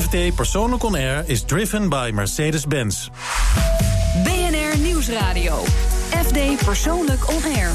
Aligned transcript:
FD 0.00 0.34
Persoonlijk 0.34 0.82
On 0.82 0.94
Air 0.94 1.22
is 1.26 1.42
driven 1.42 1.88
by 1.88 2.10
Mercedes-Benz. 2.14 3.08
BNR 4.24 4.78
Nieuwsradio. 4.78 5.62
FD 6.26 6.64
Persoonlijk 6.64 7.28
On 7.28 7.42
Air. 7.56 7.70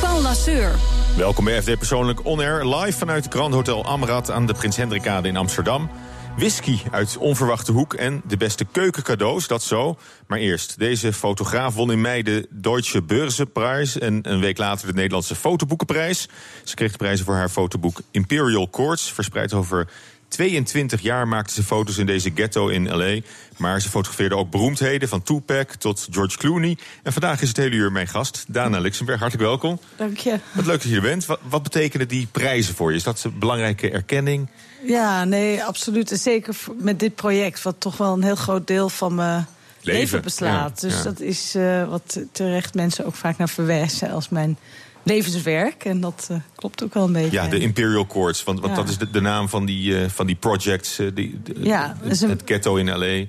Paul 0.00 0.20
Lasseur. 0.20 0.70
Welkom 1.16 1.44
bij 1.44 1.62
FD 1.62 1.78
Persoonlijk 1.78 2.24
On 2.24 2.40
Air, 2.40 2.66
live 2.66 2.98
vanuit 2.98 3.24
het 3.24 3.34
Grand 3.34 3.54
Hotel 3.54 3.84
Amrad 3.84 4.30
aan 4.30 4.46
de 4.46 4.52
Prins 4.52 4.76
Hendrikade 4.76 5.28
in 5.28 5.36
Amsterdam. 5.36 5.90
Whisky 6.38 6.78
uit 6.90 7.16
onverwachte 7.16 7.72
hoek 7.72 7.94
en 7.94 8.22
de 8.26 8.36
beste 8.36 8.64
keukencadeaus, 8.64 9.46
dat 9.46 9.62
zo. 9.62 9.98
Maar 10.26 10.38
eerst, 10.38 10.78
deze 10.78 11.12
fotograaf 11.12 11.74
won 11.74 11.92
in 11.92 12.00
mei 12.00 12.22
de 12.22 12.46
Deutsche 12.50 13.02
Börsenprijs... 13.02 13.98
en 13.98 14.30
een 14.30 14.40
week 14.40 14.58
later 14.58 14.86
de 14.86 14.92
Nederlandse 14.92 15.34
Fotoboekenprijs. 15.34 16.28
Ze 16.64 16.74
kreeg 16.74 16.90
de 16.90 16.96
prijzen 16.96 17.24
voor 17.24 17.34
haar 17.34 17.48
fotoboek 17.48 18.00
Imperial 18.10 18.70
Courts... 18.70 19.12
verspreid 19.12 19.52
over 19.52 19.88
22 20.28 21.00
jaar 21.00 21.28
maakte 21.28 21.54
ze 21.54 21.62
foto's 21.62 21.98
in 21.98 22.06
deze 22.06 22.30
ghetto 22.34 22.68
in 22.68 22.96
L.A. 22.96 23.20
Maar 23.56 23.80
ze 23.80 23.88
fotografeerde 23.88 24.36
ook 24.36 24.50
beroemdheden, 24.50 25.08
van 25.08 25.22
Tupac 25.22 25.70
tot 25.70 26.08
George 26.10 26.38
Clooney. 26.38 26.76
En 27.02 27.12
vandaag 27.12 27.42
is 27.42 27.48
het 27.48 27.56
hele 27.56 27.74
uur 27.74 27.92
mijn 27.92 28.08
gast, 28.08 28.44
Dana 28.48 28.78
Luxemburg. 28.78 29.20
Hartelijk 29.20 29.48
welkom. 29.48 29.80
Dank 29.96 30.18
je. 30.18 30.38
Wat 30.52 30.66
leuk 30.66 30.82
dat 30.82 30.90
je 30.90 30.96
er 30.96 31.02
bent. 31.02 31.26
Wat, 31.26 31.40
wat 31.48 31.62
betekenen 31.62 32.08
die 32.08 32.28
prijzen 32.32 32.74
voor 32.74 32.90
je? 32.90 32.96
Is 32.96 33.02
dat 33.02 33.24
een 33.24 33.38
belangrijke 33.38 33.90
erkenning? 33.90 34.48
Ja, 34.82 35.24
nee, 35.24 35.64
absoluut. 35.64 36.10
En 36.10 36.18
zeker 36.18 36.56
met 36.76 37.00
dit 37.00 37.14
project, 37.14 37.62
wat 37.62 37.74
toch 37.78 37.96
wel 37.96 38.12
een 38.12 38.22
heel 38.22 38.34
groot 38.36 38.66
deel 38.66 38.88
van 38.88 39.14
mijn 39.14 39.46
leven, 39.80 40.00
leven 40.00 40.22
beslaat. 40.22 40.80
Ja, 40.80 40.88
dus 40.88 40.96
ja. 40.96 41.02
dat 41.02 41.20
is 41.20 41.54
uh, 41.56 41.88
wat 41.88 42.20
terecht 42.32 42.74
mensen 42.74 43.04
ook 43.06 43.14
vaak 43.14 43.38
naar 43.38 43.48
verwijzen 43.48 44.10
als 44.10 44.28
mijn 44.28 44.58
levenswerk. 45.02 45.84
En 45.84 46.00
dat 46.00 46.28
uh, 46.30 46.36
klopt 46.54 46.82
ook 46.84 46.94
wel 46.94 47.04
een 47.04 47.12
beetje. 47.12 47.30
Ja, 47.30 47.46
de 47.48 47.58
Imperial 47.58 48.06
Courts. 48.06 48.44
Want, 48.44 48.60
want 48.60 48.76
Ja. 48.76 48.80
dat 48.80 48.88
is 48.90 48.98
de, 48.98 49.10
de 49.10 49.20
naam 49.20 49.48
van 49.48 49.64
die, 49.66 50.00
uh, 50.00 50.08
van 50.08 50.26
die 50.26 50.36
projects. 50.36 50.96
die, 50.96 51.40
de- 51.44 51.54
Ja, 51.62 51.96
het, 52.02 52.20
een- 52.22 52.28
het 52.30 52.42
ghetto 52.44 52.76
in 52.76 52.90
L.A. 52.98 53.24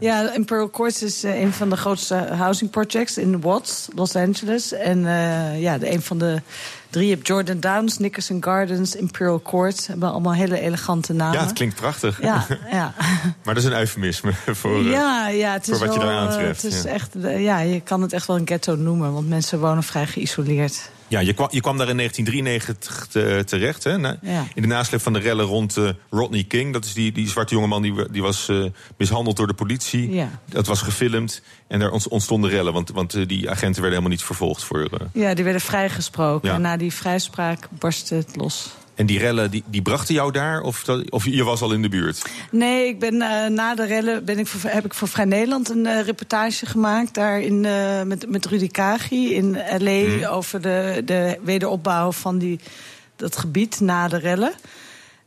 Ja, 0.00 0.32
Imperial 0.32 0.70
Courts 0.70 1.02
is 1.02 1.24
eh, 1.24 1.40
een 1.40 1.52
van 1.52 1.70
de 1.70 1.76
grootste 1.76 2.14
housing 2.14 2.70
projects 2.70 3.18
in 3.18 3.40
Watts, 3.40 3.88
Los 3.94 4.16
Angeles. 4.16 4.72
En 4.72 5.06
eh, 5.06 5.60
ja, 5.60 5.78
de, 5.78 5.92
een 5.92 6.02
van 6.02 6.18
de 6.18 6.42
drie, 6.90 7.06
je 7.06 7.14
hebt 7.14 7.26
Jordan 7.26 7.60
Downs, 7.60 7.98
Nickerson 7.98 8.42
Gardens, 8.44 8.96
Imperial 8.96 9.42
Courts. 9.42 9.86
Hebben 9.86 10.10
allemaal 10.10 10.34
hele 10.34 10.60
elegante 10.60 11.12
namen. 11.12 11.38
Ja, 11.38 11.44
het 11.44 11.52
klinkt 11.52 11.74
prachtig. 11.74 12.22
Ja, 12.22 12.46
ja. 12.70 12.94
maar 13.44 13.54
dat 13.54 13.56
is 13.56 13.64
een 13.64 13.78
eufemisme 13.78 14.32
voor... 14.46 14.82
uh, 14.82 14.90
ja, 14.90 15.28
ja, 15.28 15.52
het 15.52 15.68
is 15.68 15.78
voor 15.78 15.86
wat 15.86 15.94
je 15.94 16.00
wel, 16.00 16.08
daar 16.08 16.18
eh, 16.18 16.22
aantreft, 16.22 16.62
Het 16.62 16.72
is 16.72 16.82
ja. 16.82 16.88
echt, 16.88 17.14
eh, 17.14 17.42
ja, 17.42 17.58
je 17.58 17.80
kan 17.80 18.02
het 18.02 18.12
echt 18.12 18.26
wel 18.26 18.36
een 18.36 18.46
ghetto 18.46 18.76
noemen, 18.76 19.12
want 19.12 19.28
mensen 19.28 19.60
wonen 19.60 19.82
vrij 19.82 20.06
geïsoleerd. 20.06 20.90
Ja, 21.08 21.20
je 21.20 21.32
kwam, 21.32 21.48
je 21.50 21.60
kwam 21.60 21.76
daar 21.78 21.88
in 21.88 21.96
1993 21.96 23.06
te- 23.10 23.42
terecht. 23.46 23.84
Hè? 23.84 23.90
Ja. 23.90 24.46
In 24.54 24.62
de 24.62 24.66
nasleep 24.68 25.00
van 25.00 25.12
de 25.12 25.18
rellen 25.18 25.44
rond 25.44 25.76
eh, 25.76 25.88
Rodney 26.10 26.44
King. 26.44 26.72
Dat 26.72 26.84
is 26.84 26.92
die, 26.92 27.12
die 27.12 27.28
zwarte 27.28 27.54
jongeman 27.54 27.82
die, 27.82 28.10
die 28.10 28.22
was 28.22 28.48
eh, 28.48 28.64
mishandeld 28.96 29.36
door 29.36 29.46
de 29.46 29.54
politie. 29.54 30.10
Ja. 30.12 30.28
Dat 30.44 30.66
was 30.66 30.82
gefilmd. 30.82 31.42
En 31.68 31.78
daar 31.78 31.90
ont- 31.90 32.08
ontstonden 32.08 32.50
rellen. 32.50 32.72
Want, 32.72 32.90
want 32.90 33.14
eh, 33.14 33.26
die 33.26 33.50
agenten 33.50 33.82
werden 33.82 33.90
helemaal 33.98 34.10
niet 34.10 34.22
vervolgd 34.22 34.64
voor. 34.64 34.88
Ja, 35.12 35.34
die 35.34 35.44
werden 35.44 35.62
vrijgesproken. 35.62 36.48
Ja. 36.48 36.54
En 36.54 36.60
na 36.60 36.76
die 36.76 36.92
vrijspraak 36.92 37.68
barstte 37.78 38.14
het 38.14 38.36
los. 38.36 38.70
En 38.98 39.06
die 39.06 39.18
rellen 39.18 39.50
die, 39.50 39.62
die 39.66 39.82
brachten 39.82 40.14
jou 40.14 40.32
daar? 40.32 40.60
Of, 40.60 40.84
dat, 40.84 41.10
of 41.10 41.24
je 41.24 41.44
was 41.44 41.60
al 41.60 41.72
in 41.72 41.82
de 41.82 41.88
buurt? 41.88 42.30
Nee, 42.50 42.88
ik 42.88 42.98
ben, 42.98 43.22
eh, 43.22 43.50
na 43.50 43.74
de 43.74 43.86
rellen 43.86 44.24
ben 44.24 44.38
ik 44.38 44.46
voor, 44.46 44.70
heb 44.70 44.84
ik 44.84 44.94
voor 44.94 45.08
Vrij 45.08 45.24
Nederland 45.24 45.68
een 45.68 45.86
eh, 45.86 46.04
reportage 46.04 46.66
gemaakt. 46.66 47.14
Daar 47.14 47.40
in, 47.40 47.64
eh, 47.64 48.02
met, 48.02 48.30
met 48.30 48.46
Rudy 48.46 48.68
Kagi 48.68 49.34
in 49.34 49.58
L.A. 49.78 50.28
over 50.28 50.60
de, 50.62 51.02
de 51.04 51.38
wederopbouw 51.42 52.12
van 52.12 52.38
die, 52.38 52.60
dat 53.16 53.36
gebied 53.36 53.80
na 53.80 54.08
de 54.08 54.18
rellen. 54.18 54.52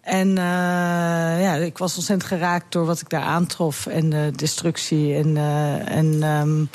En 0.01 0.35
ja, 0.35 1.55
ik 1.55 1.77
was 1.77 1.95
ontzettend 1.95 2.29
geraakt 2.29 2.71
door 2.71 2.85
wat 2.85 3.01
ik 3.01 3.09
daar 3.09 3.21
aantrof. 3.21 3.85
En 3.85 4.09
de 4.09 4.31
destructie. 4.35 5.15
En, 5.15 5.37
en 5.87 6.23
ehm, 6.23 6.65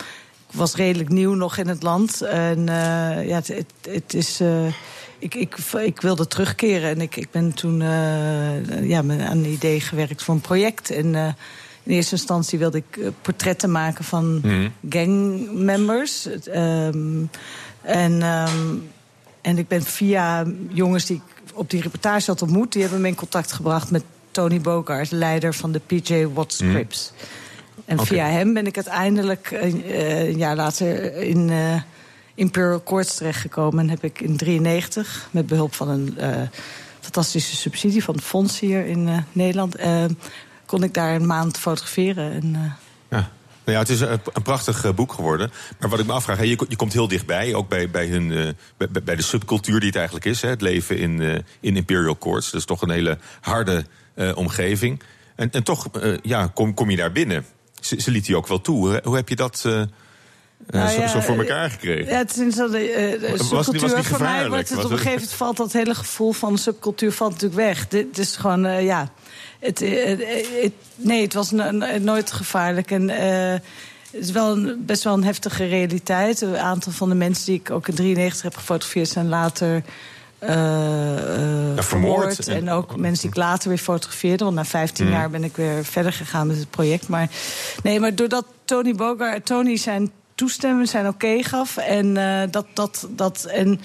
was 0.56 0.74
redelijk 0.74 1.08
nieuw 1.08 1.34
nog 1.34 1.56
in 1.56 1.68
het 1.68 1.82
land. 1.82 2.22
En 2.22 2.68
eh, 2.68 3.28
ja, 3.28 3.40
het, 3.90 4.14
is... 4.14 4.40
eh, 4.40 4.66
ik, 5.18 5.34
ik, 5.34 5.56
ik 5.84 6.00
wilde 6.00 6.26
terugkeren 6.26 6.90
en 6.90 7.00
ik, 7.00 7.16
ik 7.16 7.30
ben 7.30 7.52
toen 7.54 7.82
eh, 7.82 8.88
ja, 8.88 8.98
aan 8.98 9.10
een 9.10 9.44
idee 9.46 9.80
gewerkt 9.80 10.22
voor 10.22 10.34
een 10.34 10.40
project. 10.40 10.90
En 10.90 11.14
in 11.82 11.92
eerste 11.92 12.14
instantie 12.14 12.58
wilde 12.58 12.78
ik 12.88 13.00
portretten 13.22 13.70
maken 13.70 14.04
van 14.04 14.40
Mhm. 14.42 14.68
gangmembers. 14.88 16.26
Ehm, 16.26 17.24
en, 17.82 18.22
ehm, 18.22 18.74
en 19.40 19.58
ik 19.58 19.68
ben 19.68 19.82
via 19.82 20.44
jongens 20.68 21.04
die 21.06 21.16
ik 21.16 21.52
op 21.54 21.70
die 21.70 21.82
reportage 21.82 22.30
had 22.30 22.42
ontmoet... 22.42 22.72
die 22.72 22.82
hebben 22.82 23.00
me 23.00 23.08
in 23.08 23.14
contact 23.14 23.52
gebracht 23.52 23.90
met 23.90 24.02
Tony 24.30 24.60
Bogart, 24.60 25.10
leider 25.10 25.54
van 25.54 25.72
de 25.72 25.80
PJ 25.86 26.26
Watts 26.34 26.60
Mhm. 26.60 26.72
Crips. 26.72 27.12
En 27.86 28.06
via 28.06 28.26
hem 28.26 28.52
ben 28.54 28.66
ik 28.66 28.74
uiteindelijk 28.76 29.50
een, 29.50 29.84
eh, 29.84 30.20
een 30.28 30.36
jaar 30.36 30.56
later 30.56 31.14
in 31.16 31.50
eh, 31.50 31.80
Imperial 32.34 32.82
Courts 32.82 33.14
terechtgekomen. 33.16 33.78
En 33.84 33.90
heb 33.90 34.04
ik 34.04 34.20
in 34.20 34.36
93 34.36 35.28
met 35.30 35.46
behulp 35.46 35.74
van 35.74 35.88
een 35.88 36.18
eh, 36.18 36.42
fantastische 37.00 37.56
subsidie 37.56 38.04
van 38.04 38.14
het 38.14 38.24
fonds 38.24 38.60
hier 38.60 38.86
in 38.86 39.08
eh, 39.08 39.18
Nederland... 39.32 39.74
eh, 39.74 40.04
kon 40.66 40.82
ik 40.82 40.94
daar 40.94 41.14
een 41.14 41.26
maand 41.26 41.58
fotograferen. 41.58 42.32
En, 42.32 42.54
eh, 42.54 42.60
Ja. 43.18 43.30
Nou 43.64 43.78
ja, 43.78 43.84
het 43.84 43.88
is 43.92 44.00
een, 44.00 44.42
prachtig 44.42 44.84
eh, 44.84 44.92
boek 44.92 45.12
geworden. 45.12 45.50
Maar 45.80 45.88
wat 45.90 45.98
ik 45.98 46.06
me 46.06 46.12
afvraag, 46.12 46.44
je, 46.44 46.56
ko- 46.56 46.66
je 46.68 46.76
komt 46.76 46.92
heel 46.92 47.08
dichtbij. 47.08 47.54
Ook 47.54 47.68
bij, 47.68 47.90
bij, 47.90 48.06
hun, 48.06 48.32
eh, 48.78 48.88
bij, 49.04 49.16
de 49.16 49.22
subcultuur 49.22 49.78
die 49.78 49.88
het 49.88 49.96
eigenlijk 49.96 50.26
is. 50.26 50.42
Het 50.42 50.60
leven 50.60 50.98
in, 50.98 51.20
eh, 51.20 51.34
in 51.60 51.76
Imperial 51.76 52.18
Courts. 52.18 52.50
Dat 52.50 52.60
is 52.60 52.66
toch 52.66 52.82
een 52.82 52.90
hele 52.90 53.18
harde 53.40 53.84
eh, 54.14 54.36
omgeving. 54.36 55.02
En, 55.36 55.50
en 55.50 55.62
toch 55.62 55.88
eh, 55.88 56.12
ja, 56.22 56.50
kom, 56.54 56.74
kom 56.74 56.90
je 56.90 56.96
daar 56.96 57.12
binnen. 57.12 57.44
Ze, 57.80 58.00
ze 58.00 58.10
liet 58.10 58.26
je 58.26 58.36
ook 58.36 58.46
wel 58.46 58.60
toe. 58.60 59.00
Hoe, 59.04 59.16
heb 59.16 59.28
je 59.28 59.36
dat 59.36 59.62
eh, 59.66 59.80
eh, 59.80 59.86
Nou 60.66 60.88
zo, 60.90 61.00
ja, 61.00 61.08
zo 61.08 61.20
voor 61.20 61.34
eh, 61.34 61.40
elkaar 61.40 61.70
gekregen? 61.70 62.12
Ja, 62.12 62.18
het 62.18 62.36
is 62.36 62.54
zo 62.54 62.68
de, 62.70 63.16
de 63.20 63.28
Was- 63.30 63.30
was 63.30 63.38
die- 63.38 63.48
subcultuur. 63.48 63.80
was 63.80 63.92
die 64.06 64.14
voor 64.16 64.20
mij 64.26 64.48
wordt 64.48 64.68
het 64.68 64.76
Was 64.76 64.84
op 64.84 64.90
een 64.90 64.96
gegeven 64.96 65.18
moment 65.20 65.36
valt 65.36 65.56
dat 65.56 65.72
hele 65.72 65.94
gevoel 65.94 66.32
van 66.32 66.58
subcultuur 66.58 67.12
valt 67.12 67.32
natuurlijk 67.32 67.60
weg. 67.60 67.88
Dit 67.88 68.18
is 68.18 68.36
gewoon, 68.36 68.84
ja. 68.84 69.10
Het, 69.60 69.78
het- 69.80 70.72
nee, 70.96 71.22
het 71.22 71.34
was 71.34 71.50
no- 71.50 71.70
no- 71.70 71.98
nooit 71.98 72.32
gevaarlijk. 72.32 72.90
En 72.90 73.08
het 73.08 73.62
is 74.10 74.30
wel 74.30 74.56
een, 74.56 74.82
best 74.86 75.02
wel 75.04 75.12
een 75.14 75.24
heftige 75.24 75.64
realiteit. 75.66 76.40
Een 76.40 76.58
aantal 76.58 76.92
van 76.92 77.08
de 77.08 77.14
mensen 77.14 77.46
die 77.46 77.54
ik 77.60 77.70
ook 77.70 77.88
in 77.88 77.94
93 77.94 78.42
heb 78.42 78.54
gefotografeerd 78.56 79.08
zijn 79.08 79.28
later. 79.28 79.82
Eh, 80.38 80.52
eh, 80.52 81.78
vermoord. 81.78 81.84
vermoord. 81.84 82.48
En- 82.48 82.56
En 82.56 82.70
ook 82.70 82.96
mensen 82.96 83.20
die 83.20 83.30
ik 83.30 83.36
later 83.36 83.68
weer 83.68 83.78
fotografeerde. 83.78 84.44
Want 84.44 84.56
na 84.56 84.64
15 84.64 85.06
Mm. 85.06 85.12
jaar 85.12 85.30
ben 85.30 85.44
ik 85.44 85.56
weer 85.56 85.84
verder 85.84 86.12
gegaan 86.12 86.46
met 86.46 86.58
het 86.58 86.70
project. 86.70 87.08
Maar 87.08 87.28
nee, 87.82 88.00
maar 88.00 88.14
doordat 88.14 88.44
Tony 88.64 88.94
Bogart, 88.94 89.46
Tony 89.46 89.76
zijn 89.76 90.10
toestemming, 90.34 90.88
zijn 90.88 91.08
oké 91.08 91.42
gaf. 91.42 91.76
En 91.76 92.16
eh, 92.16 92.42
dat, 92.50 92.66
dat, 92.74 93.06
dat, 93.10 93.44
en, 93.44 93.80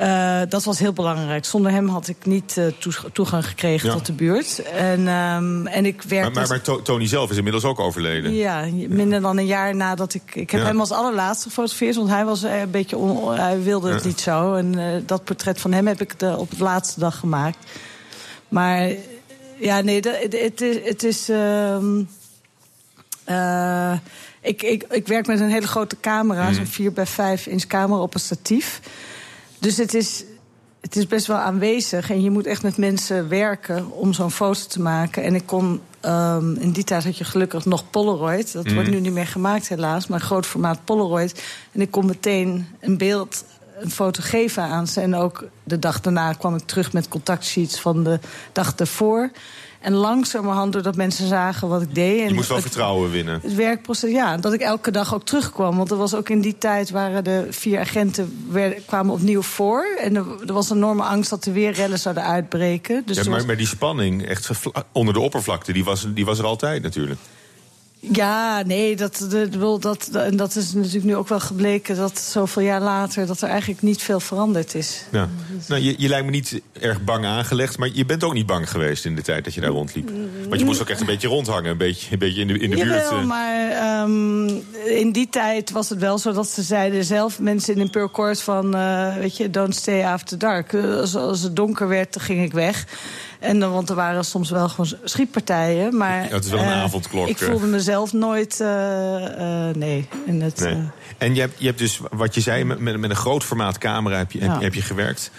eh, 0.00 0.40
dat 0.48 0.64
was 0.64 0.78
heel 0.78 0.92
belangrijk. 0.92 1.44
Zonder 1.44 1.72
hem 1.72 1.88
had 1.88 2.08
ik 2.08 2.16
niet 2.24 2.56
eh, 2.56 2.66
toegang 3.12 3.46
gekregen 3.46 3.88
Ja. 3.88 3.94
tot 3.94 4.06
de 4.06 4.12
buurt. 4.12 4.62
En, 4.62 5.08
ehm, 5.08 5.66
en 5.66 5.86
ik 5.86 6.02
werkte. 6.02 6.30
Maar, 6.30 6.32
maar, 6.40 6.48
maar 6.48 6.60
To- 6.60 6.82
Tony 6.82 7.06
zelf 7.06 7.30
is 7.30 7.36
inmiddels 7.36 7.64
ook 7.64 7.78
overleden. 7.80 8.34
Ja, 8.34 8.66
minder 8.88 9.20
dan 9.20 9.38
een 9.38 9.46
jaar 9.46 9.76
nadat 9.76 10.14
ik. 10.14 10.34
Ik 10.34 10.50
heb 10.50 10.60
Ja. 10.60 10.66
hem 10.66 10.80
als 10.80 10.90
allerlaatste 10.90 11.48
gefotografeerd, 11.48 11.96
want 11.96 12.08
hij 12.08 12.24
was 12.24 12.42
eh, 12.42 12.60
een 12.60 12.70
beetje. 12.70 12.96
On, 12.96 13.34
hij 13.38 13.62
wilde 13.62 13.92
het 13.92 14.04
niet 14.04 14.20
zo. 14.20 14.54
En 14.54 15.02
dat 15.06 15.24
portret 15.24 15.60
van 15.60 15.72
hem 15.72 15.86
heb 15.86 16.00
ik 16.00 16.18
de, 16.18 16.36
op 16.36 16.50
de 16.58 16.62
laatste 16.64 17.00
dag 17.00 17.18
gemaakt. 17.18 17.58
Maar 18.48 18.90
ja, 19.58 19.80
nee, 19.80 20.00
dat- 20.00 20.16
het, 20.22 20.32
het 20.42 20.60
is. 20.60 20.76
Het 20.84 21.02
is 21.02 21.28
ehm, 21.28 22.02
eh, 23.24 23.92
ik, 24.40 24.62
ik, 24.62 24.84
ik 24.90 25.06
werk 25.08 25.26
met 25.26 25.40
een 25.40 25.48
hele 25.50 25.66
grote 25.66 25.96
camera, 26.00 26.42
Mhm. 26.44 26.54
zo'n 26.54 26.66
4 26.66 26.92
bij 26.92 27.06
5 27.06 27.46
inch 27.46 27.66
camera 27.66 28.00
op 28.00 28.14
een 28.14 28.20
statief. 28.20 28.80
Dus 29.60 29.76
het 29.76 29.94
is, 29.94 30.24
het 30.80 30.96
is 30.96 31.06
best 31.06 31.26
wel 31.26 31.36
aanwezig. 31.36 32.10
En 32.10 32.22
je 32.22 32.30
moet 32.30 32.46
echt 32.46 32.62
met 32.62 32.76
mensen 32.76 33.28
werken 33.28 33.90
om 33.90 34.12
zo'n 34.12 34.30
foto 34.30 34.60
te 34.68 34.80
maken. 34.80 35.22
En 35.22 35.34
ik 35.34 35.46
kon. 35.46 35.80
ehm, 36.00 36.54
in 36.54 36.70
die 36.72 36.84
tijd 36.84 37.04
had 37.04 37.18
je 37.18 37.24
gelukkig 37.24 37.64
nog 37.64 37.90
Polaroid. 37.90 38.52
Dat 38.52 38.72
wordt 38.72 38.90
nu 38.90 39.00
niet 39.00 39.12
meer 39.12 39.26
gemaakt, 39.26 39.68
helaas. 39.68 40.06
Maar 40.06 40.20
groot 40.20 40.46
formaat 40.46 40.84
Polaroid. 40.84 41.42
En 41.72 41.80
ik 41.80 41.90
kon 41.90 42.06
meteen 42.06 42.66
een 42.80 42.98
beeld, 42.98 43.44
een 43.80 43.90
foto 43.90 44.22
geven 44.22 44.62
aan 44.62 44.86
ze. 44.86 45.00
En 45.00 45.14
ook 45.14 45.44
de 45.64 45.78
dag 45.78 46.00
daarna 46.00 46.32
kwam 46.32 46.54
ik 46.54 46.62
terug 46.66 46.92
met 46.92 47.08
contactsheets 47.08 47.80
van 47.80 48.04
de 48.04 48.18
dag 48.52 48.74
ervoor. 48.74 49.30
En 49.80 49.92
langzamerhand, 49.92 50.72
doordat 50.72 50.96
mensen 50.96 51.26
zagen 51.28 51.68
wat 51.68 51.82
ik 51.82 51.94
deed. 51.94 52.20
En 52.20 52.28
Je 52.28 52.34
moest 52.34 52.48
wel 52.48 52.56
het- 52.56 52.66
vertrouwen 52.66 53.10
winnen. 53.10 53.40
het 53.42 53.54
werkproces, 53.54 54.10
ja, 54.10 54.36
dat 54.36 54.52
ik 54.52 54.60
elke 54.60 54.90
dag 54.90 55.14
ook 55.14 55.24
terugkwam. 55.24 55.76
Want 55.76 55.90
er 55.90 55.96
was 55.96 56.14
ook 56.14 56.28
in 56.28 56.40
die 56.40 56.58
tijd 56.58 56.90
waren 56.90 57.24
de 57.24 57.46
vier 57.50 57.78
agenten 57.80 58.44
werden, 58.50 58.84
kwamen 58.84 59.12
opnieuw 59.14 59.42
voor. 59.42 59.84
En 60.00 60.16
er, 60.16 60.24
er 60.46 60.52
was 60.52 60.70
een 60.70 60.76
enorme 60.76 61.02
angst 61.02 61.30
dat 61.30 61.44
er 61.44 61.52
weer 61.52 61.72
rellen 61.72 61.98
zouden 61.98 62.24
uitbreken. 62.24 63.02
Dus 63.06 63.16
Ja, 63.16 63.22
maar, 63.24 63.32
was- 63.32 63.46
maar 63.46 63.56
die 63.56 63.66
spanning 63.66 64.26
echt 64.26 64.50
onder 64.92 65.14
de 65.14 65.20
oppervlakte, 65.20 65.72
die 65.72 65.84
was, 65.84 66.06
die 66.14 66.24
was 66.24 66.38
er 66.38 66.44
altijd 66.44 66.82
natuurlijk. 66.82 67.20
Ja, 68.02 68.62
nee, 68.66 68.96
dat, 68.96 69.26
dat, 69.30 69.82
dat, 69.82 70.08
en 70.12 70.36
dat 70.36 70.56
is 70.56 70.72
natuurlijk 70.72 71.04
nu 71.04 71.16
ook 71.16 71.28
wel 71.28 71.40
gebleken 71.40 71.96
dat 71.96 72.18
zoveel 72.18 72.62
jaar 72.62 72.80
later 72.80 73.26
dat 73.26 73.40
er 73.40 73.48
eigenlijk 73.48 73.82
niet 73.82 74.02
veel 74.02 74.20
veranderd 74.20 74.74
is. 74.74 75.04
Ja. 75.10 75.28
Nou, 75.68 75.82
je, 75.82 75.94
je 75.98 76.08
lijkt 76.08 76.24
me 76.24 76.30
niet 76.30 76.60
erg 76.72 77.04
bang 77.04 77.24
aangelegd, 77.24 77.78
maar 77.78 77.88
je 77.92 78.06
bent 78.06 78.24
ook 78.24 78.32
niet 78.32 78.46
bang 78.46 78.70
geweest 78.70 79.04
in 79.04 79.16
de 79.16 79.22
tijd 79.22 79.44
dat 79.44 79.54
je 79.54 79.60
daar 79.60 79.70
rondliep. 79.70 80.10
Want 80.48 80.60
je 80.60 80.66
moest 80.66 80.80
ook 80.80 80.88
echt 80.88 81.00
een 81.00 81.06
beetje 81.06 81.28
rondhangen, 81.28 81.70
een 81.70 81.76
beetje, 81.76 82.12
een 82.12 82.18
beetje 82.18 82.40
in 82.40 82.46
de, 82.46 82.58
in 82.58 82.70
de 82.70 82.76
buurt. 82.76 83.10
eh. 83.10 83.24
maar 83.24 84.02
um, 84.02 84.62
in 84.86 85.12
die 85.12 85.28
tijd 85.28 85.70
was 85.70 85.88
het 85.88 85.98
wel 85.98 86.18
zo 86.18 86.32
dat 86.32 86.48
ze 86.48 86.62
zeiden 86.62 87.04
zelf, 87.04 87.38
mensen 87.38 87.74
in 87.74 87.80
Imperial 87.80 88.10
Court, 88.10 88.40
van, 88.40 88.76
uh, 88.76 89.16
weet 89.16 89.36
je, 89.36 89.50
don't 89.50 89.74
stay 89.74 90.04
after 90.04 90.38
dark. 90.38 90.74
Als, 90.74 91.16
als 91.16 91.42
het 91.42 91.56
donker 91.56 91.88
werd, 91.88 92.12
dan 92.12 92.22
ging 92.22 92.44
ik 92.44 92.52
weg. 92.52 92.86
En 93.40 93.60
dan, 93.60 93.72
want 93.72 93.88
er 93.88 93.94
waren 93.94 94.24
soms 94.24 94.50
wel 94.50 94.68
gewoon 94.68 94.92
schietpartijen. 95.04 95.96
Maar 95.96 96.22
Ja, 96.22 96.34
het 96.34 96.44
is 96.44 96.50
wel 96.50 96.60
een 96.60 96.66
uh, 96.66 96.82
avondklok. 96.82 97.28
Ik 97.28 97.38
voelde 97.38 97.66
mezelf 97.66 98.12
nooit. 98.12 98.58
Uh, 98.60 99.68
nee. 99.68 100.08
In 100.26 100.40
het, 100.40 100.60
nee. 100.60 100.88
En 101.18 101.34
je 101.34 101.40
hebt, 101.40 101.54
je 101.58 101.66
hebt 101.66 101.78
dus, 101.78 102.00
wat 102.10 102.34
je 102.34 102.40
zei, 102.40 102.64
met, 102.64 102.78
met 102.78 103.10
een 103.10 103.16
groot 103.16 103.44
formaat 103.44 103.78
camera 103.78 104.16
heb 104.16 104.32
je, 104.32 104.40
ja. 104.40 104.60
heb, 104.60 104.74
je 104.74 104.82
gewerkt. 104.82 105.30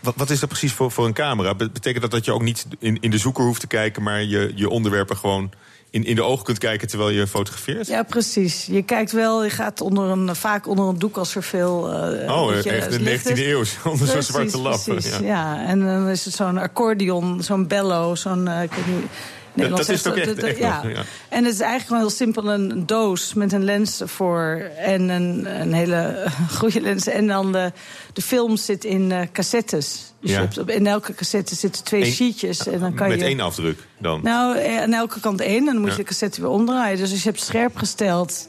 wat, 0.00 0.14
wat, 0.16 0.30
is 0.30 0.40
dat 0.40 0.48
precies 0.48 0.72
voor, 0.72 0.90
voor 0.90 1.06
een 1.06 1.12
camera? 1.12 1.54
Betekent 1.54 2.00
dat 2.00 2.10
dat 2.10 2.24
je 2.24 2.32
ook 2.32 2.42
niet 2.42 2.66
in, 2.78 3.00
in 3.00 3.10
de 3.10 3.18
zoeker 3.18 3.44
hoeft 3.44 3.60
te 3.60 3.66
kijken, 3.66 4.02
maar 4.02 4.22
je, 4.22 4.52
je 4.54 4.68
onderwerpen 4.68 5.16
gewoon 5.16 5.50
in, 5.90 6.04
in 6.04 6.14
de 6.14 6.22
ogen 6.22 6.44
kunt 6.44 6.58
kijken 6.58 6.88
terwijl 6.88 7.10
je 7.10 7.26
fotografeert? 7.26 7.86
Ja, 7.86 8.02
precies. 8.02 8.66
Je 8.66 8.82
kijkt 8.82 9.12
wel, 9.12 9.44
je 9.44 9.50
gaat 9.50 9.80
onder 9.80 10.04
een, 10.10 10.36
vaak 10.36 10.66
onder 10.66 10.86
een 10.86 10.98
doek 10.98 11.16
als 11.16 11.34
er 11.34 11.42
veel. 11.42 11.90
Uh, 12.22 12.32
oh, 12.36 12.62
je, 12.62 12.70
echt 12.70 12.90
de 12.90 13.18
19e 13.18 13.38
eeuw, 13.38 13.64
onder 13.92 14.06
zo'n 14.06 14.22
zwarte 14.22 14.58
lap. 14.58 14.80
Ja. 14.86 15.18
ja, 15.22 15.66
en 15.66 15.80
dan 15.80 16.08
is 16.08 16.24
het 16.24 16.34
zo'n 16.34 16.58
accordeon, 16.58 17.42
zo'n 17.42 17.66
bello, 17.66 18.14
zo'n. 18.14 18.46
Uh, 18.46 18.62
ik 18.62 18.72
weet 18.72 18.86
niet, 18.86 19.10
dat, 19.54 19.76
dat 19.76 19.88
is 19.88 20.06
ook 20.06 20.16
echt, 20.16 20.42
echt 20.42 20.58
ja. 20.58 20.82
En 21.28 21.44
het 21.44 21.54
is 21.54 21.60
eigenlijk 21.60 21.86
gewoon 21.86 22.00
heel 22.00 22.10
simpel 22.10 22.52
een 22.52 22.86
doos 22.86 23.34
met 23.34 23.52
een 23.52 23.64
lens 23.64 24.00
ervoor 24.00 24.70
en 24.76 25.08
een, 25.08 25.60
een 25.60 25.72
hele 25.72 26.26
goede 26.58 26.80
lens. 26.80 27.06
En 27.06 27.26
dan 27.26 27.52
de, 27.52 27.72
de 28.12 28.22
film 28.22 28.56
zit 28.56 28.84
in 28.84 29.10
uh, 29.10 29.20
cassettes. 29.32 30.12
Dus 30.20 30.30
ja. 30.30 30.48
op, 30.60 30.70
in 30.70 30.86
elke 30.86 31.14
cassette 31.14 31.54
zitten 31.54 31.84
twee 31.84 32.04
Eén, 32.04 32.12
sheetjes. 32.12 32.66
En 32.66 32.80
dan 32.80 32.94
kan 32.94 33.08
met 33.08 33.18
je, 33.18 33.24
één 33.24 33.40
afdruk 33.40 33.78
dan? 33.98 34.20
Nou, 34.22 34.76
aan 34.78 34.92
elke 34.92 35.20
kant 35.20 35.40
één. 35.40 35.58
En 35.58 35.72
dan 35.72 35.80
moet 35.80 35.90
je 35.90 35.96
de 35.96 36.02
cassette 36.02 36.40
weer 36.40 36.50
omdraaien. 36.50 36.98
Dus 36.98 37.10
als 37.10 37.22
je 37.22 37.28
hebt 37.28 37.42
scherp 37.42 37.76
gesteld... 37.76 38.48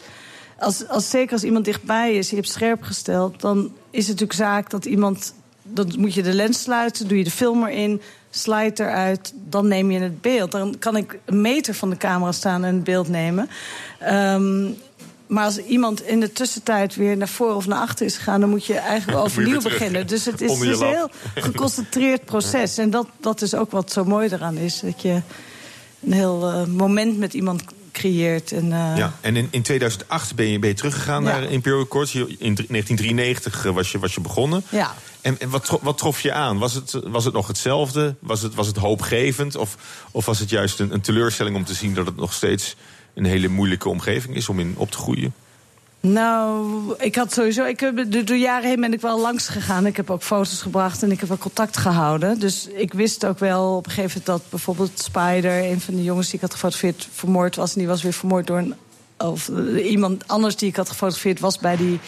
Als, 0.59 0.87
als, 0.87 1.09
zeker 1.09 1.33
als 1.33 1.43
iemand 1.43 1.65
dichtbij 1.65 2.13
is, 2.13 2.29
je 2.29 2.35
hebt 2.35 2.49
scherp 2.49 2.83
gesteld... 2.83 3.41
dan 3.41 3.57
is 3.91 4.07
het 4.07 4.19
natuurlijk 4.19 4.33
zaak 4.33 4.69
dat 4.69 4.85
iemand... 4.85 5.33
dan 5.63 5.93
moet 5.97 6.13
je 6.13 6.23
de 6.23 6.33
lens 6.33 6.61
sluiten, 6.61 7.07
doe 7.07 7.17
je 7.17 7.23
de 7.23 7.31
film 7.31 7.65
erin 7.65 8.01
slide 8.29 8.83
eruit, 8.83 9.33
dan 9.35 9.67
neem 9.67 9.91
je 9.91 9.99
het 9.99 10.21
beeld. 10.21 10.51
Dan 10.51 10.75
kan 10.79 10.95
ik 10.95 11.19
een 11.25 11.41
meter 11.41 11.73
van 11.73 11.89
de 11.89 11.97
camera 11.97 12.31
staan 12.31 12.63
en 12.63 12.75
het 12.75 12.83
beeld 12.83 13.07
nemen. 13.07 13.49
Um, 14.11 14.77
maar 15.27 15.43
als 15.43 15.57
iemand 15.57 16.01
in 16.01 16.19
de 16.19 16.31
tussentijd 16.31 16.95
weer 16.95 17.17
naar 17.17 17.27
voren 17.27 17.55
of 17.55 17.67
naar 17.67 17.79
achter 17.79 18.05
is 18.05 18.17
gegaan... 18.17 18.39
dan 18.39 18.49
moet 18.49 18.65
je 18.65 18.77
eigenlijk 18.77 19.17
overnieuw 19.17 19.61
beginnen. 19.61 20.07
Dus 20.07 20.25
het 20.25 20.41
is 20.41 20.59
dus 20.59 20.79
een 20.79 20.87
heel 20.87 21.09
geconcentreerd 21.35 22.25
proces. 22.25 22.77
En 22.77 22.89
dat, 22.89 23.07
dat 23.19 23.41
is 23.41 23.53
ook 23.53 23.71
wat 23.71 23.91
zo 23.91 24.05
mooi 24.05 24.29
eraan 24.31 24.57
is. 24.57 24.79
Dat 24.79 25.01
je 25.01 25.21
een 25.99 26.13
heel 26.13 26.51
uh, 26.51 26.65
moment 26.65 27.17
met 27.17 27.33
iemand 27.33 27.63
En, 28.51 28.65
uh... 28.65 28.93
ja, 28.97 29.13
en 29.21 29.35
in, 29.35 29.47
in 29.51 29.61
2008 29.61 30.35
ben 30.35 30.45
je, 30.45 30.59
ben 30.59 30.69
je 30.69 30.75
teruggegaan 30.75 31.23
ja. 31.23 31.29
naar 31.29 31.43
Imperial 31.43 31.87
Courts. 31.87 32.15
In 32.15 32.25
1993 32.27 33.63
was 33.63 33.91
je, 33.91 33.99
was 33.99 34.13
je 34.13 34.21
begonnen. 34.21 34.63
Ja. 34.69 34.95
En, 35.21 35.39
en 35.39 35.49
wat, 35.49 35.65
trof, 35.65 35.81
wat, 35.81 35.97
trof 35.97 36.21
je 36.21 36.33
aan? 36.33 36.57
Was 36.57 36.73
het, 36.73 36.99
was 37.03 37.25
het 37.25 37.33
nog 37.33 37.47
hetzelfde? 37.47 38.15
Was 38.19 38.41
het, 38.41 38.53
was 38.53 38.67
het 38.67 38.77
hoopgevend? 38.77 39.55
Of, 39.55 39.77
of 40.11 40.25
was 40.25 40.39
het 40.39 40.49
juist 40.49 40.79
een, 40.79 40.93
een 40.93 41.01
teleurstelling 41.01 41.55
om 41.55 41.65
te 41.65 41.73
zien 41.73 41.93
dat 41.93 42.05
het 42.05 42.15
nog 42.15 42.33
steeds 42.33 42.75
een 43.13 43.25
hele 43.25 43.47
moeilijke 43.47 43.89
omgeving 43.89 44.35
is 44.35 44.49
om 44.49 44.59
in 44.59 44.73
op 44.77 44.91
te 44.91 44.97
groeien? 44.97 45.33
Nou, 46.01 46.95
ik 46.97 47.15
had 47.15 47.33
sowieso. 47.33 47.63
Ik 47.63 47.79
heb, 47.79 48.11
door 48.27 48.37
jaren 48.37 48.69
heen 48.69 48.79
ben 48.79 48.93
ik 48.93 49.01
wel 49.01 49.19
langs 49.19 49.47
gegaan. 49.47 49.85
Ik 49.85 49.97
heb 49.97 50.09
ook 50.09 50.23
foto's 50.23 50.61
gebracht 50.61 51.03
en 51.03 51.11
ik 51.11 51.19
heb 51.19 51.29
wel 51.29 51.37
contact 51.37 51.77
gehouden. 51.77 52.39
Dus 52.39 52.67
ik 52.67 52.93
wist 52.93 53.25
ook 53.25 53.39
wel 53.39 53.75
op 53.75 53.85
een 53.85 53.91
gegeven 53.91 54.21
moment 54.25 54.41
dat 54.41 54.49
bijvoorbeeld 54.49 54.99
Spider, 54.99 55.63
een 55.63 55.81
van 55.81 55.95
de 55.95 56.03
jongens 56.03 56.27
die 56.27 56.35
ik 56.35 56.41
had 56.41 56.51
gefotografeerd, 56.51 57.07
vermoord 57.11 57.55
was. 57.55 57.73
En 57.73 57.79
die 57.79 57.87
was 57.87 58.03
weer 58.03 58.13
vermoord 58.13 58.47
door 58.47 58.57
een. 58.57 58.75
Of 59.17 59.49
iemand 59.83 60.27
anders 60.27 60.55
die 60.55 60.69
ik 60.69 60.75
had 60.75 60.89
gefotografeerd 60.89 61.39
was 61.39 61.57
bij 61.57 61.77
die 61.77 61.99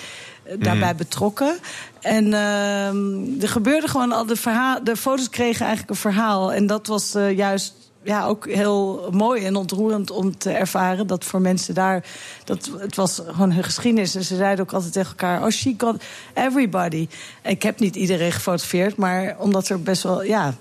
daarbij 0.60 0.96
betrokken. 0.96 1.58
En 2.02 2.26
uh, 2.28 3.42
er 3.42 3.50
gebeurde 3.50 3.88
gewoon 3.88 4.12
al 4.12 4.26
de 4.26 4.36
verhaal. 4.36 4.84
De 4.84 4.96
foto's 4.96 5.30
kregen 5.30 5.66
eigenlijk 5.66 5.90
een 5.90 6.12
verhaal. 6.12 6.54
En 6.54 6.68
dat 6.68 6.88
was 6.88 7.16
uh, 7.16 7.38
juist 7.38 7.74
ja, 8.04 8.26
ook 8.26 8.48
heel 8.48 9.10
mooi 9.12 9.46
en 9.46 9.56
ontroerend 9.56 10.12
om 10.12 10.38
te 10.38 10.50
ervaren 10.50 11.08
dat 11.08 11.26
voor 11.26 11.42
mensen 11.42 11.74
daar. 11.74 12.06
Dat, 12.44 12.72
het 12.78 12.96
was 12.96 13.22
gewoon 13.26 13.52
hun 13.52 13.64
geschiedenis. 13.64 14.16
En 14.16 14.24
ze 14.24 14.36
zeiden 14.36 14.66
ook 14.66 14.74
altijd 14.74 14.94
tegen 14.94 15.10
elkaar: 15.10 15.44
Oh, 15.44 15.50
she 15.50 15.74
got 15.78 16.04
everybody. 16.34 17.08
Ik 17.44 17.64
heb 17.64 17.80
niet 17.80 17.96
iedereen 17.96 18.32
gefotografeerd, 18.32 18.96
maar 18.96 19.36
omdat 19.40 19.70
er 19.70 19.82
best 19.82 20.04
wel. 20.04 20.24
Ja, 20.24 20.54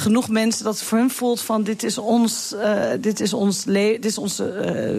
genoeg 0.00 0.28
mensen 0.28 0.64
dat 0.64 0.74
het 0.74 0.82
voor 0.82 0.98
hun 0.98 1.10
voelt 1.10 1.40
van 1.40 1.62
dit 1.62 1.82
is 1.82 1.98
ons, 1.98 2.54
uh, 2.54 2.82
dit 3.00 3.20
is 3.20 3.32
ons 3.32 3.64
dit 3.64 4.04
is 4.04 4.18
onze 4.18 4.44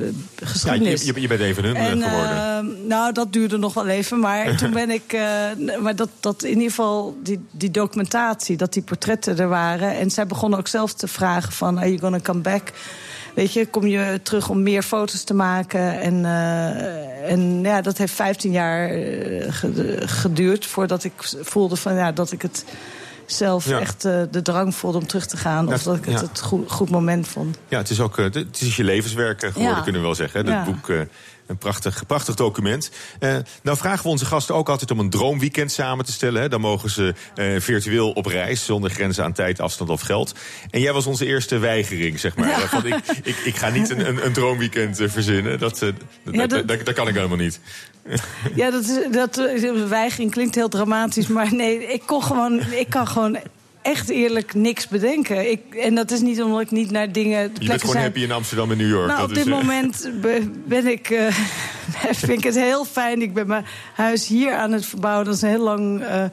uh, 0.06 0.48
geschiedenis. 0.48 1.04
Ja, 1.04 1.14
je, 1.16 1.22
je, 1.22 1.28
bent 1.28 1.42
even 1.42 1.64
hun 1.64 1.76
en, 1.76 2.02
geworden. 2.02 2.88
Nou, 2.88 3.14
dat 3.14 3.34
duurde 3.34 3.58
nog 3.58 3.74
wel 3.74 3.88
even, 3.88 4.20
maar 4.20 4.56
toen 4.58 4.72
ben 4.72 4.90
ik, 4.90 5.18
maar 5.82 5.96
dat, 5.96 6.10
dat 6.20 6.44
in 6.44 6.50
ieder 6.50 6.70
geval 6.70 7.18
die, 7.24 7.40
die 7.52 7.72
documentatie, 7.72 8.58
dat 8.58 8.74
die 8.74 8.84
portretten 8.84 9.40
er 9.40 9.48
waren, 9.48 9.98
en 9.98 10.12
zij 10.12 10.28
begonnen 10.28 10.60
ook 10.60 10.68
zelf 10.68 10.94
te 10.94 11.08
vragen 11.08 11.52
van, 11.52 11.78
are 11.78 11.88
you 11.88 12.00
gonna 12.00 12.20
come 12.20 12.40
back? 12.40 12.72
Weet 13.34 13.54
je, 13.54 13.66
kom 13.66 13.88
je 13.88 14.20
terug 14.24 14.50
om 14.50 14.64
meer 14.64 14.84
foto's 14.84 15.24
te 15.24 15.34
maken? 15.34 16.00
En, 16.00 16.14
uh, 16.14 17.32
en 17.32 17.62
ja, 17.62 17.82
dat 17.82 17.98
heeft 17.98 18.14
15 18.14 18.52
jaar 18.52 18.90
geduurd 20.00 20.66
voordat 20.66 21.04
ik 21.04 21.14
voelde 21.42 21.76
van 21.76 21.96
ja, 21.96 22.12
dat 22.12 22.32
ik 22.32 22.42
het 22.42 22.66
zelf 23.32 23.68
ja. 23.68 23.80
echt 23.80 24.06
uh, 24.06 24.22
de 24.32 24.42
drang 24.42 24.76
voelde 24.76 24.98
om 24.98 25.08
terug 25.08 25.26
te 25.26 25.38
gaan. 25.38 25.74
Of 25.74 25.84
dat 25.84 25.98
ik 25.98 26.06
het 26.06 26.22
het 26.22 26.42
goed, 26.42 26.72
goed, 26.72 26.90
moment 26.90 27.28
vond. 27.28 27.58
Ja, 27.68 27.78
het 27.78 27.90
is 27.90 28.00
ook 28.00 28.18
uh, 28.18 28.26
het 28.26 28.62
is 28.62 28.76
je 28.76 28.84
levenswerk 28.84 29.40
geworden, 29.40 29.76
ja. 29.76 29.82
kunnen 29.82 30.02
we 30.02 30.08
wel 30.08 30.16
zeggen. 30.16 30.46
Dat 30.46 30.66
boek, 30.66 30.90
een 31.52 31.58
prachtig, 31.58 32.06
prachtig 32.06 32.36
document. 32.36 32.92
nou 33.64 33.78
vragen 33.78 34.04
we 34.04 34.10
onze 34.10 34.26
gasten 34.26 34.56
ook 34.56 34.70
altijd 34.70 34.92
om 34.92 35.00
een 35.00 35.10
droomweekend 35.10 35.72
samen 35.72 36.06
te 36.06 36.12
stellen. 36.12 36.42
Hè. 36.42 36.50
Dan 36.50 36.62
mogen 36.62 36.90
ze 36.90 37.14
virtueel 37.60 38.12
op 38.12 38.26
reis, 38.26 38.66
zonder 38.66 38.90
grenzen 38.90 39.24
aan 39.24 39.34
tijd, 39.34 39.60
afstand 39.60 39.90
of 39.90 40.02
geld. 40.02 40.36
En 40.70 40.80
jij 40.82 40.94
was 40.94 41.06
onze 41.06 41.26
eerste 41.26 41.58
weigering, 41.58 42.20
zeg 42.20 42.36
maar. 42.36 42.60
Van, 42.60 42.86
ik, 42.86 42.96
ik, 43.24 43.38
ik, 43.38 43.56
ga 43.56 43.70
niet 43.70 43.90
een, 43.90 44.08
een, 44.08 44.26
een 44.26 44.34
droomweekend 44.34 44.98
verzinnen. 44.98 45.60
Dat, 45.60 45.80
dat, 45.80 45.94
dat, 46.50 46.68
dat, 46.68 46.94
kan 46.94 47.08
ik 47.08 47.16
helemaal 47.16 47.38
niet. 47.38 47.60
Ja, 48.56 48.72
dat, 48.72 48.84
is, 48.84 49.12
dat 49.12 49.36
weigering 49.88 50.32
klinkt 50.32 50.56
heel 50.56 50.70
dramatisch, 50.70 51.28
maar 51.28 51.54
nee, 51.54 51.86
ik 51.86 52.02
kon 52.06 52.24
gewoon, 52.24 52.62
ik 52.72 52.90
kan 52.90 53.08
gewoon 53.08 53.38
echt 53.82 54.10
eerlijk 54.10 54.54
niks 54.54 54.88
bedenken. 54.88 55.52
Ik, 55.52 55.76
en 55.76 55.96
dat 55.96 56.12
is 56.12 56.20
niet 56.20 56.42
omdat 56.42 56.62
ik 56.62 56.72
niet 56.72 56.92
naar 56.92 57.12
dingen. 57.12 57.52
Je 57.60 57.68
bent 57.68 57.80
gewoon 57.80 57.96
zijn. 57.96 58.04
happy 58.04 58.22
in 58.22 58.32
Amsterdam 58.32 58.72
en 58.72 58.78
New 58.78 58.90
York. 58.90 59.08
Nou, 59.08 59.24
op 59.24 59.30
dit 59.30 59.38
is, 59.38 59.46
moment 59.46 60.10
ben 60.66 60.88
ik, 60.88 61.10
uh, 61.10 61.28
vind 62.12 62.32
ik 62.32 62.44
het 62.44 62.56
heel 62.56 62.86
fijn. 62.86 63.22
Ik 63.22 63.34
ben 63.34 63.48
mijn 63.48 63.66
huis 63.94 64.28
hier 64.28 64.56
aan 64.56 64.72
het 64.72 64.86
verbouwen. 64.86 65.26
Dat 65.26 65.36
is 65.36 65.42
een 65.42 65.50
heel 65.50 65.64
lang 65.64 66.02
uh, 66.02 66.24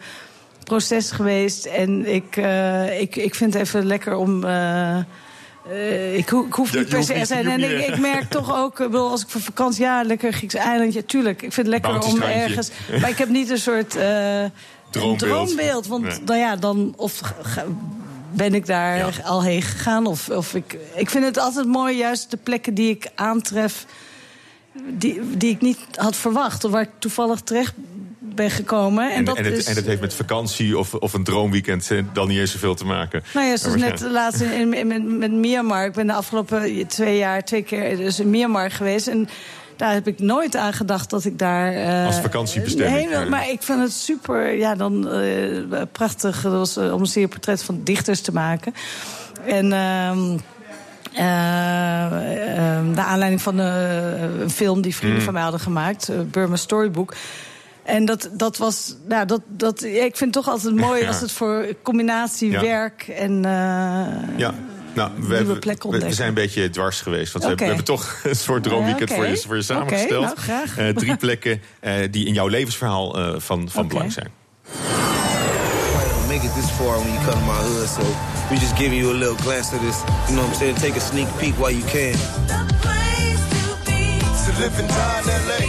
proces 0.64 1.11
geweest. 1.11 1.64
En 1.64 2.14
ik, 2.14 2.37
uh, 2.37 3.00
ik, 3.00 3.16
ik 3.16 3.34
vind 3.34 3.54
het 3.54 3.62
even 3.62 3.87
lekker 3.87 4.16
om. 4.16 4.44
Uh, 4.44 4.99
ik, 6.14 6.28
ho 6.28 6.44
ik, 6.44 6.52
hoef 6.52 6.75
niet 6.75 6.88
per 6.88 7.04
se 7.04 7.25
zijn. 7.25 7.49
En 7.49 7.61
ik, 7.61 7.87
ik, 7.87 7.99
merk 7.99 8.30
toch 8.38 8.56
ook, 8.56 8.78
bedoel, 8.78 9.11
als 9.11 9.23
ik 9.23 9.28
voor 9.28 9.40
vakantie, 9.40 9.84
ja, 9.84 10.02
lekker 10.02 10.32
Grieks 10.32 10.54
eilandje, 10.54 11.04
tuurlijk. 11.04 11.42
Ik 11.42 11.52
vind 11.52 11.66
het 11.66 11.82
lekker 11.82 12.02
om 12.02 12.23
ergens. 12.23 12.70
Maar 13.00 13.11
ik 13.11 13.18
heb 13.18 13.28
niet 13.28 13.50
een 13.50 13.58
soort 13.58 13.96
uh, 13.96 14.44
droombeeld. 14.90 15.18
droombeeld. 15.18 15.87
Want 15.87 16.02
nee. 16.02 16.25
dan, 16.25 16.38
ja, 16.38 16.57
dan 16.57 16.95
of 16.97 17.21
ben 18.33 18.54
ik 18.54 18.66
daar 18.66 18.97
ja. 18.97 19.11
al 19.25 19.42
heen 19.42 19.62
gegaan. 19.62 20.07
Of, 20.07 20.28
of 20.28 20.54
ik, 20.54 20.76
ik 20.95 21.11
vind 21.11 21.25
het 21.25 21.38
altijd 21.38 21.66
mooi, 21.66 21.97
juist 21.97 22.30
de 22.30 22.37
plekken 22.37 22.75
die 22.75 22.90
ik 22.90 23.11
aantref, 23.14 23.87
die, 24.88 25.21
die 25.37 25.50
ik 25.50 25.61
niet 25.61 25.78
had 25.95 26.16
verwacht. 26.16 26.64
Of 26.64 26.71
waar 26.71 26.83
ik 26.83 26.90
toevallig 26.99 27.40
terecht 27.40 27.75
ben 28.18 28.50
gekomen. 28.50 29.11
En, 29.11 29.16
en, 29.16 29.25
dat, 29.25 29.37
en, 29.37 29.45
het, 29.45 29.57
is... 29.57 29.66
en 29.66 29.75
het 29.75 29.87
heeft 29.87 30.00
met 30.00 30.14
vakantie 30.14 30.78
of, 30.78 30.95
of 30.95 31.12
een 31.12 31.25
droomweekend 31.25 31.90
dan 32.12 32.28
niet 32.28 32.38
eens 32.38 32.52
zoveel 32.52 32.75
te 32.75 32.85
maken. 32.85 33.23
Nou 33.35 33.47
ja, 33.47 33.57
zoals 33.57 33.80
net 33.80 34.00
laatst 34.00 34.40
in, 34.40 34.75
in, 34.75 34.87
met, 34.87 35.04
met 35.04 35.33
Myanmar. 35.33 35.87
Ik 35.87 35.92
ben 35.92 36.07
de 36.07 36.12
afgelopen 36.12 36.87
twee 36.87 37.16
jaar 37.16 37.45
twee 37.45 37.62
keer 37.62 37.97
dus 37.97 38.21
in 38.21 38.30
Myanmar 38.30 38.71
geweest. 38.71 39.07
En 39.07 39.28
daar 39.78 39.92
heb 39.92 40.06
ik 40.06 40.18
nooit 40.18 40.56
aan 40.56 40.73
gedacht 40.73 41.11
dat 41.11 41.25
ik 41.25 41.38
daar... 41.38 41.75
Uh, 41.75 42.06
Als 42.06 42.20
vakantiebestemming. 42.20 43.11
Heen, 43.11 43.28
maar 43.28 43.50
ik 43.50 43.62
vind 43.62 43.80
het 43.80 43.92
super, 43.92 44.54
ja, 44.54 44.75
dan 44.75 45.23
uh, 45.23 45.82
prachtig. 45.92 46.42
Dat 46.42 46.52
was 46.52 46.76
uh, 46.76 46.94
om 46.94 47.00
een 47.00 47.06
serie 47.06 47.28
portret 47.28 47.62
van 47.62 47.80
dichters 47.85 48.20
te 48.20 48.32
maken. 48.32 48.75
En... 49.47 49.73
Uh, 49.73 50.11
uh, 51.18 51.25
uh, 51.25 52.94
de 52.94 53.02
aanleiding 53.02 53.42
van 53.42 53.58
een 53.58 54.50
film 54.50 54.80
die 54.80 54.94
vrienden 54.94 55.18
mm. 55.18 55.25
van 55.25 55.32
mij 55.32 55.42
hadden 55.42 55.61
gemaakt, 55.61 56.11
Burma 56.30 56.56
Storybook. 56.56 57.14
En 57.82 58.04
dat, 58.04 58.30
dat 58.32 58.56
was, 58.56 58.94
nou, 59.08 59.26
dat, 59.26 59.40
dat, 59.47 59.82
ik 59.82 60.16
vind 60.16 60.35
het 60.35 60.44
toch 60.44 60.49
altijd 60.49 60.76
mooi 60.76 61.00
ja. 61.02 61.06
als 61.06 61.20
het 61.20 61.32
voor 61.32 61.66
combinatie 61.82 62.50
ja. 62.50 62.61
werk 62.61 63.08
en. 63.08 63.42
ja. 64.37 64.54
Nou, 64.99 65.11
we, 65.14 65.19
nieuwe 65.21 65.35
hebben- 65.35 65.59
plekken 65.59 65.88
we, 65.90 65.95
ontdekken. 65.95 66.09
we 66.09 66.14
zijn 66.14 66.28
een 66.28 66.35
beetje 66.35 66.71
dwars 66.71 67.00
geweest. 67.00 67.33
Want 67.33 67.45
we, 67.45 67.49
hebben, 67.50 67.67
we 67.69 67.75
hebben 67.75 67.95
toch 67.95 68.21
een 68.25 68.37
soort 68.37 68.62
droomweekend 68.62 69.09
Ja, 69.09 69.14
voor, 69.14 69.26
je, 69.26 69.37
voor 69.37 69.57
je 69.57 69.62
samengesteld. 69.62 70.25
nou, 70.25 70.37
graag. 70.37 70.76
Eh, 70.78 70.88
drie 70.88 71.17
plekken 71.26 71.61
eh, 71.81 71.93
die 72.11 72.26
in 72.26 72.33
jouw 72.35 72.47
levensverhaal 72.47 73.19
eh, 73.19 73.35
van, 73.37 73.69
van 73.71 73.88
belang 73.88 74.12
zijn. 74.12 74.28
probably 74.62 76.09
don't 76.14 76.26
make 76.28 76.45
it 76.47 76.55
this 76.55 76.71
far 76.71 76.99
when 76.99 77.12
you 77.12 77.19
come 77.25 77.40
to 77.40 77.47
my 77.47 77.61
hood. 77.69 77.88
So 77.88 78.02
we 78.50 78.57
just 78.57 78.76
giving 78.76 79.00
you 79.00 79.11
a 79.14 79.19
little 79.19 79.37
glance 79.37 79.75
of 79.75 79.81
this. 79.81 79.97
You 80.26 80.35
know 80.37 80.45
what 80.45 80.49
I'm 80.49 80.55
saying? 80.59 80.76
Take 80.76 80.97
a 80.97 81.00
sneak 81.00 81.26
peek 81.38 81.55
while 81.59 81.75
you 81.75 81.85
can. 81.85 82.17
To 84.45 84.50
live 84.61 84.78
and 84.78 84.88
die 84.88 85.21
in 85.21 85.26
LA. 85.49 85.61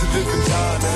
To 0.00 0.06
live 0.18 0.28
in. 0.34 0.93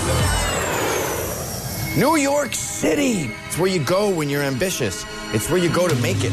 New 1.96 2.16
York 2.16 2.54
City. 2.54 3.30
It's 3.46 3.58
where 3.58 3.70
you 3.70 3.82
go 3.82 4.08
when 4.10 4.28
you're 4.28 4.42
ambitious. 4.42 5.04
It's 5.32 5.50
where 5.50 5.58
you 5.58 5.72
go 5.72 5.88
to 5.88 5.94
make 5.96 6.18
it. 6.22 6.32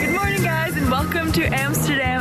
Good 0.00 0.10
morning, 0.10 0.42
guys, 0.42 0.76
and 0.76 0.90
welcome 0.90 1.30
to 1.32 1.44
Amsterdam. 1.54 2.11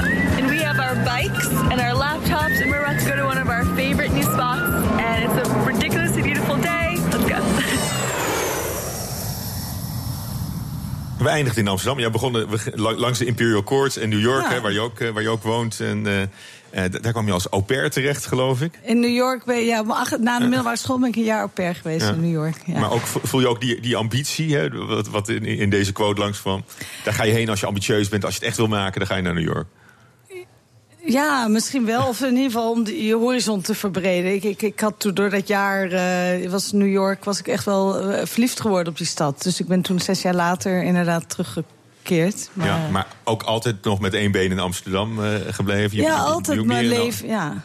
We 11.22 11.30
eindigden 11.30 11.63
in 11.63 11.70
Amsterdam. 11.70 12.00
Jij 12.00 12.12
begon 12.12 12.34
we- 12.34 12.72
la- 12.75 12.94
langs 12.96 13.20
de 13.20 13.25
Imperial 13.25 13.63
Courts 13.63 13.98
in 13.98 14.10
New 14.10 14.20
York, 14.22 14.44
Ja. 14.44 14.50
hè, 14.54 14.62
waar, 14.62 14.72
je 14.72 14.80
ook, 14.80 15.00
eh, 15.00 15.10
waar 15.10 15.22
je 15.22 15.30
ook 15.30 15.44
woont. 15.44 15.80
En 15.80 16.08
eh, 16.08 16.22
eh, 16.86 16.92
daar 17.01 17.12
kwam 17.12 17.25
je 17.25 17.32
als 17.32 17.48
au 17.50 17.62
pair 17.63 17.90
terecht, 17.90 18.25
geloof 18.25 18.62
ik. 18.62 18.80
In 18.84 19.00
New 19.00 19.16
York 19.16 19.44
ben 19.46 19.56
je, 19.58 19.66
ja, 19.66 19.84
na 20.20 20.38
de 20.40 20.46
middelbare 20.46 20.78
school 20.78 21.00
ben 21.00 21.10
ik 21.10 21.16
een 21.16 21.24
jaar 21.24 21.40
au 21.40 21.50
pair 21.50 21.75
geweest 21.75 22.06
Ja. 22.06 22.13
in 22.13 22.22
New 22.22 22.32
York. 22.32 22.56
Ja. 22.66 22.80
Maar 22.80 22.92
ook 22.92 23.01
vo- 23.01 23.20
voel 23.24 23.40
je 23.42 23.48
ook 23.48 23.62
die, 23.62 23.82
die 23.82 23.96
ambitie, 23.96 24.56
hè, 24.56 24.86
wat, 24.86 25.08
wat 25.10 25.30
in, 25.30 25.46
in 25.46 25.70
deze 25.70 25.92
quote 25.92 26.22
langskwam. 26.22 26.63
Daar 27.04 27.13
ga 27.13 27.24
je 27.24 27.34
heen 27.34 27.50
als 27.50 27.60
je 27.60 27.66
ambitieus 27.66 28.10
bent. 28.10 28.24
Als 28.25 28.34
je 28.34 28.40
het 28.40 28.48
echt 28.48 28.58
wil 28.58 28.68
maken, 28.68 29.00
dan 29.00 29.08
ga 29.08 29.16
je 29.16 29.22
naar 29.22 29.34
New 29.34 29.44
York. 29.54 29.68
Ja, 31.12 31.48
misschien 31.48 31.86
wel. 31.86 32.08
Of 32.08 32.22
in 32.22 32.30
ieder 32.36 32.51
geval 32.51 32.72
om 32.72 32.84
de, 32.84 33.03
je 33.06 33.15
horizon 33.15 33.62
te 33.62 33.75
verbreden. 33.75 34.34
Ik, 34.34 34.44
ik, 34.44 34.62
ik 34.62 34.80
had 34.80 34.94
toen 34.98 35.13
door 35.13 35.30
dat 35.30 35.48
jaar, 35.48 35.91
eh, 35.91 36.50
was 36.50 36.72
New 36.72 36.91
York, 36.91 37.24
was 37.24 37.39
ik 37.39 37.48
echt 37.48 37.65
wel 37.65 38.00
eh, 38.00 38.25
verliefd 38.25 38.62
geworden 38.62 38.91
op 38.91 38.98
die 38.98 39.08
stad. 39.08 39.44
Dus 39.44 39.60
ik 39.60 39.68
ben 39.68 39.82
toen 39.82 40.00
zes 40.00 40.22
jaar 40.22 40.36
later 40.36 40.84
inderdaad 40.84 41.30
teruggekeerd. 41.30 42.50
Maar, 42.53 42.68
Ja, 42.68 42.88
maar 42.91 43.08
ook 43.24 43.44
altijd 43.44 43.84
nog 43.84 44.00
met 44.00 44.13
één 44.13 44.32
been 44.32 44.51
in 44.51 44.60
Amsterdam 44.60 45.24
eh, 45.24 45.30
gebleven. 45.50 45.98
Je- 45.98 46.03
ja, 46.03 46.10
je- 46.10 46.15
je- 46.15 46.22
altijd 46.22 46.65
mijn 46.65 46.89
dan- 46.89 46.98
leven, 47.00 47.27
ja. 47.27 47.63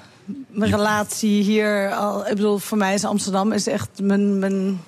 Mijn 0.49 0.71
relatie 0.71 1.43
hier, 1.43 1.95
al, 1.95 2.21
ik 2.27 2.35
bedoel, 2.35 2.59
voor 2.59 2.79
mij 2.79 2.95
is 2.95 3.05
Amsterdam 3.05 3.53
is 3.53 3.67
echt 3.67 3.89
mijn, 4.03 4.39
mijn, 4.39 4.81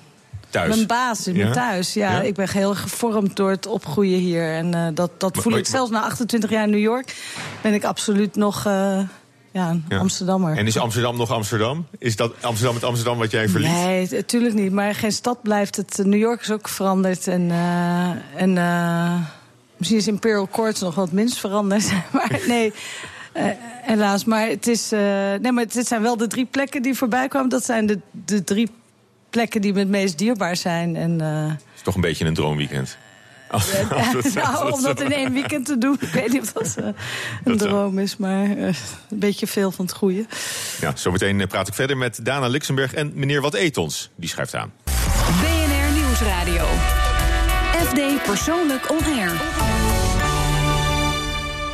Thuis. 0.49 0.75
mijn 0.75 0.87
basis, 0.87 1.25
Ja? 1.35 1.41
mijn 1.41 1.51
thuis. 1.53 1.93
Ja, 1.93 2.11
Ja? 2.11 2.21
ik 2.21 2.33
ben 2.33 2.49
heel 2.49 2.75
gevormd 2.75 3.35
door 3.35 3.49
het 3.49 3.65
opgroeien 3.67 4.19
hier. 4.19 4.53
En 4.53 4.73
eh, 4.73 4.87
dat, 4.93 5.11
dat 5.17 5.37
voel 5.37 5.51
maar- 5.51 5.59
ik 5.61 5.67
zelfs 5.67 5.91
na 5.91 6.01
28 6.01 6.49
jaar 6.49 6.63
in 6.63 6.69
New 6.69 6.79
York. 6.79 7.15
Ben 7.61 7.73
ik 7.73 7.83
absoluut 7.83 8.35
nog 8.35 8.65
eh, 8.65 8.99
ja, 9.51 9.69
een 9.69 9.85
Ja. 9.89 9.97
Amsterdammer. 9.97 10.57
En 10.57 10.67
is 10.67 10.77
Amsterdam 10.77 11.17
nog 11.17 11.31
Amsterdam? 11.31 11.87
Is 11.97 12.15
dat 12.15 12.33
Amsterdam 12.41 12.73
met 12.73 12.83
Amsterdam 12.83 13.17
wat 13.17 13.31
jij 13.31 13.49
verliest? 13.49 13.71
Nee, 13.73 14.07
natuurlijk 14.11 14.53
niet. 14.53 14.71
Maar 14.71 14.95
geen 14.95 15.11
stad 15.11 15.41
blijft 15.41 15.75
het. 15.75 15.97
New 16.03 16.19
York 16.19 16.41
is 16.41 16.51
ook 16.51 16.67
veranderd. 16.69 17.27
En, 17.27 17.51
eh, 17.51 18.41
en 18.41 18.53
misschien 19.77 19.99
is 19.99 20.07
Imperial 20.07 20.47
Courts 20.51 20.81
nog 20.81 20.95
wat 20.95 21.11
minst 21.11 21.39
veranderd. 21.39 21.91
maar 22.13 22.39
nee, 22.47 22.73
helaas. 23.81 24.25
Maar 24.25 24.47
het, 24.47 24.67
is, 24.67 24.89
nee, 24.89 25.51
maar 25.51 25.63
het 25.63 25.87
zijn 25.87 26.01
wel 26.01 26.17
de 26.17 26.27
drie 26.27 26.45
plekken 26.45 26.81
die 26.81 26.93
voorbij 26.95 27.27
kwamen. 27.27 27.49
Dat 27.49 27.65
zijn 27.65 27.85
de, 27.85 27.99
de 28.25 28.43
drie 28.43 28.69
plekken 29.29 29.61
die 29.61 29.73
me 29.73 29.79
het 29.79 29.87
meest 29.89 30.17
dierbaar 30.17 30.55
zijn. 30.55 30.95
En, 30.95 31.21
eh, 31.21 31.47
Het 31.47 31.61
is 31.75 31.81
toch 31.81 31.95
een 31.95 32.01
beetje 32.01 32.25
een 32.25 32.33
droomweekend. 32.33 32.97
Als, 33.51 33.63
als 33.91 34.07
het- 34.07 34.25
als 34.25 34.33
nou, 34.33 34.65
het 34.65 34.73
om 34.73 34.81
dat 34.83 35.01
in 35.01 35.11
één 35.11 35.33
weekend 35.33 35.65
te 35.65 35.77
doen, 35.77 35.97
ik 35.99 36.09
weet 36.09 36.31
niet 36.31 36.41
of 36.41 36.51
dat 36.51 36.75
eh, 36.77 36.85
een 36.85 36.93
Dat 37.57 37.59
wel. 37.61 37.67
droom 37.69 37.99
is, 37.99 38.17
maar 38.17 38.43
eh, 38.43 38.57
een 39.09 39.19
beetje 39.19 39.47
veel 39.47 39.71
van 39.71 39.85
het 39.85 39.93
goede. 39.95 40.25
Ja, 40.81 40.95
zometeen 40.95 41.41
eh, 41.41 41.47
praat 41.47 41.67
ik 41.67 41.73
verder 41.73 41.97
met 41.97 42.19
Dana 42.25 42.47
Luxemburg 42.47 42.93
en 42.93 43.11
meneer 43.15 43.41
Wat 43.41 43.53
Eet 43.53 43.77
ons. 43.77 44.09
Die 44.15 44.29
schrijft 44.29 44.55
aan. 44.55 44.71
BNR 45.41 45.91
Nieuwsradio. 46.01 46.65
FD 47.85 48.23
Persoonlijk 48.23 48.91
On 48.91 49.03
Air. 49.17 49.31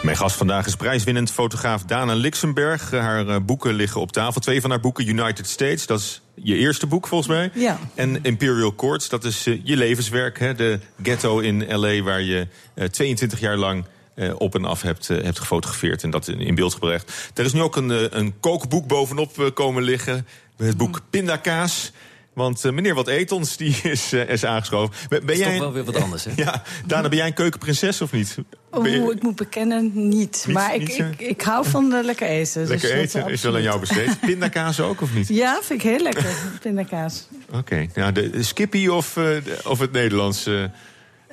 Mijn 0.01 0.17
gast 0.17 0.35
vandaag 0.35 0.65
is 0.65 0.75
prijswinnend 0.75 1.31
fotograaf 1.31 1.83
Dana 1.83 2.13
Luxemburg. 2.13 2.91
Eh, 2.91 3.00
Haar 3.00 3.27
eh, 3.27 3.35
boeken 3.41 3.74
liggen 3.74 4.01
op 4.01 4.12
tafel. 4.12 4.41
Twee 4.41 4.62
van 4.62 4.69
haar 4.69 4.79
boeken, 4.79 5.07
United 5.07 5.47
States, 5.47 5.85
dat 5.85 6.00
is 6.00 6.21
je 6.36 6.56
eerste 6.56 6.88
boek 6.88 7.08
volgens 7.08 7.30
mij. 7.30 7.51
Ja. 7.54 7.80
En 7.96 8.24
Imperial 8.24 8.75
Courts, 8.75 9.10
dat 9.10 9.24
is 9.24 9.48
eh, 9.48 9.60
je 9.63 9.77
levenswerk. 9.77 10.39
Hè? 10.39 10.54
De 10.56 10.80
ghetto 11.04 11.39
in 11.39 11.75
L.A. 11.75 12.01
waar 12.01 12.22
je 12.22 12.48
eh, 12.74 12.88
22 12.88 13.39
jaar 13.39 13.58
lang 13.58 13.86
eh, 14.15 14.32
op 14.38 14.56
en 14.56 14.65
af 14.65 14.82
hebt, 14.82 15.10
eh, 15.10 15.24
hebt 15.24 15.39
gefotografeerd 15.39 16.04
en 16.04 16.10
dat 16.10 16.27
in, 16.27 16.39
in 16.39 16.56
beeld 16.56 16.74
gebracht. 16.74 17.32
Er 17.34 17.46
is 17.46 17.54
nu 17.54 17.62
ook 17.62 17.75
een, 17.75 17.92
eh, 17.92 18.06
een 18.10 18.39
kookboek 18.39 18.88
bovenop 18.88 19.39
eh, 19.39 19.46
komen 19.54 19.84
liggen. 19.84 20.27
Het 20.58 20.77
boek 20.77 21.01
Pindakaas. 21.10 21.92
Want 22.36 22.65
eh, 22.65 22.72
meneer 22.72 22.94
Wat 22.96 23.08
Eet 23.08 23.32
ons, 23.32 23.58
die 23.58 23.75
is, 23.84 24.13
eh, 24.13 24.30
is 24.30 24.44
aangeschoven. 24.46 24.96
Ben, 25.10 25.25
ben 25.25 25.36
is 25.36 25.42
jij 25.42 25.50
toch 25.51 25.60
wel 25.60 25.74
weer 25.74 25.84
wat 25.84 25.96
anders, 26.01 26.24
hè? 26.25 26.32
Ja, 26.44 26.63
Dana, 26.86 27.10
ben 27.10 27.18
jij 27.18 27.27
een 27.27 27.34
keukenprinses 27.34 28.01
of 28.01 28.12
niet? 28.12 28.36
Je- 28.36 28.46
Oeh, 28.77 29.15
ik 29.15 29.24
moet 29.24 29.36
bekennen, 29.36 29.92
niet. 29.94 30.10
Niet- 30.46 30.48
maar 30.56 30.74
ik, 30.75 30.80
niet 30.80 30.92
zo? 30.94 31.04
ik, 31.04 31.20
ik 31.22 31.42
hou 31.42 31.65
van 31.70 31.94
eh, 31.94 32.04
lekker 32.04 32.27
eten. 32.27 32.62
dus 32.62 32.70
Lekker 32.70 32.94
eten 32.94 33.25
eh, 33.25 33.32
is 33.34 33.42
wel 33.42 33.56
aan 33.56 33.62
jou 33.62 33.80
besteed. 33.80 34.20
Pindakaas 34.20 34.80
ook 34.80 35.01
of 35.01 35.13
niet? 35.13 35.27
Ja, 35.42 35.60
vind 35.63 35.84
ik 35.84 35.89
heel 35.89 36.00
lekker, 36.01 36.36
pindakaas. 36.62 37.27
Oké, 37.54 37.88
nou, 37.96 38.12
de, 38.12 38.30
de 38.30 38.44
Skippy 38.44 38.88
of, 38.88 39.18
eh, 39.18 39.24
de- 39.24 39.60
of 39.63 39.80
het 39.80 39.92
Nederlands 39.92 40.46
eh, 40.46 40.63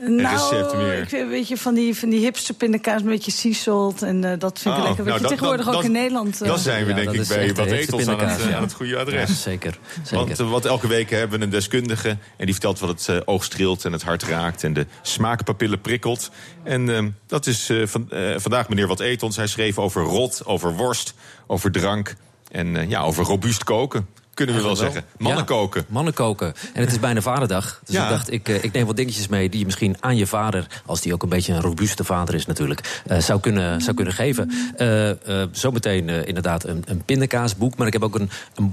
Nou, 0.07 0.77
meer? 0.77 0.99
ik 1.03 1.09
vind 1.09 1.23
een 1.23 1.29
beetje 1.29 1.57
van 1.57 1.75
die, 1.75 1.97
van 1.99 2.09
die 2.09 2.21
hipster 2.21 2.55
pindakaas, 2.55 3.01
een 3.01 3.07
beetje 3.09 3.31
sea 3.31 3.53
salt. 3.53 4.03
En 4.03 4.25
eh, 4.25 4.39
dat 4.39 4.59
vind 4.59 4.75
ik 4.75 4.81
Oh, 4.81 4.87
lekker. 4.87 5.05
Weet 5.05 5.13
nou, 5.13 5.17
je 5.17 5.21
dat- 5.23 5.31
tegenwoordig 5.31 5.67
dat- 5.67 5.75
ook 5.75 5.83
in 5.85 5.93
dat- 5.93 6.01
Nederland. 6.03 6.41
eh, 6.43 6.49
Dan 6.49 6.59
zijn 6.59 6.83
we 6.85 6.89
Ja, 6.91 6.95
denk 6.97 7.07
dat 7.07 7.15
ik 7.15 7.29
bij 7.29 7.47
wat 7.55 7.93
ons 7.93 8.09
aan 8.09 8.19
het, 8.29 8.41
eh, 8.41 8.49
ja. 8.49 8.57
aan 8.57 8.63
het 8.63 8.73
goede 8.73 8.99
adres. 8.99 9.29
Ja, 9.29 9.35
zeker. 9.35 9.79
zeker. 10.03 10.17
Want 10.27 10.41
eh, 10.41 10.51
wat 10.51 10.65
elke 10.65 10.87
week 10.87 11.11
hebben 11.11 11.39
we 11.39 11.45
een 11.45 11.51
deskundige 11.51 12.09
en 12.09 12.45
die 12.45 12.53
vertelt 12.53 12.79
wat 12.79 12.89
het 12.89 13.09
eh, 13.09 13.17
oog 13.25 13.45
streelt 13.45 13.85
en 13.85 13.93
het 13.93 14.03
hart 14.03 14.23
raakt 14.23 14.65
en 14.65 14.73
de 14.73 14.87
smaakpapillen 15.03 15.81
prikkelt. 15.81 16.31
En 16.63 16.95
eh, 16.97 17.05
dat 17.27 17.47
is 17.47 17.69
eh, 17.71 17.87
van, 17.87 18.11
eh, 18.11 18.35
vandaag 18.37 18.69
meneer 18.69 18.87
Wat. 18.87 18.99
Hij 18.99 19.47
schreef 19.47 19.79
over 19.79 20.03
rot, 20.03 20.43
over 20.47 20.77
worst, 20.77 21.15
over 21.47 21.71
drank 21.73 22.15
en 22.51 22.77
eh, 22.77 22.89
ja, 22.89 23.03
over 23.03 23.25
robuust 23.25 23.65
koken. 23.65 24.07
Kunnen 24.35 24.55
we 24.55 24.63
wel 24.63 24.77
zeggen. 24.77 25.05
Mannen 25.19 25.39
Ja, 25.41 25.45
koken. 25.45 25.85
Mannen 25.89 26.15
koken. 26.15 26.55
En 26.75 26.81
het 26.81 26.91
is 26.93 27.01
bijna 27.01 27.21
vaderdag. 27.21 27.81
Dus 27.85 27.95
Ja. 27.97 28.03
ik 28.05 28.11
dacht, 28.11 28.33
ik, 28.33 28.49
eh, 28.49 28.65
ik 28.65 28.73
neem 28.73 28.87
wat 28.87 28.97
dingetjes 28.97 29.29
mee 29.29 29.49
die 29.49 29.59
je 29.59 29.65
misschien 29.65 29.97
aan 30.01 30.17
je 30.17 30.27
vader, 30.27 30.67
als 30.87 31.01
die 31.01 31.13
ook 31.13 31.23
een 31.23 31.29
beetje 31.29 31.53
een 31.53 31.61
robuuste 31.61 32.05
vader 32.05 32.35
is 32.35 32.47
natuurlijk, 32.47 33.03
eh, 33.07 33.19
zou, 33.19 33.41
kunnen, 33.41 33.81
zou 33.81 33.97
kunnen 33.97 34.15
geven. 34.15 34.51
Eh 34.77 35.11
eh, 35.11 35.49
zometeen 35.53 36.09
inderdaad 36.09 36.65
een, 36.65 36.83
een 36.87 37.05
pindakaasboek, 37.05 37.77
maar 37.77 37.87
ik 37.87 37.93
heb 37.93 38.03
ook 38.03 38.15
een, 38.19 38.31
een 38.55 38.71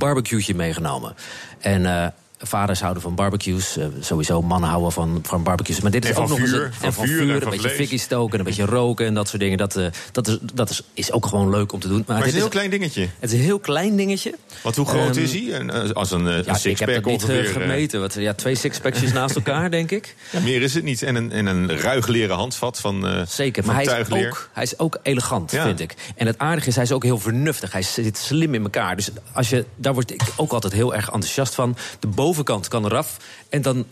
meegenomen. 0.56 1.16
En 1.60 2.14
vaders 2.42 2.82
houden 2.82 3.02
van 3.04 3.16
barbecues, 3.16 3.78
eh, 3.78 3.86
sowieso 4.00 4.42
mannen 4.42 4.70
houden 4.70 4.92
van, 4.92 5.20
van 5.24 5.44
barbecues. 5.44 5.82
Maar 5.82 5.92
dit 5.92 6.06
is 6.10 6.16
ook 6.16 6.28
nog 6.28 6.40
eens 6.40 6.52
een, 6.52 6.74
van 6.74 6.86
en 6.88 6.94
van 6.94 7.06
vuur 7.06 7.18
vuur, 7.22 7.36
en 7.36 7.44
een 7.44 7.50
beetje 7.50 7.70
fikkie 7.70 8.00
stoken, 8.00 8.40
een 8.40 8.46
beetje 8.46 8.66
roken 8.66 9.06
en 9.06 9.14
dat 9.14 9.28
soort 9.28 9.42
dingen. 9.42 9.58
Dat, 9.58 9.76
eh, 9.76 9.86
dat, 10.12 10.28
is, 10.28 10.38
dat 10.54 10.70
is, 10.70 10.82
is 10.94 11.12
ook 11.12 11.26
gewoon 11.26 11.50
leuk 11.50 11.72
om 11.72 11.80
te 11.80 11.88
doen. 11.88 12.04
Maar 12.08 12.18
het 12.18 12.26
is 12.26 12.34
een 12.34 12.40
heel 12.40 12.50
klein 12.50 12.70
dingetje. 12.70 13.08
Het 13.20 13.32
is 13.32 13.38
een 13.40 13.44
heel 13.46 13.60
klein 13.60 13.96
dingetje. 13.96 14.36
Want 14.64 14.76
hoe 14.76 14.86
groot 14.86 15.16
Ehm, 15.16 15.24
is 15.26 15.32
hij? 15.32 15.54
En, 15.54 15.70
eh, 15.70 15.90
als 15.92 16.12
een, 16.12 16.26
een 16.26 16.44
Ja, 16.46 16.58
ik 16.64 16.80
heb 16.80 16.90
het 16.90 17.06
niet 17.06 17.24
ongeveer. 17.24 17.46
gemeten. 17.46 18.00
Wat, 18.00 18.14
ja, 18.14 18.34
twee 18.34 18.56
sixpackjes 18.56 19.12
naast 19.14 19.36
elkaar, 19.42 19.72
denk 19.72 19.92
ik. 19.92 20.16
Ja, 20.32 20.40
meer 20.40 20.62
is 20.62 20.74
het 20.74 20.84
niet. 20.84 21.02
En 21.04 21.16
een, 21.16 21.32
en 21.32 21.46
een 21.46 21.78
ruig 21.80 22.08
leren 22.08 22.36
handvat 22.36 22.80
van, 22.80 23.26
Zeker, 23.28 23.64
van 23.64 23.74
maar 23.76 23.84
hij 23.84 24.00
is, 24.02 24.12
ook, 24.28 24.50
hij 24.54 24.64
is 24.64 24.80
ook 24.80 25.00
elegant, 25.04 25.52
Ja. 25.52 25.64
vind 25.64 25.80
ik. 25.80 25.96
En 26.16 26.28
het 26.28 26.38
aardige 26.38 26.68
is, 26.68 26.76
hij 26.76 26.84
is 26.84 26.92
ook 26.92 27.04
heel 27.04 27.18
vernuftig. 27.20 27.72
Hij 27.72 27.82
zit 27.82 28.18
slim 28.18 28.54
in 28.54 28.64
elkaar. 28.64 28.96
Dus 28.96 29.10
als 29.34 29.50
je, 29.50 29.66
daar 29.76 29.94
word 29.94 30.12
ik 30.12 30.22
ook 30.36 30.52
altijd 30.52 30.74
heel 30.74 30.96
erg 30.96 31.06
enthousiast 31.06 31.56
van. 31.56 31.78
De 32.00 32.08
bovenkant 32.30 32.68
kan 32.68 32.86
eraf. 32.86 33.18
En 33.50 33.62
dan 33.62 33.86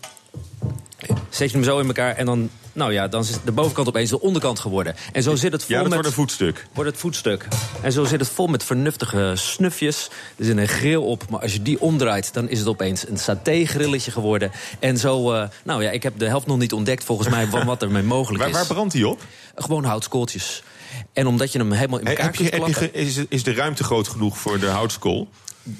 zet 1.30 1.52
je 1.52 1.56
hem 1.58 1.66
zo 1.66 1.80
in 1.80 1.88
elkaar. 1.88 2.16
En 2.16 2.26
dan, 2.26 2.50
nou 2.74 2.94
ja, 2.94 3.08
dan 3.08 3.22
is 3.22 3.38
de 3.46 3.52
bovenkant 3.52 3.88
opeens 3.88 4.10
de 4.10 4.22
onderkant 4.22 4.60
geworden. 4.60 4.96
En 5.12 5.24
zo 5.24 5.36
zit 5.36 5.52
het 5.52 5.64
vol 5.64 5.76
Ja, 5.76 5.82
dat 5.82 5.90
met... 5.90 5.94
wordt 5.94 6.08
een 6.08 6.24
voetstuk. 6.24 6.68
wordt 6.74 6.90
het 6.90 7.00
voetstuk. 7.00 7.48
En 7.82 7.92
zo 7.92 8.06
zit 8.06 8.20
het 8.20 8.30
vol 8.30 8.48
met 8.48 8.64
vernuftige 8.64 9.32
snufjes. 9.36 10.10
Er 10.36 10.46
zit 10.46 10.58
een 10.58 10.68
grill 10.68 10.96
op, 10.96 11.30
maar 11.30 11.40
als 11.40 11.54
je 11.54 11.62
die 11.62 11.82
omdraait... 11.82 12.34
dan 12.34 12.50
is 12.50 12.60
het 12.60 12.68
opeens 12.68 13.08
een 13.08 13.18
saté-grilletje 13.18 14.12
geworden. 14.12 14.52
En 14.80 14.98
zo, 14.98 15.34
eh, 15.34 15.48
nou 15.64 15.84
ja, 15.84 15.90
ik 15.92 16.04
heb 16.04 16.20
de 16.20 16.28
helft 16.28 16.48
nog 16.48 16.58
niet 16.58 16.74
ontdekt 16.74 17.04
volgens 17.04 17.30
mij... 17.30 17.48
van 17.48 17.66
wat 17.66 17.82
er 17.82 17.92
mee 17.92 18.04
mogelijk 18.04 18.44
Waar, 18.44 18.52
is. 18.52 18.58
waar 18.58 18.68
brandt 18.68 18.94
hij 18.94 19.04
op? 19.04 19.22
Gewoon 19.56 19.84
houtskooltjes. 19.84 20.64
En 21.14 21.28
omdat 21.28 21.52
je 21.52 21.60
hem 21.60 21.72
helemaal 21.72 22.00
in 22.00 22.06
Hey, 22.06 22.16
elkaar 22.16 22.34
heb 22.34 22.42
je, 22.42 22.58
heb 22.58 22.92
je 22.92 22.92
is, 22.92 23.18
is 23.30 23.44
de 23.44 23.54
ruimte 23.54 23.84
groot 23.84 24.08
genoeg 24.08 24.38
voor 24.38 24.60
de 24.60 24.68
houtskool? 24.68 25.28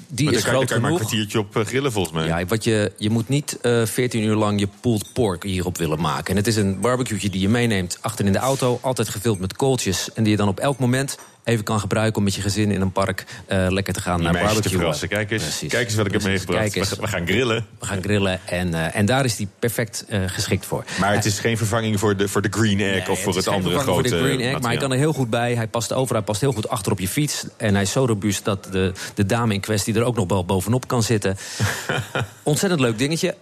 Die 0.08 0.30
is 0.32 0.42
kan, 0.42 0.52
groot 0.52 0.68
kan 0.68 0.80
maar 0.80 0.90
een 0.90 0.96
genoeg. 0.96 1.08
kwartiertje 1.10 1.38
op 1.38 1.56
eh, 1.56 1.64
grillen 1.64 1.92
volgens 1.92 2.14
mij. 2.14 2.26
Ja, 2.26 2.44
wat 2.44 2.64
je, 2.64 2.92
je 2.96 3.10
moet 3.10 3.28
niet 3.28 3.58
eh 3.60 3.84
14 3.84 4.22
uur 4.22 4.34
lang 4.34 4.60
je 4.60 4.68
pulled 4.80 5.12
pork 5.12 5.42
hierop 5.42 5.78
willen 5.78 6.00
maken. 6.00 6.30
En 6.30 6.36
het 6.36 6.46
is 6.46 6.56
een 6.56 6.80
barbecue 6.80 7.30
die 7.30 7.40
je 7.40 7.48
meeneemt 7.48 7.98
achter 8.00 8.24
in 8.26 8.32
de 8.32 8.38
auto. 8.38 8.78
Altijd 8.82 9.08
gevuld 9.08 9.38
met 9.38 9.56
kooltjes. 9.56 10.12
En 10.12 10.22
die 10.22 10.32
je 10.32 10.38
dan 10.38 10.48
op 10.48 10.60
elk 10.60 10.78
moment 10.78 11.18
even 11.48 11.64
kan 11.64 11.80
gebruiken 11.80 12.16
om 12.16 12.24
met 12.24 12.34
je 12.34 12.40
gezin 12.40 12.70
in 12.70 12.80
een 12.80 12.92
park 12.92 13.24
eh, 13.46 13.66
lekker 13.68 13.92
te 13.92 14.00
gaan 14.00 14.22
naar 14.22 14.34
verrassen. 14.62 15.08
Kijk 15.08 15.30
eens, 15.30 15.42
Precies. 15.42 15.70
kijk 15.70 15.86
eens 15.86 15.94
wat 15.94 16.06
ik 16.06 16.12
heb 16.12 16.22
meegebracht. 16.22 16.74
We, 16.74 16.96
we 17.00 17.06
gaan 17.06 17.26
grillen. 17.26 17.66
We 17.78 17.86
gaan 17.86 18.02
grillen 18.02 18.40
en, 18.44 18.74
eh, 18.74 18.96
en 18.96 19.06
daar 19.06 19.24
is 19.24 19.36
die 19.36 19.48
perfect 19.58 20.04
eh, 20.08 20.20
geschikt 20.26 20.66
voor. 20.66 20.84
Maar 21.00 21.14
het 21.14 21.24
is 21.24 21.38
geen 21.38 21.56
vervanging 21.56 21.98
voor 21.98 22.16
de, 22.16 22.28
voor 22.28 22.42
de 22.42 22.48
green 22.50 22.80
egg 22.80 22.90
Nee, 22.90 23.10
of 23.10 23.22
voor 23.22 23.36
het, 23.36 23.48
andere 23.48 23.78
grote 23.78 24.08
voor 24.08 24.18
de 24.18 24.24
green 24.24 24.40
egg, 24.40 24.60
maar 24.60 24.70
hij 24.70 24.80
kan 24.80 24.92
er 24.92 24.98
heel 24.98 25.12
goed 25.12 25.30
bij. 25.30 25.54
Hij 25.54 25.66
past 25.66 25.92
over, 25.92 26.14
hij 26.14 26.24
past 26.24 26.40
heel 26.40 26.52
goed 26.52 26.68
achter 26.68 26.92
op 26.92 26.98
je 26.98 27.08
fiets. 27.08 27.46
En 27.56 27.74
hij 27.74 27.82
is 27.82 27.92
zo 27.92 28.04
robuust 28.04 28.44
dat 28.44 28.68
de, 28.70 28.92
de 29.14 29.26
dame 29.26 29.54
in 29.54 29.60
kwestie 29.60 29.94
er 29.94 30.02
ook 30.02 30.16
nog 30.16 30.28
wel 30.28 30.44
bovenop 30.44 30.88
kan 30.88 31.02
zitten. 31.02 31.36
Ontzettend 32.42 32.80
leuk 32.80 32.98
dingetje. 32.98 33.34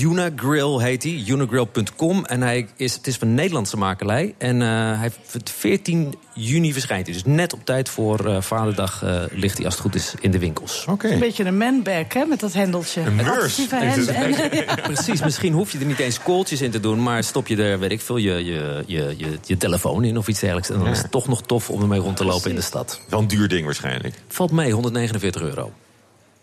Unagrill 0.00 0.78
heet 0.78 1.02
hij, 1.02 1.24
unagrill.com. 1.26 2.24
En 2.24 2.42
hij 2.42 2.68
is, 2.76 2.94
het 2.94 3.06
is 3.06 3.16
van 3.16 3.34
Nederlandse 3.34 3.76
makelij. 3.76 4.34
En 4.38 4.62
eh, 4.62 4.68
hij, 4.98 5.10
het 5.30 5.50
14 5.50 6.14
juni 6.34 6.72
verschijnt 6.72 7.06
hij. 7.06 7.14
Dus 7.14 7.24
net 7.24 7.52
op 7.52 7.64
tijd 7.64 7.88
voor 7.88 8.26
eh, 8.26 8.40
Vaderdag 8.40 9.02
eh, 9.02 9.22
ligt 9.30 9.56
hij 9.56 9.64
als 9.64 9.74
het 9.74 9.82
goed 9.82 9.94
is 9.94 10.14
in 10.20 10.30
de 10.30 10.38
winkels. 10.38 10.84
Oké. 10.88 11.08
Een 11.08 11.18
beetje 11.18 11.44
een 11.44 11.56
manbag, 11.56 12.12
hè, 12.12 12.24
met 12.24 12.40
dat 12.40 12.52
hendeltje. 12.52 13.00
Een 13.00 13.16
ja. 14.66 14.74
Precies, 14.82 15.22
misschien 15.22 15.52
hoef 15.52 15.72
je 15.72 15.78
er 15.78 15.86
niet 15.86 15.98
eens 15.98 16.22
kooltjes 16.22 16.60
in 16.60 16.70
te 16.70 16.80
doen... 16.80 17.02
maar 17.02 17.24
stop 17.24 17.46
je 17.46 17.56
er, 17.56 17.78
weet 17.78 17.90
ik 17.90 18.00
veel, 18.00 18.16
je, 18.16 18.44
je, 18.44 18.84
je, 18.86 19.14
je, 19.16 19.38
je 19.44 19.56
telefoon 19.56 20.04
in 20.04 20.18
of 20.18 20.28
iets 20.28 20.40
dergelijks. 20.40 20.70
En 20.70 20.78
dan 20.78 20.88
is 20.88 21.02
het 21.02 21.10
toch 21.10 21.28
nog 21.28 21.42
tof 21.42 21.70
om 21.70 21.80
ermee 21.80 22.00
rond 22.00 22.16
te 22.16 22.24
lopen 22.24 22.50
in 22.50 22.56
de 22.56 22.62
stad. 22.62 23.00
Wel 23.08 23.20
een 23.20 23.28
duur 23.28 23.48
ding 23.48 23.64
waarschijnlijk. 23.64 24.14
Valt 24.28 24.50
mee, 24.50 24.72
149 24.72 25.42
euro. 25.42 25.72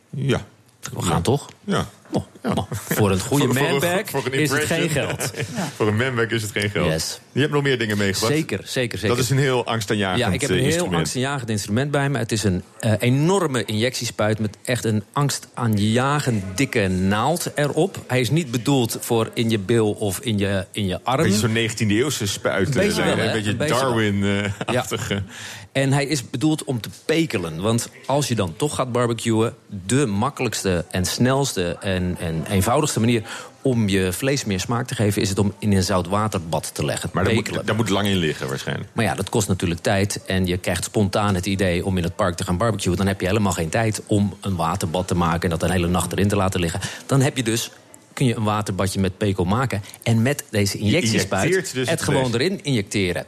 Ja. 0.10 0.46
We 0.94 1.02
gaan 1.02 1.22
toch? 1.22 1.50
Ja. 1.64 1.86
Oh, 2.12 2.24
oh. 2.44 2.58
Voor 2.72 3.12
een 3.12 3.20
goede 3.20 3.44
een- 3.44 3.54
manbag 3.54 4.14
een 4.14 4.34
is 4.34 4.52
het 4.52 4.64
geen 4.64 4.90
geld. 4.90 5.32
Voor 5.76 5.88
een 5.88 5.96
manbag 5.96 6.28
is 6.28 6.42
het 6.42 6.52
geen 6.52 6.70
geld. 6.70 6.92
Yes. 6.92 7.20
Je 7.32 7.40
hebt 7.40 7.52
nog 7.52 7.64
meer 7.64 7.78
dingen 7.78 7.98
meegebracht. 7.98 8.34
Zeker, 8.34 8.60
zeker, 8.64 8.98
zeker. 8.98 9.16
Dat 9.16 9.26
is 9.26 9.30
een 9.32 9.38
heel 9.38 9.66
angstaanjagend 9.66 10.20
ja, 10.20 10.32
ik 10.32 10.42
heb 10.42 10.50
een 10.50 10.56
eh, 10.56 10.62
heel 10.62 10.72
instrument. 10.72 11.00
angstaanjagend 11.00 11.50
instrument 11.50 11.92
bij 11.92 12.10
me. 12.10 12.18
Het 12.18 12.32
is 12.32 12.44
een 12.44 12.64
eh, 12.80 12.94
enorme 13.00 13.66
injectiespuit 13.66 14.40
met 14.40 14.58
echt 14.64 14.86
een 14.86 15.04
angstaanjagend 15.14 16.44
dikke 16.58 16.88
naald 16.88 17.52
erop. 17.56 18.04
Hij 18.08 18.20
is 18.20 18.30
niet 18.30 18.52
bedoeld 18.52 18.98
voor 19.00 19.30
in 19.34 19.50
je 19.50 19.60
bil 19.60 19.92
of 19.92 20.20
in 20.20 20.38
je, 20.38 20.66
in 20.72 20.88
je 20.88 21.00
arm. 21.04 21.24
Beetje 21.24 21.38
zo'n 21.38 21.88
19e 21.88 21.92
eeuwse 21.92 22.28
spuit. 22.28 22.68
Een 22.68 22.74
beetje 22.74 23.04
wel, 23.04 23.18
hè? 23.18 23.26
Een 23.26 23.32
beetje 23.32 23.50
Een 23.50 23.58
beetje 23.58 23.76
wel. 23.76 23.84
Darwin-achtige. 23.84 25.24
En 25.72 25.94
hij 25.94 26.06
is 26.06 26.30
bedoeld 26.30 26.64
om 26.64 26.82
te 26.82 26.90
pekelen. 27.06 27.62
Want 27.62 27.90
als 28.06 28.28
je 28.28 28.36
dan 28.36 28.54
toch 28.56 28.76
gaat 28.76 28.92
barbecuen... 28.92 29.54
de 29.86 30.06
makkelijkste 30.06 30.86
en 30.92 31.06
snelste 31.06 31.78
en, 31.80 32.18
en 32.30 32.46
eenvoudigste 32.50 33.00
manier... 33.00 33.24
om 33.62 33.90
je 33.90 34.14
vlees 34.14 34.46
meer 34.46 34.60
smaak 34.60 34.88
te 34.88 34.96
geven... 34.96 35.22
is 35.22 35.30
het 35.30 35.40
om 35.40 35.54
in 35.60 35.72
een 35.72 35.84
zoutwaterbad 35.84 36.72
te 36.74 36.86
leggen. 36.86 37.10
Maar 37.14 37.24
daar 37.24 37.34
moet, 37.34 37.66
daar 37.66 37.76
moet 37.76 37.90
lang 37.90 38.08
in 38.08 38.18
liggen 38.18 38.48
waarschijnlijk. 38.48 38.90
Maar 38.94 39.06
ja, 39.06 39.16
dat 39.16 39.30
kost 39.30 39.48
natuurlijk 39.48 39.82
tijd. 39.82 40.22
En 40.26 40.46
je 40.46 40.58
krijgt 40.58 40.84
spontaan 40.84 41.36
het 41.36 41.46
idee 41.46 41.86
om 41.86 41.98
in 41.98 42.04
het 42.04 42.16
park 42.16 42.36
te 42.36 42.44
gaan 42.44 42.58
barbecuen. 42.58 42.98
Dan 42.98 43.08
heb 43.08 43.22
je 43.22 43.28
helemaal 43.28 43.52
geen 43.52 43.70
tijd 43.70 44.02
om 44.06 44.38
een 44.42 44.56
waterbad 44.56 45.08
te 45.08 45.16
maken... 45.16 45.42
en 45.42 45.50
dat 45.50 45.64
een 45.64 45.76
hele 45.76 45.88
nacht 45.88 46.12
erin 46.12 46.28
te 46.28 46.36
laten 46.36 46.60
liggen. 46.60 46.80
Dan 47.06 47.22
heb 47.22 47.38
je 47.38 47.44
dus 47.44 47.72
kun 48.14 48.28
je 48.28 48.36
een 48.36 48.44
waterbadje 48.44 49.00
met 49.00 49.18
pekel 49.18 49.46
maken. 49.46 49.82
En 50.04 50.22
met 50.22 50.44
deze 50.50 50.78
injectiespuit 50.78 51.52
dus 51.52 51.74
het 51.74 51.90
het 51.90 52.02
gewoon 52.02 52.34
erin 52.34 52.64
injecteren. 52.64 53.26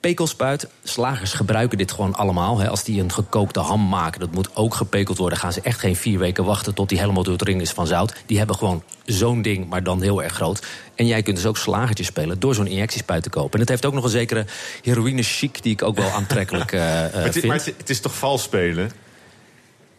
Pekelspuit, 0.00 0.68
slagers 0.82 1.32
gebruiken 1.32 1.78
dit 1.78 1.92
gewoon 1.92 2.14
allemaal. 2.14 2.58
Hè. 2.58 2.68
Als 2.68 2.84
die 2.84 3.02
een 3.02 3.12
gekookte 3.12 3.60
ham 3.60 3.88
maken, 3.88 4.20
dat 4.20 4.32
moet 4.32 4.56
ook 4.56 4.74
gepekeld 4.74 5.18
worden... 5.18 5.38
gaan 5.38 5.52
ze 5.52 5.60
echt 5.60 5.78
geen 5.78 5.96
vier 5.96 6.18
weken 6.18 6.44
wachten 6.44 6.74
tot 6.74 6.88
die 6.88 6.98
helemaal 6.98 7.22
door 7.22 7.32
het 7.32 7.42
ring 7.42 7.60
is 7.60 7.70
van 7.70 7.86
zout. 7.86 8.14
Die 8.26 8.38
hebben 8.38 8.56
gewoon 8.56 8.82
zo'n 9.04 9.42
ding, 9.42 9.68
maar 9.68 9.82
dan 9.82 10.02
heel 10.02 10.22
erg 10.22 10.32
groot. 10.32 10.66
En 10.94 11.06
jij 11.06 11.22
kunt 11.22 11.36
dus 11.36 11.46
ook 11.46 11.56
slagertjes 11.56 12.06
spelen 12.06 12.40
door 12.40 12.54
zo'n 12.54 12.66
injectiespuit 12.66 13.22
te 13.22 13.30
kopen. 13.30 13.52
En 13.52 13.60
het 13.60 13.68
heeft 13.68 13.86
ook 13.86 13.94
nog 13.94 14.04
een 14.04 14.10
zekere 14.10 14.44
heroïne 14.82 15.22
chic... 15.22 15.62
die 15.62 15.72
ik 15.72 15.82
ook 15.82 15.96
wel 15.96 16.10
aantrekkelijk 16.20 16.72
eh, 16.72 16.80
Maar, 16.80 17.10
het, 17.12 17.32
vind. 17.32 17.44
maar 17.44 17.56
het, 17.56 17.74
het 17.76 17.90
is 17.90 18.00
toch 18.00 18.14
vals 18.14 18.42
spelen? 18.42 18.90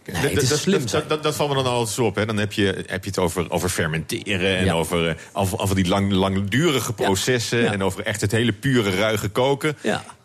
Nee, 0.05 0.35
Dat- 0.35 0.45
slim 0.59 0.85
dat, 0.91 1.09
dat, 1.09 1.23
dat, 1.23 1.35
valt 1.35 1.49
me 1.49 1.55
dan 1.55 1.65
altijd 1.65 1.95
zo 1.95 2.05
op. 2.05 2.15
Hè. 2.15 2.25
Dan 2.25 2.37
heb 2.37 2.53
je, 2.53 2.83
heb 2.87 3.03
je 3.03 3.09
het 3.09 3.19
over, 3.19 3.51
over 3.51 3.69
fermenteren 3.69 4.57
en 4.57 4.65
Ja. 4.65 4.73
over, 4.73 5.07
eh, 5.07 5.15
over, 5.33 5.59
over 5.59 5.75
die 5.75 5.87
lang, 5.87 6.11
langdurige 6.11 6.93
processen... 6.93 7.59
Ja. 7.61 7.71
en 7.71 7.83
over 7.83 8.03
echt 8.05 8.21
het 8.21 8.31
hele 8.31 8.51
pure 8.51 8.89
ruige 8.95 9.29
koken. 9.29 9.77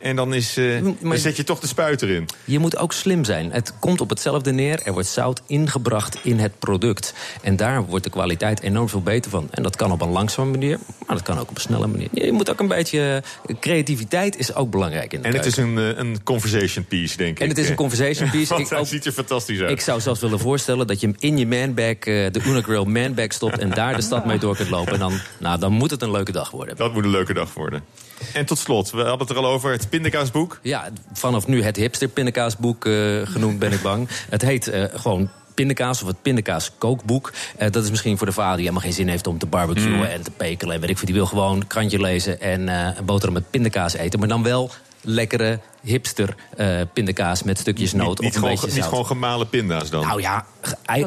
En 0.06 0.16
dan, 0.16 0.34
is, 0.34 0.56
eh, 0.56 0.80
Maar- 0.82 0.92
dan 1.00 1.18
zet 1.18 1.36
je 1.36 1.44
toch 1.44 1.60
de 1.60 1.66
spuit 1.66 2.02
erin. 2.02 2.26
Je 2.44 2.58
moet 2.58 2.76
ook 2.76 2.92
slim 2.92 3.24
zijn. 3.24 3.52
Het 3.52 3.72
komt 3.80 4.00
op 4.00 4.08
hetzelfde 4.10 4.52
neer. 4.52 4.80
Er 4.84 4.92
wordt 4.92 5.08
zout 5.08 5.42
ingebracht 5.46 6.18
in 6.22 6.38
het 6.38 6.58
product. 6.58 7.14
En 7.42 7.56
daar 7.56 7.84
wordt 7.86 8.04
de 8.04 8.10
kwaliteit 8.10 8.60
enorm 8.60 8.88
veel 8.88 9.02
beter 9.02 9.30
van. 9.30 9.48
En 9.50 9.62
dat 9.62 9.76
kan 9.76 9.92
op 9.92 10.00
een 10.02 10.08
langzame 10.08 10.50
manier, 10.50 10.78
maar 11.06 11.16
dat 11.16 11.22
kan 11.22 11.38
ook 11.38 11.48
op 11.50 11.54
een 11.54 11.60
snelle 11.60 11.86
manier. 11.86 12.08
Je 12.12 12.32
moet 12.32 12.50
ook 12.50 12.60
een 12.60 12.68
beetje... 12.68 13.22
eh, 13.46 13.56
Creativiteit 13.60 14.38
is 14.38 14.54
ook 14.54 14.70
belangrijk 14.70 15.12
in 15.12 15.22
de 15.22 15.28
En 15.28 15.34
het 15.34 15.42
keuken. 15.42 15.62
is 15.62 15.68
een, 15.84 15.94
eh, 15.96 15.98
een 16.04 16.22
conversation 16.22 16.84
piece, 16.84 17.16
denk 17.16 17.30
ik. 17.36 17.40
En 17.42 17.48
het 17.48 17.58
is 17.58 17.68
een 17.68 17.74
conversation 17.74 18.30
piece. 18.34 18.48
Want 18.48 18.60
Ik 18.60 18.68
hij 18.70 18.78
ook- 18.78 18.86
ziet 18.86 19.04
er 19.06 19.12
fantastisch 19.12 19.60
uit. 19.60 19.70
Ik 19.70 19.80
zou 19.80 20.00
zelfs 20.00 20.20
willen 20.20 20.38
voorstellen 20.38 20.86
dat 20.86 21.00
je 21.00 21.06
hem 21.06 21.16
in 21.18 21.38
je 21.38 21.46
manbag, 21.46 21.96
de 21.98 22.40
Unagrill 22.46 22.84
manbag 22.84 23.32
stopt... 23.32 23.58
en 23.58 23.70
daar 23.70 23.96
de 23.96 24.02
stad 24.02 24.26
mee 24.26 24.38
door 24.38 24.56
kunt 24.56 24.70
lopen. 24.70 24.92
En 24.92 24.98
dan, 24.98 25.12
nou, 25.38 25.58
dan 25.58 25.72
moet 25.72 25.90
het 25.90 26.02
een 26.02 26.10
leuke 26.10 26.32
dag 26.32 26.50
worden. 26.50 26.76
Dat 26.76 26.92
moet 26.92 27.04
een 27.04 27.10
leuke 27.10 27.34
dag 27.34 27.54
worden. 27.54 27.84
En 28.32 28.46
tot 28.46 28.58
slot, 28.58 28.90
we 28.90 28.96
hadden 29.02 29.18
het 29.26 29.30
er 29.30 29.36
al 29.36 29.46
over, 29.46 29.70
het 29.72 29.82
pindakaasboek. 29.96 30.58
Ja, 30.62 30.88
vanaf 31.12 31.46
nu 31.46 31.62
het 31.62 31.76
hipster 31.76 32.08
pindakaasboek 32.08 32.86
eh, 32.86 32.92
genoemd 33.24 33.58
ben 33.58 33.72
ik 33.72 33.82
bang. 33.82 34.08
Het 34.30 34.42
heet 34.42 34.68
eh, 34.68 34.84
gewoon 34.94 35.30
pindakaas 35.54 36.02
of 36.02 36.08
het 36.08 36.22
pindakaas 36.22 36.70
kookboek. 36.78 37.32
Eh, 37.56 37.70
dat 37.70 37.84
is 37.84 37.90
misschien 37.90 38.18
voor 38.18 38.26
de 38.26 38.32
vader 38.32 38.56
die 38.56 38.64
helemaal 38.64 38.82
geen 38.82 38.92
zin 38.96 39.08
heeft 39.08 39.26
om 39.26 39.38
te 39.38 39.46
barbecuen 39.46 39.96
Mm. 39.96 40.02
en 40.02 40.22
te 40.22 40.30
pekelen. 40.30 40.74
En 40.74 40.80
weet 40.80 40.90
ik 40.90 40.96
veel, 40.96 41.06
die 41.06 41.14
wil 41.14 41.26
gewoon 41.26 41.66
krantje 41.66 42.00
lezen 42.00 42.40
en 42.40 42.68
een 42.68 43.04
boterham 43.04 43.34
met 43.34 43.50
pindakaas 43.50 43.94
eten. 43.94 44.18
Maar 44.18 44.28
dan 44.28 44.42
wel 44.42 44.70
lekkere 45.06 45.60
hipster 45.82 46.34
eh, 46.56 46.80
pindakaas 46.92 47.42
met 47.42 47.58
stukjes 47.58 47.92
noot 47.92 48.08
Niet, 48.08 48.18
of 48.18 48.24
niet, 48.24 48.34
een 48.34 48.40
gewoon, 48.40 48.54
beetje 48.60 48.74
niet 48.74 48.84
gewoon 48.84 49.06
gemalen 49.06 49.48
pinda's 49.48 49.90
dan. 49.90 50.06
Nou 50.06 50.20
ja, 50.20 50.46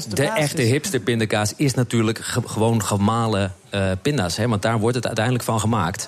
de 0.10 0.24
echte 0.24 0.62
hipster 0.62 1.00
pindakaas 1.00 1.54
is 1.56 1.74
natuurlijk 1.74 2.18
ge- 2.22 2.42
gewoon 2.46 2.84
gemalen 2.84 3.54
eh, 3.70 3.92
pinda's. 4.02 4.38
Hè, 4.38 4.48
want 4.48 4.62
daar 4.62 4.80
wordt 4.80 4.96
het 4.96 5.06
uiteindelijk 5.06 5.46
van 5.46 5.60
gemaakt. 5.60 6.08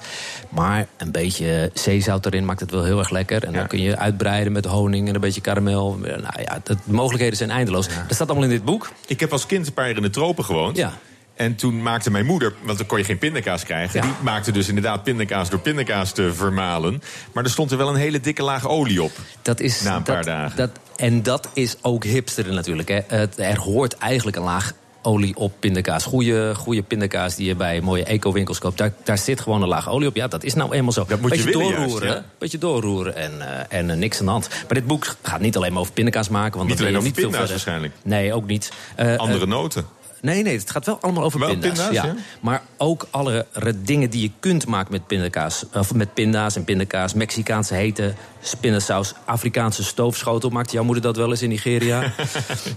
Maar 0.49 0.87
een 0.97 1.11
beetje 1.11 1.71
zeezout 1.73 2.25
erin 2.25 2.45
maakt 2.45 2.59
het 2.59 2.71
wel 2.71 2.83
heel 2.83 2.99
erg 2.99 3.09
lekker. 3.09 3.43
En 3.43 3.51
Ja. 3.51 3.57
dan 3.57 3.67
kun 3.67 3.81
je 3.81 3.97
uitbreiden 3.97 4.53
met 4.53 4.65
honing 4.65 5.07
en 5.07 5.15
een 5.15 5.21
beetje 5.21 5.41
karamel. 5.41 5.97
Nou 6.01 6.41
ja, 6.41 6.59
de 6.63 6.77
mogelijkheden 6.83 7.37
zijn 7.37 7.51
eindeloos. 7.51 7.87
Dat 7.87 7.95
staat 8.15 8.27
allemaal 8.29 8.43
in 8.45 8.49
dit 8.53 8.65
boek. 8.65 8.91
Ik 9.07 9.19
heb 9.19 9.31
als 9.31 9.45
kind 9.45 9.67
een 9.67 9.73
paar 9.73 9.87
jaar 9.87 9.95
in 9.95 10.01
de 10.01 10.09
tropen 10.09 10.45
gewoond. 10.45 10.77
Ja. 10.77 10.93
En 11.41 11.55
toen 11.55 11.81
maakte 11.81 12.11
mijn 12.11 12.25
moeder, 12.25 12.53
want 12.63 12.77
dan 12.77 12.87
kon 12.87 12.97
je 12.97 13.03
geen 13.03 13.17
pindakaas 13.17 13.63
krijgen... 13.63 13.99
Ja. 13.99 14.05
die 14.05 14.15
maakte 14.21 14.51
dus 14.51 14.67
inderdaad 14.67 15.03
pindakaas 15.03 15.49
door 15.49 15.59
pindakaas 15.59 16.11
te 16.11 16.33
vermalen. 16.33 17.01
Maar 17.33 17.43
er 17.43 17.49
stond 17.49 17.71
er 17.71 17.77
wel 17.77 17.89
een 17.89 17.95
hele 17.95 18.19
dikke 18.19 18.43
laag 18.43 18.67
olie 18.67 19.03
op. 19.03 19.11
Dat 19.41 19.59
is, 19.59 19.81
Na 19.81 19.95
een 19.95 20.03
paar 20.03 20.15
dat, 20.15 20.25
dagen. 20.25 20.57
Dat, 20.57 20.69
en 20.95 21.23
dat 21.23 21.49
is 21.53 21.75
ook 21.81 22.03
hipster 22.03 22.53
natuurlijk. 22.53 22.87
Hè. 22.87 22.99
Het, 23.07 23.39
er 23.39 23.59
hoort 23.59 23.97
eigenlijk 23.97 24.37
een 24.37 24.43
laag 24.43 24.73
olie 25.01 25.35
op 25.35 25.53
pindakaas. 25.59 26.03
Goede, 26.03 26.55
goede 26.55 26.83
pindakaas 26.83 27.35
die 27.35 27.47
je 27.47 27.55
bij 27.55 27.81
mooie 27.81 28.03
eco-winkels 28.03 28.59
koopt. 28.59 28.77
Daar, 28.77 28.93
daar 29.03 29.17
zit 29.17 29.41
gewoon 29.41 29.61
een 29.61 29.67
laag 29.67 29.89
olie 29.89 30.07
op. 30.07 30.15
Ja, 30.15 30.27
dat 30.27 30.43
is 30.43 30.53
nou 30.53 30.73
eenmaal 30.73 30.91
zo. 30.91 31.05
Dat 31.07 31.21
moet 31.21 31.35
je 31.35 31.43
beetje 31.43 31.57
willen 31.59 31.75
doorroeren. 31.75 32.07
juist, 32.07 32.23
ja. 32.23 32.29
Beetje 32.37 32.57
doorroeren 32.57 33.15
en, 33.15 33.41
eh, 33.69 33.79
en 33.79 33.89
eh, 33.89 33.97
niks 33.97 34.19
aan 34.19 34.25
de 34.25 34.31
hand. 34.31 34.49
Maar 34.49 34.73
dit 34.73 34.87
boek 34.87 35.15
gaat 35.21 35.39
niet 35.39 35.55
alleen 35.55 35.71
maar 35.71 35.81
over 35.81 35.93
pindakaas 35.93 36.29
maken. 36.29 36.57
Want 36.57 36.69
Niet 36.69 36.77
ben 36.77 36.87
alleen 36.87 37.01
je 37.01 37.07
over 37.09 37.21
niet 37.21 37.31
verder. 37.31 37.49
waarschijnlijk. 37.49 37.93
Nee, 38.03 38.33
ook 38.33 38.45
niet. 38.45 38.71
Eh, 38.95 39.15
Andere 39.17 39.45
noten. 39.45 39.99
Nee, 40.21 40.43
nee, 40.43 40.57
het 40.57 40.71
gaat 40.71 40.85
wel 40.85 40.97
allemaal 41.01 41.23
over 41.23 41.39
pinda's. 41.45 41.87
pinda's, 41.87 41.93
ja. 41.93 42.15
Maar 42.41 42.61
ook 42.77 43.07
alle 43.09 43.45
dingen 43.75 44.09
die 44.09 44.21
je 44.21 44.31
kunt 44.39 44.67
maken 44.67 44.91
met 44.91 45.07
pindakaas. 45.07 45.65
Of 45.73 45.93
met 45.93 46.13
pinda's 46.13 46.55
en 46.55 46.63
pindakaas. 46.63 47.13
Mexicaanse 47.13 47.73
hete 47.73 48.13
spindasaus. 48.41 49.13
Afrikaanse 49.25 49.83
stoofschotel. 49.83 50.49
Maakte 50.49 50.73
jouw 50.73 50.83
moeder 50.83 51.03
dat 51.03 51.17
wel 51.17 51.29
eens 51.29 51.41
in 51.41 51.49
Nigeria? 51.49 51.99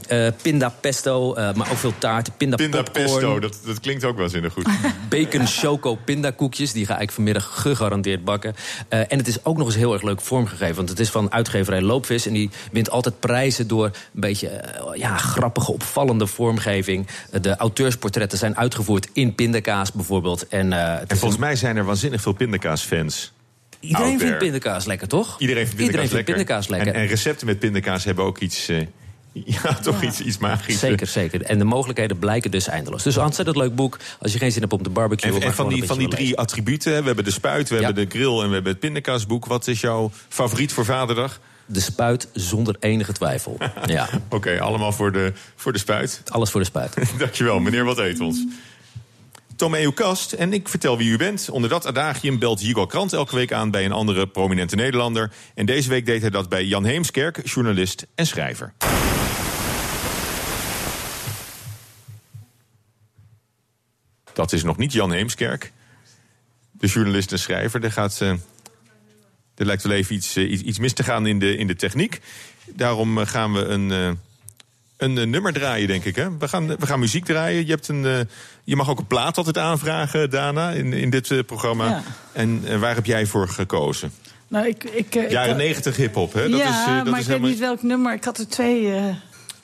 Eh 0.08 0.28
pinda 0.42 0.68
pesto, 0.68 1.34
eh, 1.34 1.54
maar 1.54 1.70
ook 1.70 1.76
veel 1.76 1.92
taarten. 1.98 2.32
Pinda, 2.36 2.56
Pinda 2.56 2.82
popcorn. 2.82 3.06
pesto, 3.06 3.40
dat, 3.40 3.58
dat 3.64 3.80
klinkt 3.80 4.04
ook 4.04 4.16
wel 4.16 4.28
zinnig 4.28 4.52
goed. 4.52 4.68
Bacon 5.08 5.46
choco 5.46 5.94
pindakoekjes. 5.94 6.72
Die 6.72 6.86
ga 6.86 6.98
ik 6.98 7.10
vanmiddag 7.10 7.60
gegarandeerd 7.60 8.24
bakken. 8.24 8.54
Eh, 8.88 8.98
en 8.98 9.18
het 9.18 9.26
is 9.26 9.44
ook 9.44 9.56
nog 9.56 9.66
eens 9.66 9.76
heel 9.76 9.92
erg 9.92 10.02
leuk 10.02 10.20
vormgegeven. 10.20 10.74
Want 10.74 10.88
het 10.88 11.00
is 11.00 11.10
van 11.10 11.32
uitgeverij 11.32 11.80
Loopvis. 11.80 12.26
En 12.26 12.32
die 12.32 12.50
wint 12.72 12.90
altijd 12.90 13.20
prijzen 13.20 13.68
door 13.68 13.84
een 13.84 13.92
beetje 14.12 14.64
ja, 14.94 15.16
grappige, 15.16 15.72
opvallende 15.72 16.26
vormgeving. 16.26 17.06
De 17.40 17.56
auteursportretten 17.56 18.38
zijn 18.38 18.56
uitgevoerd 18.56 19.08
in 19.12 19.34
pindakaas 19.34 19.92
bijvoorbeeld. 19.92 20.48
En, 20.48 20.72
eh, 20.72 20.92
En 21.00 21.06
volgens 21.08 21.34
een- 21.34 21.40
mij 21.40 21.56
zijn 21.56 21.76
er 21.76 21.84
waanzinnig 21.84 22.20
veel 22.20 22.32
pindakaasfans. 22.32 23.32
Iedereen 23.80 24.18
vindt 24.18 24.38
pindakaas 24.38 24.84
lekker, 24.84 25.08
toch? 25.08 25.36
Iedereen 25.38 25.66
vindt 25.66 25.76
pindakaas 25.76 26.02
Iedereen 26.04 26.08
vindt 26.08 26.14
lekker. 26.14 26.34
pindakaas 26.34 26.68
lekker. 26.68 26.94
En, 26.94 27.00
en 27.00 27.06
recepten 27.06 27.46
met 27.46 27.58
pindakaas 27.58 28.04
hebben 28.04 28.24
ook 28.24 28.38
iets... 28.38 28.68
eh, 28.68 28.86
ja, 29.62 29.74
toch 29.74 30.02
Iets, 30.02 30.20
iets 30.20 30.38
magisch. 30.38 30.78
Zeker, 30.78 31.06
zeker. 31.06 31.42
En 31.42 31.58
de 31.58 31.64
mogelijkheden 31.64 32.18
blijken 32.18 32.50
dus 32.50 32.66
eindeloos. 32.68 33.02
Dus 33.02 33.16
een 33.16 33.22
ontzettend 33.24 33.56
leuk 33.56 33.74
boek. 33.74 33.98
Als 34.20 34.32
je 34.32 34.38
geen 34.38 34.52
zin 34.52 34.60
hebt 34.60 34.72
om 34.72 34.82
te 34.82 34.90
barbecuen. 34.90 35.42
En, 35.42 35.54
van 35.54 35.68
die, 35.68 35.84
van 35.84 35.98
die 35.98 36.08
drie 36.08 36.36
attributen, 36.38 36.98
we 37.00 37.06
hebben 37.06 37.24
de 37.24 37.30
spuit, 37.30 37.68
we 37.68 37.76
Ja. 37.78 37.84
hebben 37.84 38.04
de 38.08 38.10
grill 38.10 38.40
en 38.40 38.48
we 38.48 38.54
hebben 38.54 38.72
het 38.72 38.80
pindakaasboek. 38.80 39.46
Wat 39.46 39.66
is 39.66 39.80
jouw 39.80 40.10
favoriet 40.28 40.72
voor 40.72 40.84
vaderdag? 40.84 41.40
De 41.66 41.80
spuit 41.80 42.28
zonder 42.32 42.76
enige 42.80 43.12
twijfel. 43.12 43.58
ja, 43.86 44.08
Oké, 44.28 44.60
allemaal 44.60 44.92
voor 44.92 45.12
de, 45.12 45.32
voor 45.56 45.72
de 45.72 45.78
spuit. 45.78 46.22
alles 46.28 46.50
voor 46.50 46.60
de 46.60 46.66
spuit. 46.66 46.94
Dankjewel, 47.18 47.58
meneer 47.58 47.84
Wat 47.84 47.98
Eet 47.98 48.20
ons. 48.20 48.44
Tomeo 49.56 49.90
Kast 49.90 50.32
en 50.32 50.52
ik 50.52 50.68
vertel 50.68 50.96
wie 50.96 51.10
u 51.10 51.16
bent. 51.16 51.50
Onder 51.50 51.70
dat 51.70 51.86
adagium 51.86 52.38
belt 52.38 52.60
Hugo 52.60 52.86
Krant 52.86 53.12
elke 53.12 53.34
week 53.34 53.52
aan 53.52 53.70
bij 53.70 53.84
een 53.84 53.92
andere 53.92 54.26
prominente 54.26 54.76
Nederlander. 54.76 55.32
En 55.54 55.66
deze 55.66 55.88
week 55.88 56.06
deed 56.06 56.20
hij 56.20 56.30
dat 56.30 56.48
bij 56.48 56.64
Jan 56.64 56.84
Heemskerk, 56.84 57.40
journalist 57.48 58.06
en 58.14 58.26
schrijver. 58.26 58.72
Dat 64.32 64.52
is 64.52 64.62
nog 64.62 64.76
niet 64.76 64.92
Jan 64.92 65.12
Heemskerk, 65.12 65.72
de 66.72 66.86
journalist 66.86 67.32
en 67.32 67.38
schrijver. 67.38 67.84
Er, 67.84 67.92
gaat, 67.92 68.20
eh, 68.20 68.32
er 69.56 69.66
lijkt 69.66 69.82
wel 69.82 69.92
even 69.92 70.14
iets, 70.14 70.36
eh, 70.36 70.50
iets, 70.50 70.62
iets 70.62 70.78
mis 70.78 70.92
te 70.92 71.02
gaan 71.02 71.26
in 71.26 71.38
de, 71.38 71.56
in 71.56 71.66
de 71.66 71.76
techniek. 71.76 72.20
Daarom 72.64 73.18
eh, 73.18 73.26
gaan 73.26 73.52
we 73.52 73.64
een, 73.64 73.90
eh, 73.90 74.10
een 74.96 75.30
nummer 75.30 75.52
draaien, 75.52 75.88
denk 75.88 76.04
ik. 76.04 76.16
Hè? 76.16 76.36
We, 76.38 76.48
gaan, 76.48 76.66
we 76.66 76.86
gaan 76.86 76.98
muziek 76.98 77.24
draaien. 77.24 77.66
Je, 77.66 77.70
hebt 77.70 77.88
een, 77.88 78.28
je 78.64 78.76
mag 78.76 78.90
ook 78.90 78.98
een 78.98 79.06
plaat 79.06 79.36
altijd 79.36 79.58
aanvragen, 79.58 80.30
Dana, 80.30 80.70
in, 80.70 80.92
in 80.92 81.10
dit 81.10 81.46
programma. 81.46 81.88
Ja. 81.88 82.02
En 82.32 82.80
waar 82.80 82.94
heb 82.94 83.06
jij 83.06 83.26
voor 83.26 83.48
gekozen? 83.48 84.12
Nou, 84.48 84.66
ik, 84.66 84.84
ik, 84.84 85.30
Jaren 85.30 85.56
negentig 85.56 85.96
hip-hop, 85.96 86.32
hè? 86.32 86.48
Dat 86.48 86.58
ja, 86.58 86.68
is, 86.68 87.04
dat 87.04 87.10
maar 87.10 87.20
is 87.20 87.26
ik 87.26 87.30
weet 87.30 87.50
niet 87.50 87.58
welk 87.58 87.82
nummer. 87.82 88.14
Ik 88.14 88.24
had 88.24 88.38
er 88.38 88.48
twee. 88.48 88.92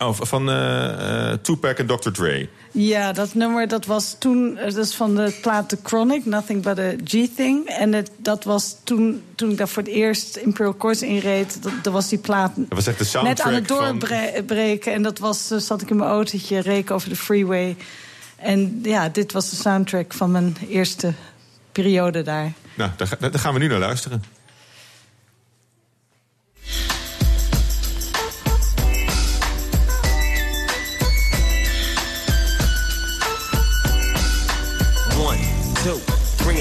Oh, 0.02 0.14
van 0.20 0.50
eh, 0.50 1.30
eh, 1.30 1.38
Tupac 1.42 1.78
en 1.78 1.86
Dr. 1.86 2.10
Dre. 2.10 2.48
Ja, 2.70 3.12
dat 3.12 3.34
nummer 3.34 3.68
dat 3.68 3.86
was 3.86 4.16
toen, 4.18 4.58
eh, 4.58 4.74
dat 4.74 4.86
is 4.86 4.94
van 4.94 5.14
de 5.14 5.38
plaat 5.42 5.68
The 5.68 5.78
Chronic, 5.82 6.24
Nothing 6.24 6.62
But 6.62 6.78
a 6.78 6.92
G-Thing. 7.04 7.66
En 7.66 7.92
het, 7.92 8.10
dat 8.16 8.44
was 8.44 8.76
toen, 8.84 9.22
toen 9.34 9.50
ik 9.50 9.56
daar 9.56 9.68
voor 9.68 9.82
het 9.82 9.92
eerst 9.92 10.36
Imperial 10.36 10.76
Course 10.76 11.06
inreed, 11.06 11.62
dat, 11.62 11.72
dat 11.82 11.92
was 11.92 12.08
die 12.08 12.18
plaat 12.18 12.52
Dat 12.56 12.66
was 12.68 12.86
echt 12.86 12.98
de 12.98 13.04
net 13.04 13.12
soundtrack 13.12 13.46
aan 13.46 13.54
het 13.54 13.66
van... 13.66 13.98
doorbreken. 13.98 14.92
En 14.92 15.02
dat 15.02 15.18
was, 15.18 15.46
zat 15.46 15.82
ik 15.82 15.90
in 15.90 15.96
mijn 15.96 16.10
autootje, 16.10 16.60
reek 16.60 16.90
over 16.90 17.08
de 17.08 17.16
freeway. 17.16 17.76
En 18.36 18.80
ja, 18.82 19.08
dit 19.08 19.32
was 19.32 19.50
de 19.50 19.56
soundtrack 19.56 20.12
van 20.12 20.30
mijn 20.30 20.56
eerste 20.68 21.12
periode 21.72 22.22
daar. 22.22 22.52
Nou, 22.74 22.90
daar, 22.96 23.16
daar 23.18 23.38
gaan 23.38 23.52
we 23.52 23.58
nu 23.58 23.66
naar 23.66 23.78
luisteren. 23.78 24.22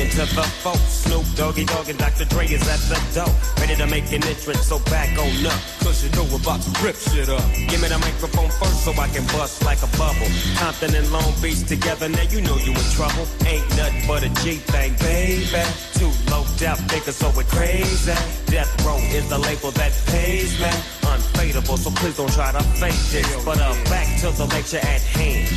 Into 0.09 0.25
the 0.35 0.43
four. 0.61 0.75
Snoop 0.89 1.25
Doggy 1.35 1.65
Dogg 1.65 1.89
and 1.89 1.99
Dr. 1.99 2.25
Dre 2.25 2.45
is 2.45 2.65
at 2.67 2.81
the 2.89 2.97
door. 3.13 3.33
Ready 3.59 3.75
to 3.75 3.87
make 3.87 4.11
an 4.11 4.23
entrance, 4.25 4.67
so 4.67 4.79
back 4.89 5.09
on 5.17 5.45
up. 5.45 5.59
Cause 5.81 6.03
you 6.03 6.09
know 6.17 6.25
we're 6.31 6.41
about 6.41 6.61
to 6.61 6.71
rip 6.83 6.95
shit 6.95 7.29
up. 7.29 7.43
Give 7.69 7.81
me 7.81 7.87
the 7.87 7.99
microphone 7.99 8.49
first 8.49 8.85
so 8.85 8.91
I 8.93 9.07
can 9.09 9.25
bust 9.37 9.63
like 9.63 9.81
a 9.81 9.89
bubble. 9.97 10.29
Compton 10.57 10.95
and 10.95 11.09
Long 11.11 11.33
Beach 11.41 11.63
together, 11.65 12.09
now 12.09 12.25
you 12.29 12.41
know 12.41 12.57
you 12.57 12.73
in 12.73 12.87
trouble. 12.97 13.25
Ain't 13.45 13.65
nothing 13.77 14.03
but 14.07 14.23
a 14.23 14.29
G 14.41 14.57
thing, 14.73 14.93
baby. 14.99 15.63
Too 15.93 16.11
low 16.31 16.43
death 16.57 16.81
niggas, 16.89 17.17
so 17.21 17.29
we're 17.35 17.49
crazy. 17.49 18.13
Death 18.49 18.71
Row 18.85 18.97
is 19.13 19.29
the 19.29 19.37
label 19.37 19.71
that 19.77 19.93
pays 20.07 20.57
me. 20.59 20.71
Unfadable, 21.05 21.77
so 21.77 21.89
please 21.91 22.17
don't 22.17 22.31
try 22.33 22.51
to 22.51 22.63
fake 22.81 22.97
this. 23.13 23.27
But 23.45 23.59
uh, 23.61 23.73
back 23.85 24.07
to 24.21 24.31
the 24.31 24.45
lecture 24.45 24.81
at 24.81 25.01
hand. 25.01 25.47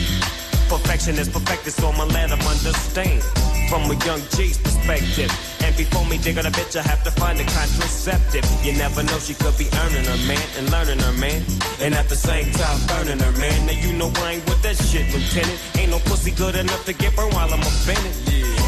Perfection 0.68 1.18
is 1.18 1.28
perfected, 1.28 1.72
so 1.72 1.88
I'ma 1.88 2.04
let 2.04 2.30
'em 2.30 2.40
understand. 2.40 3.22
From 3.72 3.88
a 3.90 3.96
young 4.04 4.20
G's 4.37 4.58
perspective. 4.58 5.32
And 5.64 5.74
before 5.78 6.04
me 6.04 6.18
digging 6.18 6.44
a 6.44 6.50
bitch, 6.52 6.76
I 6.76 6.82
have 6.82 7.02
to 7.04 7.11
find 7.12 7.40
a 7.40 7.44
contraceptive. 7.44 8.44
You 8.62 8.76
never 8.76 9.02
know, 9.02 9.16
she 9.16 9.32
could 9.32 9.56
be 9.56 9.64
earning 9.80 10.04
her 10.04 10.20
man 10.28 10.44
and 10.58 10.68
learning 10.70 11.00
her 11.00 11.16
man. 11.16 11.40
And 11.80 11.94
at 11.94 12.06
the 12.11 12.16
same 12.16 12.52
time, 12.52 12.78
burning 12.85 13.18
her 13.24 13.32
man. 13.40 13.64
Now 13.64 13.72
you 13.72 13.96
know 13.96 14.12
I 14.20 14.37
ain't 14.37 14.44
with 14.44 14.61
that 14.61 14.76
shit, 14.76 15.08
Lieutenant. 15.08 15.56
Ain't 15.80 15.90
no 15.90 16.00
pussy 16.04 16.32
good 16.32 16.54
enough 16.54 16.85
to 16.85 16.92
get 16.92 17.16
burned 17.16 17.32
while 17.32 17.48
I'm 17.48 17.64
offended. 17.64 18.12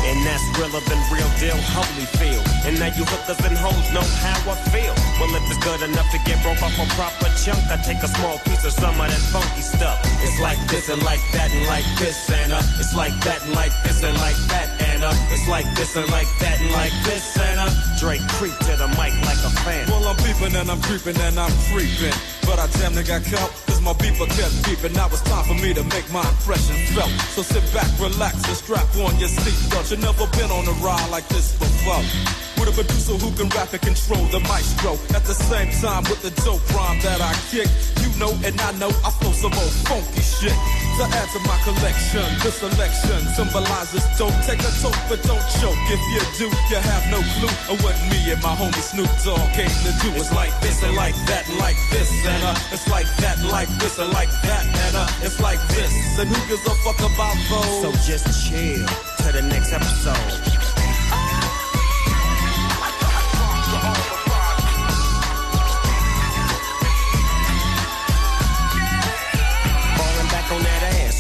And 0.08 0.20
that's 0.24 0.44
realer 0.56 0.80
than 0.88 1.00
real 1.12 1.28
deal, 1.36 1.56
holy 1.76 2.08
feel. 2.16 2.40
And 2.64 2.80
now 2.80 2.88
you 2.96 3.04
hookers 3.04 3.40
and 3.44 3.56
hoes 3.56 3.88
know 3.92 4.04
how 4.24 4.36
I 4.52 4.56
feel. 4.72 4.92
Well, 5.20 5.32
if 5.36 5.44
it's 5.52 5.60
good 5.64 5.80
enough 5.84 6.08
to 6.12 6.18
get 6.24 6.40
broke 6.44 6.60
off 6.64 6.76
a 6.80 6.86
proper 6.96 7.28
chunk, 7.44 7.60
I 7.68 7.76
take 7.84 8.00
a 8.04 8.08
small 8.08 8.38
piece 8.48 8.64
of 8.64 8.72
some 8.72 8.96
of 9.00 9.08
that 9.08 9.24
funky 9.32 9.60
stuff. 9.60 10.00
It's 10.24 10.40
like 10.40 10.60
this 10.68 10.88
and 10.88 11.02
like 11.04 11.24
that 11.32 11.52
and 11.52 11.66
like 11.68 11.88
this 12.00 12.16
and 12.28 12.52
uh. 12.52 12.60
It's 12.80 12.94
like 12.94 13.16
that 13.24 13.44
and 13.44 13.52
like 13.52 13.72
this 13.84 14.02
and 14.04 14.16
like 14.20 14.36
that 14.52 14.68
and 14.80 14.93
uh. 15.02 15.32
It's 15.32 15.48
like 15.48 15.66
this 15.74 15.96
and 15.96 16.08
like 16.10 16.28
that 16.40 16.60
and 16.60 16.70
like 16.72 16.92
this 17.04 17.36
and 17.38 17.58
uh. 17.58 17.70
Drake 17.98 18.22
creep 18.36 18.56
to 18.68 18.76
the 18.76 18.88
mic 19.00 19.14
like 19.24 19.40
a 19.42 19.52
fan. 19.64 19.88
Well, 19.88 20.04
I'm 20.06 20.16
peeping 20.20 20.54
and 20.54 20.70
I'm 20.70 20.80
creeping 20.82 21.16
and 21.16 21.38
I'm 21.38 21.54
creeping. 21.72 22.14
But 22.44 22.58
I 22.60 22.66
damn 22.78 22.94
near 22.94 23.04
got 23.04 23.24
caught, 23.24 23.50
cause 23.66 23.80
my 23.80 23.94
beeper 23.94 24.28
kept 24.28 24.54
beeping. 24.68 24.94
Now 24.94 25.08
it's 25.08 25.22
time 25.22 25.44
for 25.44 25.54
me 25.54 25.72
to 25.72 25.82
make 25.94 26.04
my 26.12 26.20
impression 26.20 26.76
felt. 26.92 27.10
So 27.32 27.40
sit 27.42 27.64
back, 27.72 27.88
relax, 27.98 28.44
and 28.44 28.56
strap 28.56 28.84
on 29.00 29.16
your 29.18 29.32
seatbelt. 29.32 29.90
You've 29.90 30.04
never 30.04 30.26
been 30.36 30.50
on 30.50 30.68
a 30.68 30.76
ride 30.84 31.08
like 31.10 31.26
this 31.28 31.56
before. 31.56 32.04
With 32.60 32.70
a 32.70 32.74
producer 32.76 33.16
who 33.16 33.32
can 33.34 33.48
rap 33.56 33.72
and 33.72 33.82
control 33.82 34.22
the 34.28 34.40
maestro. 34.44 34.94
At 35.16 35.24
the 35.24 35.34
same 35.34 35.72
time, 35.80 36.04
with 36.04 36.20
the 36.20 36.30
dope 36.44 36.62
rhyme 36.76 37.00
that 37.00 37.20
I 37.24 37.32
kick. 37.48 37.68
You 38.04 38.12
know 38.20 38.32
and 38.44 38.60
I 38.60 38.70
know 38.76 38.92
I 39.02 39.10
flow 39.16 39.32
some 39.32 39.54
old 39.54 39.74
funky 39.88 40.20
shit. 40.20 40.54
To 40.94 41.02
add 41.02 41.28
to 41.30 41.40
my 41.40 41.58
collection, 41.64 42.22
this 42.38 42.62
selection 42.62 43.18
symbolizes 43.34 44.06
dope. 44.16 44.30
Take 44.46 44.60
a 44.60 44.70
toke, 44.78 44.94
but 45.08 45.20
don't 45.24 45.42
choke. 45.58 45.74
If 45.90 45.98
you 46.14 46.22
do, 46.38 46.46
you 46.70 46.76
have 46.78 47.10
no 47.10 47.18
clue 47.34 47.74
of 47.74 47.82
what 47.82 47.98
me 48.06 48.30
and 48.30 48.40
my 48.40 48.54
homie 48.54 48.78
Snoop 48.78 49.10
Dogg 49.24 49.42
came 49.54 49.66
to 49.66 49.90
do. 50.02 50.14
It's 50.14 50.32
like 50.32 50.54
this 50.60 50.84
and 50.84 50.94
like 50.94 51.16
that 51.26 51.50
like 51.58 51.76
this 51.90 52.12
and 52.24 52.44
uh, 52.44 52.54
it's 52.70 52.86
like 52.86 53.10
that 53.16 53.42
like 53.42 53.68
this 53.80 53.98
and 53.98 54.12
like 54.12 54.30
that 54.46 54.64
and 54.64 54.94
uh, 54.96 55.26
it's 55.26 55.40
like 55.40 55.58
this. 55.74 55.90
And 56.16 56.28
who 56.28 56.48
gives 56.48 56.64
a 56.64 56.74
fuck 56.86 57.00
about 57.00 57.34
those? 57.50 57.82
So 57.82 57.90
just 58.06 58.48
chill 58.48 58.86
to 58.86 59.32
the 59.32 59.42
next 59.42 59.72
episode. 59.72 60.73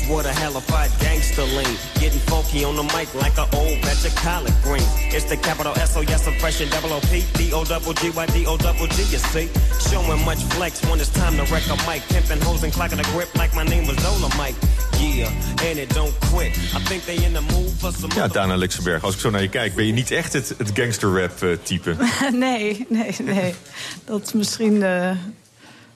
What 0.08 0.26
a 0.26 0.32
hellified 0.32 0.90
gangster 1.00 1.44
lean. 1.56 1.76
Getting 2.00 2.20
funky 2.30 2.64
on 2.64 2.76
the 2.76 2.82
mic 2.96 3.08
like 3.14 3.36
an 3.38 3.48
old 3.54 3.80
batch 3.82 4.04
of 4.04 4.14
collard 4.16 4.54
greens. 4.62 4.88
It's 5.16 5.24
the 5.24 5.36
capital 5.36 5.72
S 5.76 5.96
O 5.96 6.00
S, 6.02 6.26
I'm 6.26 6.34
fresh 6.38 6.60
and 6.60 6.70
double 6.70 6.92
O 6.92 7.00
P 7.10 7.24
D 7.34 7.52
O 7.52 7.64
double 7.64 7.92
G 7.94 8.10
Y 8.10 8.26
D 8.26 8.46
O 8.46 8.56
double 8.56 8.86
G. 8.88 9.02
You 9.12 9.18
see, 9.32 9.48
showing 9.90 10.24
much 10.24 10.42
flex 10.56 10.82
when 10.88 10.98
it's 11.00 11.12
time 11.12 11.36
to 11.36 11.44
wreck 11.52 11.66
a 11.68 11.76
mic. 11.90 12.02
Pimping 12.08 12.40
hoes 12.46 12.62
and 12.64 12.72
clocking 12.72 13.00
a 13.00 13.06
grip 13.12 13.28
like 13.34 13.54
my 13.54 13.64
name 13.64 13.86
was 13.86 13.96
Dolomite. 13.96 14.56
Yeah, 15.00 15.28
and 15.68 15.78
it 15.78 15.88
don't 15.94 16.14
quit. 16.32 16.52
I 16.74 16.80
think 16.88 17.04
they 17.04 17.16
in 17.24 17.32
the 17.32 17.40
mood 17.52 17.70
for 17.78 17.92
some. 17.92 18.10
Ja, 18.14 18.28
Dana 18.28 18.54
Lixenberg, 18.56 19.02
als 19.02 19.14
ik 19.14 19.20
zo 19.20 19.30
naar 19.30 19.42
je 19.42 19.48
kijk... 19.48 19.74
ben 19.74 19.86
je 19.86 19.92
niet 19.92 20.10
echt 20.10 20.32
het, 20.32 20.54
het 20.58 20.70
gangster-rap-type. 20.74 21.96
nee, 22.32 22.86
nee, 22.88 23.14
nee. 23.22 23.54
Dat 24.04 24.22
is 24.26 24.32
misschien. 24.32 24.82
eh, 24.82 25.10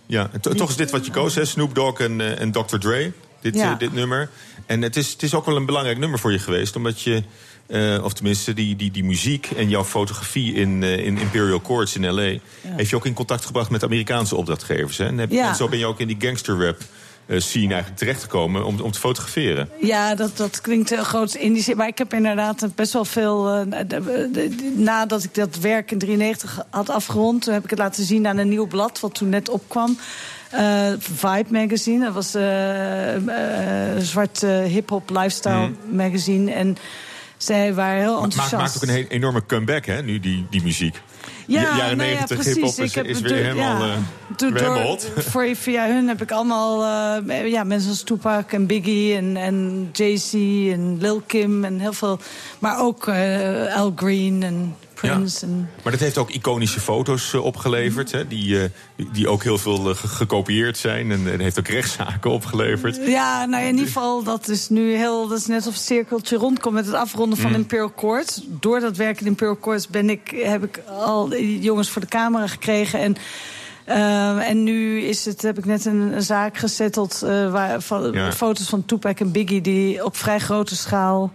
Ja, 0.06 0.30
to- 0.40 0.54
toch 0.54 0.68
is 0.68 0.76
dit 0.76 0.90
wat 0.90 1.06
je 1.06 1.12
koos, 1.12 1.34
hè? 1.34 1.44
Snoop 1.44 1.74
Dogg 1.74 2.00
en, 2.00 2.20
eh, 2.20 2.40
en 2.40 2.52
Dr. 2.52 2.76
Dre, 2.78 3.12
dit, 3.40 3.54
Ja. 3.54 3.72
eh, 3.72 3.78
dit 3.78 3.92
nummer. 3.92 4.30
En 4.66 4.82
het 4.82 4.96
is, 4.96 5.12
het 5.12 5.22
is 5.22 5.34
ook 5.34 5.46
wel 5.46 5.56
een 5.56 5.66
belangrijk 5.66 5.98
nummer 5.98 6.18
voor 6.18 6.32
je 6.32 6.38
geweest... 6.38 6.76
omdat 6.76 7.00
je, 7.02 7.22
eh, 7.66 8.04
of 8.04 8.12
tenminste 8.12 8.54
die, 8.54 8.76
die, 8.76 8.90
die 8.90 9.04
muziek 9.04 9.46
en 9.56 9.68
jouw 9.68 9.84
fotografie 9.84 10.54
in, 10.54 10.82
eh, 10.82 11.06
in 11.06 11.18
Imperial 11.18 11.60
Courts 11.60 11.96
in 11.96 12.10
L.A... 12.14 12.38
heeft 12.62 12.90
je 12.90 12.96
ook 12.96 13.06
in 13.06 13.14
contact 13.14 13.44
gebracht 13.44 13.70
met 13.70 13.82
Amerikaanse 13.84 14.36
opdrachtgevers. 14.36 14.96
Hè? 14.98 15.06
En, 15.06 15.18
heb, 15.18 15.30
Ja. 15.30 15.48
en 15.48 15.54
zo 15.56 15.68
ben 15.68 15.78
je 15.78 15.86
ook 15.86 16.00
in 16.00 16.06
die 16.06 16.16
gangster-rap 16.20 16.76
eh, 17.26 17.40
scene 17.40 17.68
eigenlijk 17.72 17.96
terechtgekomen 18.00 18.64
om, 18.64 18.80
om 18.80 18.90
te 18.90 18.98
fotograferen. 18.98 19.68
Ja, 19.80 20.14
dat, 20.14 20.36
dat 20.36 20.60
klinkt 20.60 20.90
heel 20.90 21.04
groot 21.04 21.34
Indisch. 21.34 21.74
Maar 21.74 21.86
ik 21.88 21.98
heb 21.98 22.14
inderdaad 22.14 22.66
best 22.74 22.92
wel 22.92 23.04
veel. 23.04 23.66
nadat 24.76 25.24
ik 25.24 25.34
dat 25.34 25.58
werk 25.58 25.90
in 25.90 25.98
93 25.98 26.58
had 26.70 26.90
afgerond, 26.90 27.42
toen 27.42 27.54
heb 27.54 27.64
ik 27.64 27.70
het 27.70 27.78
laten 27.78 28.04
zien 28.04 28.26
aan 28.26 28.38
een 28.38 28.48
nieuw 28.48 28.66
blad, 28.66 29.00
wat 29.00 29.14
toen 29.14 29.28
net 29.28 29.48
opkwam. 29.48 29.98
Eh, 30.50 30.86
Vibe 30.98 31.46
magazine. 31.50 32.04
Dat 32.04 32.14
was 32.14 32.34
eh, 32.34 33.14
eh, 33.16 33.94
een 33.96 34.02
zwart 34.02 34.42
eh, 34.42 34.62
hip-hop 34.62 35.10
lifestyle 35.10 35.70
magazine. 35.90 36.52
En 36.52 36.76
zij 37.36 37.74
waren 37.74 38.00
heel 38.00 38.14
Ma- 38.14 38.20
Maakt, 38.20 38.32
enthousiast. 38.32 38.62
maakt 38.82 38.90
ook 38.90 38.96
een 38.96 39.06
enorme 39.08 39.46
comeback, 39.46 39.86
hè, 39.86 40.02
nu 40.02 40.20
die, 40.20 40.46
die 40.50 40.62
muziek. 40.62 41.00
Ja, 41.46 41.60
Ja, 41.60 41.76
jaren 41.76 41.96
nou 41.96 42.08
ja, 42.10 42.14
90 42.16 42.36
precies. 42.36 42.54
hip-hop 42.54 42.78
is, 42.78 42.88
Ik 42.90 42.94
heb 42.94 43.06
is 43.06 43.20
weer 43.20 43.34
helemaal, 43.34 43.86
ja. 43.86 43.92
eh, 43.92 43.98
weer 44.50 44.62
door- 44.62 44.80
hot. 44.80 45.10
Voor, 45.30 45.48
via 45.56 45.86
hun 45.86 46.08
heb 46.08 46.22
ik 46.22 46.30
allemaal 46.30 46.84
eh, 47.28 47.50
ja, 47.50 47.64
mensen 47.64 47.90
als 47.90 48.02
Tupac 48.02 48.52
en 48.52 48.66
Biggie 48.66 49.16
en, 49.16 49.36
en 49.36 49.88
Jay-Z 49.92 50.32
en 50.72 50.96
Lil 51.00 51.22
Kim 51.26 51.64
en 51.64 51.78
heel 51.78 51.92
veel. 51.92 52.18
Maar 52.58 52.80
ook 52.80 53.06
eh, 53.06 53.76
Al 53.76 53.92
Green 53.96 54.42
en 54.42 54.74
Prince. 55.00 55.46
En, 55.46 55.70
Maar 55.82 55.92
dat 55.92 56.00
heeft 56.00 56.18
ook 56.18 56.30
iconische 56.30 56.80
foto's 56.80 57.32
eh, 57.34 57.44
opgeleverd, 57.44 58.10
hè, 58.12 58.26
die, 58.28 58.60
eh, 58.62 58.68
die- 59.12 59.28
ook 59.28 59.42
heel 59.42 59.58
veel 59.58 59.90
eh, 59.90 59.96
ge- 59.96 60.08
gekopieerd 60.08 60.78
zijn. 60.78 61.10
En, 61.10 61.32
en 61.32 61.40
heeft 61.40 61.58
ook 61.58 61.68
rechtszaken 61.68 62.30
opgeleverd. 62.30 62.96
ja, 63.06 63.44
nou 63.44 63.62
ja, 63.62 63.68
in 63.68 63.74
ieder 63.74 63.86
geval, 63.86 64.22
dat 64.22 64.48
is 64.48 64.68
nu 64.68 64.94
heel. 64.96 65.28
Dat 65.28 65.38
is 65.38 65.46
net 65.46 65.66
of 65.66 65.72
het 65.74 65.82
cirkeltje 65.82 66.36
rondkomt 66.36 66.74
met 66.74 66.86
het 66.86 66.94
afronden 66.94 67.38
van 67.38 67.50
Mm. 67.50 67.56
Imperial 67.56 67.92
Court. 67.96 68.42
Door 68.46 68.80
dat 68.80 68.96
werk 68.96 69.20
in 69.20 69.26
Imperial 69.26 69.58
Court 69.58 69.88
ben 69.88 70.10
ik, 70.10 70.30
heb 70.42 70.64
ik 70.64 70.80
al 71.00 71.28
die 71.28 71.60
jongens 71.60 71.90
voor 71.90 72.00
de 72.02 72.08
camera 72.08 72.46
gekregen. 72.46 73.00
En. 73.00 73.16
en 74.40 74.62
nu 74.62 75.00
is 75.00 75.24
het, 75.24 75.42
heb 75.42 75.58
ik 75.58 75.64
net 75.64 75.84
een, 75.84 76.00
een 76.12 76.22
zaak 76.22 76.56
gezetteld. 76.58 77.18
waar, 77.50 77.80
van, 77.82 78.12
Ja. 78.12 78.32
Foto's 78.32 78.68
van 78.68 78.84
Tupac 78.84 79.20
en 79.20 79.32
Biggie. 79.32 79.60
die 79.60 80.04
op 80.04 80.16
vrij 80.16 80.38
grote 80.38 80.76
schaal 80.76 81.32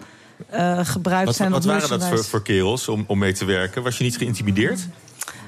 gebruikt 0.83 1.25
Wat, 1.25 1.35
zijn. 1.35 1.51
wat 1.51 1.65
waren 1.65 1.89
dat 1.89 2.07
voor, 2.07 2.23
voor 2.23 2.41
kerels 2.41 2.87
om, 2.87 3.03
om 3.07 3.17
mee 3.17 3.33
te 3.33 3.45
werken? 3.45 3.83
Was 3.83 3.97
je 3.97 4.03
niet 4.03 4.17
geïntimideerd? 4.17 4.87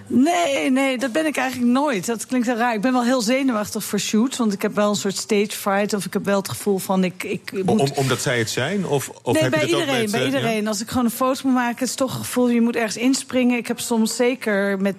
Nee, 0.08 0.72
nee, 0.72 0.98
dat 0.98 1.12
ben 1.12 1.26
ik 1.26 1.38
eigenlijk 1.38 1.72
nooit. 1.72 2.06
Dat 2.06 2.26
klinkt 2.26 2.48
heel 2.48 2.56
raar. 2.56 2.74
Ik 2.74 2.82
ben 2.82 2.92
wel 2.92 3.04
heel 3.04 3.22
zenuwachtig 3.22 3.84
voor 3.84 4.00
shoots. 4.00 4.38
Want 4.38 4.54
ik 4.54 4.62
heb 4.62 4.76
wel 4.76 4.90
een 4.90 4.96
soort 4.96 5.18
stage 5.18 5.50
fright. 5.52 5.94
Of 5.94 6.06
ik 6.06 6.14
heb 6.14 6.26
wel 6.26 6.38
het 6.38 6.50
gevoel 6.50 6.78
van 6.78 7.04
ik, 7.04 7.24
ik 7.24 7.52
moet... 7.66 7.80
Om, 7.80 7.90
omdat 7.96 8.22
zij 8.22 8.38
het 8.38 8.50
zijn? 8.50 8.86
Of, 8.88 9.12
of 9.22 9.34
nee, 9.34 9.44
heb 9.44 9.52
je 9.54 9.58
bij 9.60 9.68
ook 9.74 9.80
iedereen. 9.80 10.02
met, 10.02 10.12
bij 10.12 10.26
iedereen. 10.26 10.68
Als 10.68 10.82
ik 10.82 10.90
gewoon 10.90 11.06
een 11.06 11.12
foto 11.12 11.42
moet 11.44 11.54
maken, 11.54 11.80
het 11.80 11.88
is 11.90 11.96
toch 11.96 12.12
het 12.12 12.22
gevoel... 12.26 12.50
je 12.50 12.62
moet 12.62 12.76
ergens 12.76 12.98
inspringen. 12.98 13.58
Ik 13.58 13.68
heb 13.68 13.80
soms 13.80 14.16
zeker 14.16 14.80
met 14.80 14.98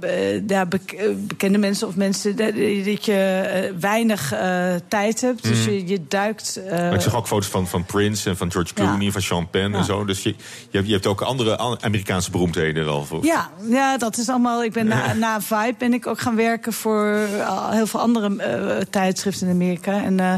b- 0.00 0.06
ja, 0.46 0.66
bek- 0.66 1.00
bekende 1.18 1.58
mensen 1.58 1.86
of 1.88 1.96
mensen... 1.96 2.36
dat 2.36 3.04
je 3.04 3.12
eh, 3.14 3.72
weinig 3.80 4.32
eh, 4.32 4.74
tijd 4.88 5.20
hebt. 5.20 5.42
Dus 5.42 5.58
Mhm. 5.60 5.70
je, 5.70 5.86
je 5.86 6.00
duikt... 6.08 6.60
Maar 6.70 6.94
ik 6.94 7.00
zag 7.00 7.16
ook 7.16 7.26
foto's 7.26 7.46
van, 7.48 7.68
van 7.68 7.84
Prince 7.84 8.28
en 8.30 8.36
van 8.36 8.50
George 8.52 8.74
Clooney, 8.74 9.10
van 9.10 9.22
Sean 9.22 9.50
Penn 9.50 9.72
en 9.72 9.78
Ja. 9.78 9.84
zo. 9.84 10.04
Dus 10.04 10.22
je, 10.22 10.34
je, 10.70 10.78
hebt, 10.78 10.88
je 11.02 11.08
ook 11.08 11.20
andere 11.20 11.56
An- 11.56 11.82
Amerikaanse 11.82 12.30
beroemdheden 12.30 12.88
al. 12.88 13.06
Of- 13.10 13.24
Ja, 13.24 13.50
ja, 13.68 13.98
dat 13.98 14.16
is 14.16 14.28
allemaal. 14.30 14.64
Ik 14.64 14.72
ben 14.72 14.86
na, 14.86 15.12
na 15.12 15.40
Vibe 15.40 15.74
ben 15.78 15.92
ik 15.92 16.06
ook 16.06 16.20
gaan 16.20 16.36
werken 16.36 16.72
voor 16.72 17.14
eh, 17.14 17.70
heel 17.70 17.86
veel 17.86 18.00
andere 18.00 18.36
eh, 18.36 18.76
tijdschriften 18.90 19.46
in 19.46 19.52
Amerika. 19.54 20.02
En, 20.02 20.20
eh, 20.20 20.34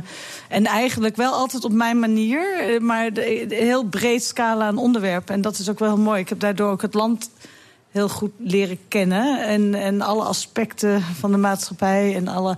en 0.48 0.66
eigenlijk 0.66 1.16
wel 1.16 1.32
altijd 1.32 1.64
op 1.64 1.72
mijn 1.72 1.98
manier, 1.98 2.42
maar 2.80 3.12
de, 3.12 3.44
de- 3.48 3.54
heel 3.54 3.84
breed 3.84 4.24
scala 4.24 4.66
aan 4.66 4.76
onderwerpen. 4.78 5.34
En 5.34 5.40
dat 5.40 5.58
is 5.58 5.68
ook 5.70 5.78
wel 5.78 5.94
heel 5.94 6.02
mooi. 6.04 6.20
Ik 6.20 6.28
heb 6.28 6.40
daardoor 6.40 6.70
ook 6.70 6.82
het 6.82 6.94
land 6.94 7.30
heel 7.90 8.08
goed 8.08 8.32
leren 8.38 8.78
kennen. 8.88 9.42
En, 9.46 9.74
en 9.74 10.00
alle 10.00 10.24
aspecten 10.24 11.02
van 11.02 11.30
de 11.30 11.36
maatschappij 11.38 12.14
en 12.16 12.28
alle 12.28 12.56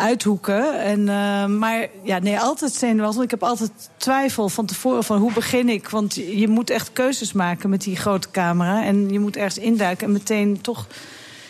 uithoeken. 0.00 0.80
En, 0.80 1.08
eh, 1.08 1.46
maar 1.46 1.88
ja, 2.02 2.18
nee, 2.18 2.38
altijd 2.38 2.72
zenuwachtig. 2.72 3.14
Want 3.16 3.24
Ik 3.32 3.40
heb 3.40 3.48
altijd 3.48 3.70
twijfel 3.96 4.48
van 4.48 4.66
tevoren 4.66 5.04
van 5.04 5.18
hoe 5.18 5.32
begin 5.32 5.68
ik. 5.68 5.88
Want 5.88 6.14
je 6.14 6.48
moet 6.48 6.70
echt 6.70 6.92
keuzes 6.92 7.32
maken 7.32 7.70
met 7.70 7.82
die 7.82 7.96
grote 7.96 8.30
camera. 8.30 8.84
En 8.84 9.10
je 9.10 9.18
moet 9.18 9.36
ergens 9.36 9.58
induiken 9.58 10.06
en 10.06 10.12
meteen 10.12 10.60
toch... 10.60 10.86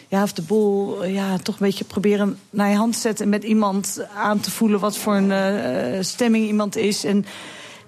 Ja, 0.09 0.23
of 0.23 0.33
de 0.33 0.43
boel 0.43 1.05
ja, 1.05 1.37
toch 1.39 1.55
een 1.55 1.67
beetje 1.67 1.85
proberen 1.85 2.39
naar 2.51 2.71
je 2.71 2.77
hand 2.77 2.93
te 2.93 2.99
zetten... 2.99 3.25
en 3.25 3.31
met 3.31 3.43
iemand 3.43 4.01
aan 4.17 4.41
te 4.41 4.51
voelen 4.51 4.81
wat 4.81 4.97
voor 4.97 5.15
een 5.15 5.33
eh, 5.33 6.03
stemming 6.03 6.47
iemand 6.47 6.77
is. 6.77 7.05
En, 7.05 7.25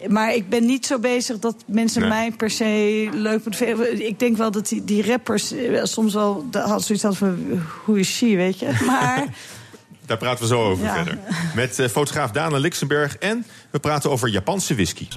maar 0.08 0.34
ik 0.34 0.48
ben 0.48 0.66
niet 0.66 0.86
zo 0.86 0.98
bezig 0.98 1.38
dat 1.38 1.54
mensen 1.66 2.00
Nee. 2.00 2.10
mij 2.10 2.32
per 2.36 2.50
se 2.50 3.08
leuk 3.12 3.44
moeten. 3.44 4.06
Ik 4.06 4.18
denk 4.18 4.36
wel 4.36 4.50
dat 4.50 4.68
die, 4.68 4.84
die 4.84 5.06
rappers 5.06 5.52
eh, 5.52 5.84
soms 5.84 6.14
wel 6.14 6.46
had 6.52 6.82
zoiets 6.82 7.04
hadden 7.04 7.18
van... 7.20 7.60
hoe 7.84 7.98
is 7.98 8.16
she, 8.16 8.36
weet 8.36 8.58
je? 8.58 8.78
Maar... 8.86 9.26
Daar 10.06 10.16
praten 10.16 10.40
we 10.40 10.46
zo 10.46 10.64
over 10.70 10.84
Ja. 10.84 10.94
verder. 10.94 11.18
Met 11.54 11.78
eh, 11.78 11.88
fotograaf 11.88 12.30
Dana 12.30 12.56
Lixenberg 12.58 13.16
en 13.16 13.46
we 13.70 13.78
praten 13.78 14.10
over 14.10 14.28
Japanse 14.28 14.74
whisky. 14.74 15.08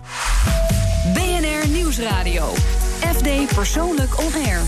BNR 1.14 1.68
Nieuwsradio. 1.68 2.54
FD 3.16 3.56
Persoonlijk 3.56 4.20
On 4.20 4.34
Air. 4.46 4.60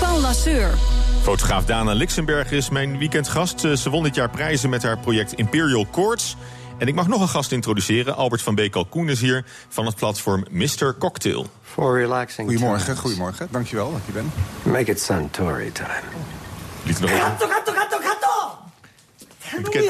Paul 0.00 0.20
Lasseur. 0.20 0.70
Fotograaf 1.22 1.64
Dana 1.64 1.92
Lixenberg 1.92 2.50
is 2.50 2.68
mijn 2.70 2.98
weekendgast. 2.98 3.64
Eh, 3.64 3.72
Ze 3.72 3.90
won 3.90 4.02
dit 4.02 4.14
jaar 4.14 4.30
prijzen 4.30 4.70
met 4.70 4.82
haar 4.82 4.98
project 4.98 5.32
Imperial 5.32 5.86
Courts. 5.92 6.36
En 6.78 6.86
ik 6.88 6.94
mag 6.94 7.06
nog 7.08 7.20
een 7.20 7.28
gast 7.28 7.52
introduceren. 7.52 8.16
Albert 8.16 8.42
van 8.42 8.54
Beek 8.54 8.70
Kalkoen 8.70 9.08
is 9.08 9.20
hier 9.20 9.44
van 9.68 9.86
het 9.86 9.94
platform 9.96 10.44
Mr. 10.50 10.94
Cocktail. 10.98 11.46
For 11.62 11.98
relaxing 11.98 12.48
Goedemorgen, 12.48 12.96
goedemorgen. 12.96 13.48
Dankjewel 13.50 13.92
dat 13.92 14.00
je 14.06 14.12
bent. 14.12 14.32
Make 14.62 14.90
it 14.90 15.00
Suntory 15.00 15.70
time. 15.70 16.02
Liet 16.84 17.00
nog 17.00 17.10
even. 17.10 17.26
Bekend- 19.62 19.84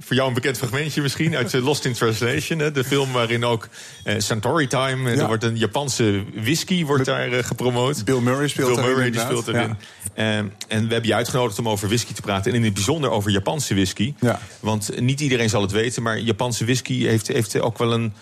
voor 0.00 0.16
jou 0.16 0.28
een 0.28 0.34
bekend 0.34 0.56
fragmentje 0.58 1.02
misschien 1.02 1.36
uit 1.36 1.54
eh, 1.54 1.64
Lost 1.64 1.84
in 1.84 1.92
Translation. 1.92 2.58
hè, 2.58 2.70
De 2.72 2.84
film 2.84 3.12
waarin 3.12 3.44
ook 3.44 3.68
eh, 4.04 4.14
Santori 4.18 4.66
Time... 4.66 5.08
eh, 5.10 5.14
Ja. 5.16 5.20
Er 5.20 5.26
wordt 5.26 5.44
een 5.44 5.56
Japanse 5.56 6.24
whisky 6.34 6.84
wordt 6.84 7.04
daar 7.04 7.44
gepromoot. 7.44 8.04
Bill 8.04 8.18
Murray 8.20 8.48
speelt 8.48 8.74
Bill 8.74 8.84
Murray 8.84 9.10
die 9.10 9.20
speelt 9.20 9.48
erin. 9.48 9.76
Eh, 10.14 10.36
en 10.36 10.50
we 10.68 10.74
hebben 10.92 11.06
je 11.06 11.14
uitgenodigd 11.14 11.58
om 11.58 11.68
over 11.68 11.88
whisky 11.88 12.12
te 12.12 12.20
praten. 12.22 12.50
En 12.52 12.56
in 12.58 12.64
het 12.64 12.74
bijzonder 12.74 13.10
over 13.10 13.30
Japanse 13.30 13.74
whisky. 13.74 14.14
Ja. 14.20 14.40
Want 14.60 15.00
niet 15.00 15.20
iedereen 15.20 15.48
zal 15.48 15.62
het 15.62 15.70
weten... 15.70 16.02
maar 16.02 16.18
Japanse 16.18 16.64
whisky 16.64 17.06
heeft, 17.06 17.26
heeft 17.28 17.60
ook 17.60 17.78
wel 17.78 17.92
een... 17.92 18.12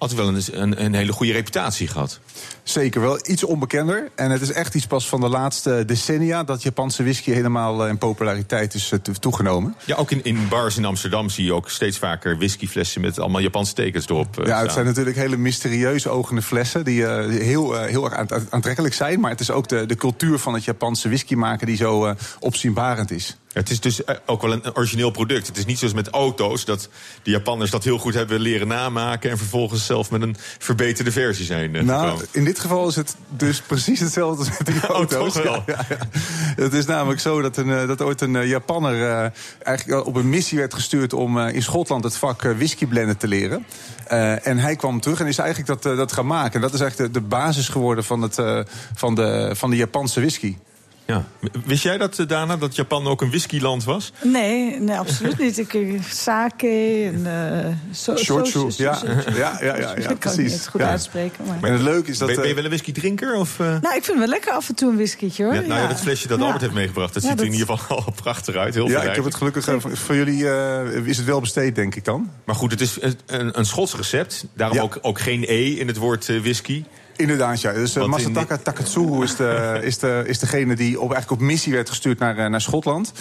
Altijd 0.00 0.20
wel 0.20 0.28
een, 0.28 0.42
een, 0.62 0.84
een 0.84 0.94
hele 0.94 1.12
goede 1.12 1.32
reputatie 1.32 1.86
gehad. 1.88 2.20
Zeker 2.62 3.00
wel 3.00 3.18
iets 3.22 3.44
onbekender. 3.44 4.08
En 4.14 4.30
het 4.30 4.40
is 4.42 4.52
echt 4.52 4.74
iets 4.74 4.86
pas 4.86 5.08
van 5.08 5.20
de 5.20 5.28
laatste 5.28 5.84
decennia 5.86 6.44
dat 6.44 6.62
Japanse 6.62 7.02
whisky 7.02 7.30
helemaal 7.30 7.82
eh, 7.84 7.88
in 7.88 7.98
populariteit 7.98 8.74
is 8.74 8.92
eh, 8.92 8.98
to- 8.98 9.12
toegenomen. 9.12 9.74
Ja, 9.84 9.96
ook 9.96 10.10
in, 10.10 10.24
in 10.24 10.48
bars 10.48 10.76
in 10.76 10.84
Amsterdam 10.84 11.28
zie 11.28 11.44
je 11.44 11.52
ook 11.54 11.70
steeds 11.70 11.98
vaker 11.98 12.36
whiskyflessen 12.38 13.00
met 13.00 13.18
allemaal 13.18 13.40
Japanse 13.40 13.74
tekens 13.74 14.08
erop. 14.08 14.38
eh, 14.40 14.46
Ja, 14.46 14.50
het 14.52 14.58
staan. 14.60 14.70
zijn 14.70 14.86
natuurlijk 14.86 15.16
hele 15.16 15.36
mysterieuze 15.36 16.08
ogende 16.08 16.42
flessen 16.42 16.84
die 16.84 17.06
heel, 17.06 17.74
heel 17.80 18.04
erg 18.04 18.14
aant- 18.14 18.50
aantrekkelijk 18.50 18.94
zijn. 18.94 19.20
Maar 19.20 19.30
het 19.30 19.40
is 19.40 19.50
ook 19.50 19.68
de, 19.68 19.86
de 19.86 19.94
cultuur 19.96 20.38
van 20.38 20.54
het 20.54 20.64
Japanse 20.64 21.08
whisky 21.08 21.34
maken 21.34 21.66
die 21.66 21.76
zo 21.76 22.14
opzienbarend 22.38 23.10
is. 23.10 23.36
Het 23.52 23.70
is 23.70 23.80
dus 23.80 24.04
eh, 24.04 24.16
ook 24.26 24.42
wel 24.42 24.52
een 24.52 24.76
origineel 24.76 25.10
product. 25.10 25.46
Het 25.46 25.56
is 25.56 25.64
niet 25.64 25.78
zoals 25.78 25.94
met 25.94 26.08
auto's 26.08 26.64
dat 26.64 26.88
de 27.22 27.30
Japanners 27.30 27.70
dat 27.70 27.84
heel 27.84 27.98
goed 27.98 28.14
hebben 28.14 28.40
leren 28.40 28.68
namaken 28.68 29.30
en 29.30 29.38
vervolgens 29.38 29.86
zelf 29.86 30.10
met 30.10 30.22
een 30.22 30.36
verbeterde 30.58 31.12
versie 31.12 31.44
zijn. 31.44 31.74
eh, 31.76 31.82
Nou, 31.82 32.04
gekomen. 32.04 32.26
in 32.32 32.44
dit 32.44 32.58
geval 32.58 32.88
is 32.88 32.96
het 32.96 33.16
dus 33.28 33.60
precies 33.72 34.00
hetzelfde 34.00 34.38
als 34.38 34.58
met 34.58 34.66
die 34.66 34.88
Oh, 34.88 34.94
auto's. 34.96 35.34
Ja, 35.34 35.62
ja, 35.66 35.84
ja. 35.88 35.98
Het 36.56 36.72
is 36.72 36.86
namelijk 36.86 37.20
zo 37.20 37.40
dat, 37.42 37.56
een, 37.56 37.70
eh, 37.70 37.86
dat 37.86 38.02
ooit 38.02 38.20
een 38.20 38.36
eh, 38.36 38.48
Japanner 38.48 39.32
eigenlijk 39.62 40.06
op 40.06 40.14
een 40.14 40.28
missie 40.28 40.58
werd 40.58 40.74
gestuurd 40.74 41.12
om 41.12 41.38
in 41.38 41.62
Schotland 41.62 42.04
het 42.04 42.16
vak 42.16 42.42
eh, 42.44 42.52
whiskyblenden 42.56 43.16
te 43.16 43.28
leren. 43.28 43.66
En 44.42 44.58
hij 44.58 44.76
kwam 44.76 45.00
terug 45.00 45.20
en 45.20 45.26
is 45.26 45.38
eigenlijk 45.38 45.82
dat, 45.82 45.96
dat 45.96 46.12
gaan 46.12 46.26
maken. 46.26 46.54
En 46.54 46.60
dat 46.60 46.74
is 46.74 46.80
eigenlijk 46.80 47.12
de, 47.14 47.20
de 47.20 47.26
basis 47.26 47.68
geworden 47.68 48.04
van, 48.04 48.22
het, 48.22 48.34
van, 48.94 49.14
de, 49.14 49.50
van 49.54 49.70
de 49.70 49.76
Japanse 49.76 50.20
whisky. 50.20 50.56
Ja. 51.10 51.24
Wist 51.64 51.82
jij 51.82 51.98
dat, 51.98 52.18
eh, 52.18 52.26
Dana, 52.26 52.56
dat 52.56 52.76
Japan 52.76 53.06
ook 53.06 53.20
een 53.22 53.28
whiskyland 53.28 53.84
was? 53.84 54.12
Nee, 54.22 54.80
nee, 54.80 54.96
absoluut 54.98 55.38
niet. 55.38 55.58
Ik, 55.58 55.74
eh, 55.74 56.02
sake 56.10 56.66
en... 57.14 57.26
eh 57.26 57.66
so, 57.90 58.16
Shochu, 58.16 58.50
so- 58.50 58.70
so- 58.70 58.82
ja. 58.82 58.98
Ja, 59.04 59.34
ja, 59.36 59.58
ja, 59.60 59.76
ja, 59.76 59.94
Dat 59.94 60.04
kan 60.04 60.12
ik 60.12 60.18
precies. 60.18 60.52
niet 60.52 60.68
goed 60.68 60.80
Ja. 60.80 60.88
uitspreken. 60.88 61.44
Maar... 61.60 61.70
Het 61.72 61.80
leuke 61.80 62.10
is 62.10 62.18
dat... 62.18 62.28
ben, 62.28 62.36
ben 62.36 62.48
je 62.48 62.54
wel 62.54 62.64
een 62.64 62.70
whiskydrinker? 62.70 63.34
Of, 63.34 63.60
eh? 63.60 63.66
Nou, 63.66 63.78
ik 63.78 63.90
vind 63.90 64.06
het 64.06 64.18
wel 64.18 64.26
lekker 64.28 64.52
af 64.52 64.68
en 64.68 64.74
toe 64.74 64.90
een 64.90 64.96
whiskietje, 64.96 65.44
hoor. 65.44 65.54
Ja, 65.54 65.60
nou 65.60 65.80
ja, 65.80 65.86
dat 65.88 66.00
flesje 66.00 66.28
dat 66.28 66.38
Ja. 66.38 66.44
Albert 66.44 66.62
heeft 66.62 66.74
meegebracht, 66.74 67.14
dat 67.14 67.22
Ja, 67.22 67.28
ziet 67.28 67.38
er 67.40 67.46
in 67.46 67.52
ieder 67.52 67.66
geval 67.76 67.96
al 68.04 68.12
prachtig 68.22 68.54
uit. 68.54 68.74
Heel 68.74 68.88
ja, 68.88 69.02
ik 69.02 69.14
heb 69.14 69.24
het 69.24 69.34
gelukkig 69.34 69.68
eh, 69.68 69.74
voor- 69.80 70.14
jullie 70.14 70.48
eh, 70.50 71.06
is 71.06 71.16
het 71.16 71.26
wel 71.26 71.40
besteed, 71.40 71.74
denk 71.74 71.94
ik 71.94 72.04
dan. 72.04 72.30
Maar 72.44 72.54
goed, 72.54 72.70
het 72.70 72.80
is 72.80 72.98
een, 73.26 73.58
een 73.58 73.64
Schots 73.66 73.94
recept. 73.96 74.44
Daarom 74.54 74.76
Ja. 74.76 74.82
ook, 74.82 74.98
ook 75.02 75.20
geen 75.20 75.44
E 75.48 75.64
in 75.70 75.86
het 75.86 75.96
woord 75.96 76.26
whisky. 76.26 76.84
Inderdaad, 77.16 77.60
ja. 77.60 77.72
Dus 77.72 77.96
uh, 77.96 78.02
in 78.02 78.10
Masataka 78.10 78.56
Takatsugu 78.56 79.22
is, 79.22 79.36
de, 79.36 79.78
is, 79.82 79.98
de, 79.98 80.22
is 80.26 80.38
degene 80.38 80.76
die 80.76 81.00
op, 81.00 81.12
eigenlijk 81.12 81.42
op 81.42 81.46
missie 81.46 81.72
werd 81.72 81.88
gestuurd 81.88 82.18
naar, 82.18 82.38
eh, 82.38 82.46
naar 82.46 82.60
Schotland. 82.60 83.12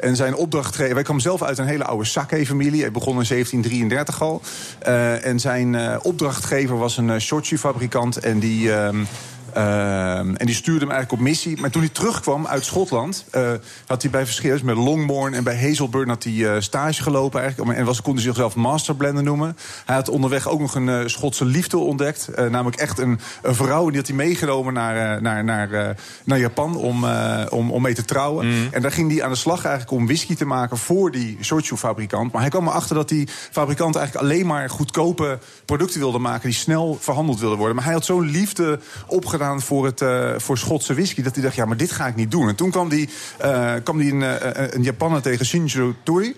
En 0.00 0.16
zijn 0.16 0.34
opdrachtgever... 0.34 0.94
Wij 0.94 1.02
kwamen 1.02 1.22
zelf 1.22 1.42
uit 1.42 1.58
een 1.58 1.66
hele 1.66 1.84
oude 1.84 2.04
sake-familie. 2.04 2.80
Hij 2.80 2.90
begon 2.90 3.20
in 3.20 3.26
1733 3.28 4.22
al. 4.22 4.42
Eh, 4.78 5.26
en 5.26 5.40
zijn 5.40 5.74
eh, 5.74 5.96
opdrachtgever 6.02 6.78
was 6.78 6.96
een 6.96 7.08
uh, 7.08 7.18
shochu-fabrikant. 7.18 8.16
En 8.16 8.38
die... 8.38 8.72
ehm, 8.72 9.04
ehm, 9.52 10.34
en 10.34 10.46
die 10.46 10.54
stuurde 10.54 10.80
hem 10.80 10.90
eigenlijk 10.90 11.22
op 11.22 11.28
missie. 11.28 11.60
Maar 11.60 11.70
toen 11.70 11.82
hij 11.82 11.90
terugkwam 11.90 12.46
uit 12.46 12.64
Schotland, 12.64 13.24
eh, 13.30 13.50
had 13.86 14.02
hij 14.02 14.10
bij 14.10 14.24
verschillende... 14.24 14.64
met 14.64 14.76
Longbourn 14.76 15.34
en 15.34 15.44
bij 15.44 15.60
Hazelburn 15.60 16.08
had 16.08 16.24
hij 16.24 16.54
eh, 16.54 16.60
stage 16.60 17.02
gelopen 17.02 17.40
eigenlijk. 17.40 17.78
En 17.78 17.84
was, 17.84 18.02
kon 18.02 18.14
hij 18.14 18.22
zichzelf 18.22 18.54
masterblender 18.54 19.22
noemen. 19.22 19.56
Hij 19.84 19.94
had 19.94 20.08
onderweg 20.08 20.48
ook 20.48 20.60
nog 20.60 20.74
een 20.74 20.88
eh, 20.88 21.00
Schotse 21.06 21.44
liefde 21.44 21.78
ontdekt. 21.78 22.28
Namelijk 22.36 22.76
echt 22.76 22.98
een, 22.98 23.20
een 23.42 23.54
vrouw. 23.54 23.84
En 23.84 23.88
die 23.88 23.96
had 23.96 24.06
hij 24.06 24.16
meegenomen 24.16 24.72
naar, 24.72 25.22
naar, 25.22 25.44
naar, 25.44 25.96
naar 26.24 26.38
Japan 26.38 26.76
om, 26.76 27.04
om, 27.48 27.70
om 27.70 27.82
mee 27.82 27.94
te 27.94 28.04
trouwen. 28.04 28.68
En 28.70 28.82
daar 28.82 28.92
ging 28.92 29.10
hij 29.12 29.22
aan 29.22 29.30
de 29.30 29.36
slag 29.36 29.64
eigenlijk 29.64 30.00
om 30.00 30.06
whisky 30.06 30.34
te 30.34 30.44
maken 30.44 30.76
voor 30.76 31.10
die 31.10 31.38
shochu-fabrikant. 31.42 32.32
Maar 32.32 32.40
hij 32.40 32.50
kwam 32.50 32.68
erachter 32.68 32.94
dat 32.94 33.08
die 33.08 33.28
fabrikant 33.50 33.96
eigenlijk 33.96 34.26
alleen 34.26 34.46
maar 34.46 34.70
goedkope 34.70 35.38
producten 35.64 36.00
wilde 36.00 36.18
maken... 36.18 36.48
die 36.48 36.58
snel 36.58 36.98
verhandeld 37.00 37.40
wilden 37.40 37.58
worden. 37.58 37.76
Maar 37.76 37.84
hij 37.84 37.94
had 37.94 38.04
zo'n 38.04 38.30
liefde 38.30 38.80
opgedaan 39.06 39.47
voor, 39.56 39.84
het, 39.84 40.00
eh, 40.00 40.30
voor 40.36 40.58
Schotse 40.58 40.94
whisky... 40.94 41.22
dat 41.22 41.34
hij 41.34 41.44
dacht, 41.44 41.56
ja, 41.56 41.64
maar 41.64 41.76
dit 41.76 41.92
ga 41.92 42.06
ik 42.06 42.16
niet 42.16 42.30
doen. 42.30 42.48
En 42.48 42.54
toen 42.54 42.70
kwam 42.70 42.88
hij, 42.88 43.08
eh, 43.38 43.74
kwam 43.82 43.98
hij 43.98 44.08
een, 44.08 44.22
eh, 44.22 44.66
een 44.70 44.82
Japaner 44.82 45.22
tegen, 45.22 45.46
Shinjiro 45.46 45.94
Tori... 46.02 46.36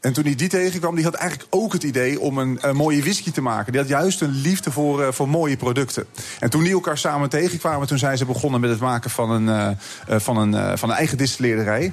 En 0.00 0.12
toen 0.12 0.24
hij 0.24 0.34
die 0.34 0.48
tegenkwam, 0.48 0.94
die 0.94 1.04
had 1.04 1.14
eigenlijk 1.14 1.54
ook 1.54 1.72
het 1.72 1.82
idee 1.82 2.20
om 2.20 2.38
een, 2.38 2.58
mooie 2.72 3.00
whisky 3.00 3.30
te 3.30 3.40
maken. 3.40 3.72
Die 3.72 3.80
had 3.80 3.90
juist 3.90 4.20
een 4.20 4.30
liefde 4.30 4.70
voor, 4.70 5.14
voor 5.14 5.28
mooie 5.28 5.56
producten. 5.56 6.06
En 6.38 6.50
toen 6.50 6.62
die 6.62 6.72
elkaar 6.72 6.98
samen 6.98 7.28
tegenkwamen, 7.28 7.86
toen 7.86 7.98
zijn 7.98 8.18
ze 8.18 8.24
begonnen 8.24 8.60
met 8.60 8.70
het 8.70 8.80
maken 8.80 9.10
van 9.10 9.30
een, 9.30 9.78
van 10.20 10.36
een, 10.36 10.78
van 10.78 10.90
een 10.90 10.96
eigen 10.96 11.18
distilleerderij. 11.18 11.92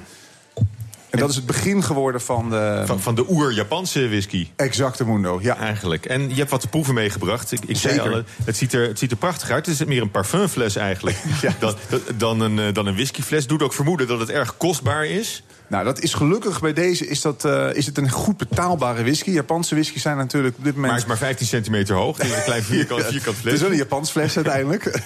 En 1.12 1.18
dat 1.18 1.30
is 1.30 1.36
het 1.36 1.46
begin 1.46 1.82
geworden 1.82 2.20
van 2.20 2.50
de... 2.50 2.82
Van, 2.86 3.00
van 3.00 3.14
de 3.14 3.24
oer-Japanse 3.30 4.08
whisky. 4.08 4.48
Exacte 4.56 5.04
mundo, 5.04 5.38
ja. 5.42 5.56
Eigenlijk. 5.56 6.06
En 6.06 6.28
je 6.28 6.34
hebt 6.34 6.50
wat 6.50 6.70
proeven 6.70 6.94
meegebracht. 6.94 7.52
Ik, 7.52 7.60
ik 7.66 7.76
zei 7.76 8.00
al, 8.00 8.22
het 8.44 8.56
ziet, 8.56 8.72
er, 8.72 8.88
het 8.88 8.98
ziet 8.98 9.10
er 9.10 9.16
prachtig 9.16 9.50
uit. 9.50 9.66
Het 9.66 9.80
is 9.80 9.86
meer 9.86 10.02
een 10.02 10.10
parfumfles 10.10 10.76
eigenlijk. 10.76 11.16
dan, 11.58 11.74
dan, 12.16 12.40
een, 12.40 12.58
eh, 12.58 12.72
dan 12.72 12.86
een 12.86 12.94
whiskyfles. 12.94 13.46
Doet 13.46 13.62
ook 13.62 13.72
vermoeden 13.72 14.06
dat 14.06 14.20
het 14.20 14.30
erg 14.30 14.56
kostbaar 14.56 15.06
is. 15.06 15.42
Nou, 15.72 15.84
dat 15.84 16.00
is 16.00 16.14
gelukkig 16.14 16.60
bij 16.60 16.72
deze 16.72 17.06
is, 17.06 17.20
dat, 17.20 17.44
eh, 17.44 17.74
is 17.74 17.86
het 17.86 17.98
een 17.98 18.10
goed 18.10 18.36
betaalbare 18.36 19.02
whisky. 19.02 19.30
Japanse 19.30 19.74
whisky 19.74 19.98
zijn 19.98 20.16
natuurlijk 20.16 20.56
op 20.58 20.64
dit 20.64 20.74
moment... 20.74 20.92
Maar 20.92 21.02
het 21.02 21.02
is 21.02 21.08
maar 21.20 21.28
15 21.28 21.46
centimeter 21.46 21.96
hoog. 21.96 22.16
Het 22.16 22.26
is 22.26 22.36
een 22.36 22.42
klein 22.42 22.62
vierkant, 22.62 23.02
vierkant 23.02 23.26
Het 23.26 23.36
fles. 23.36 23.54
is 23.54 23.60
wel 23.60 23.70
een 23.70 23.76
Japans 23.76 24.10
fles 24.10 24.36
uiteindelijk. 24.36 24.84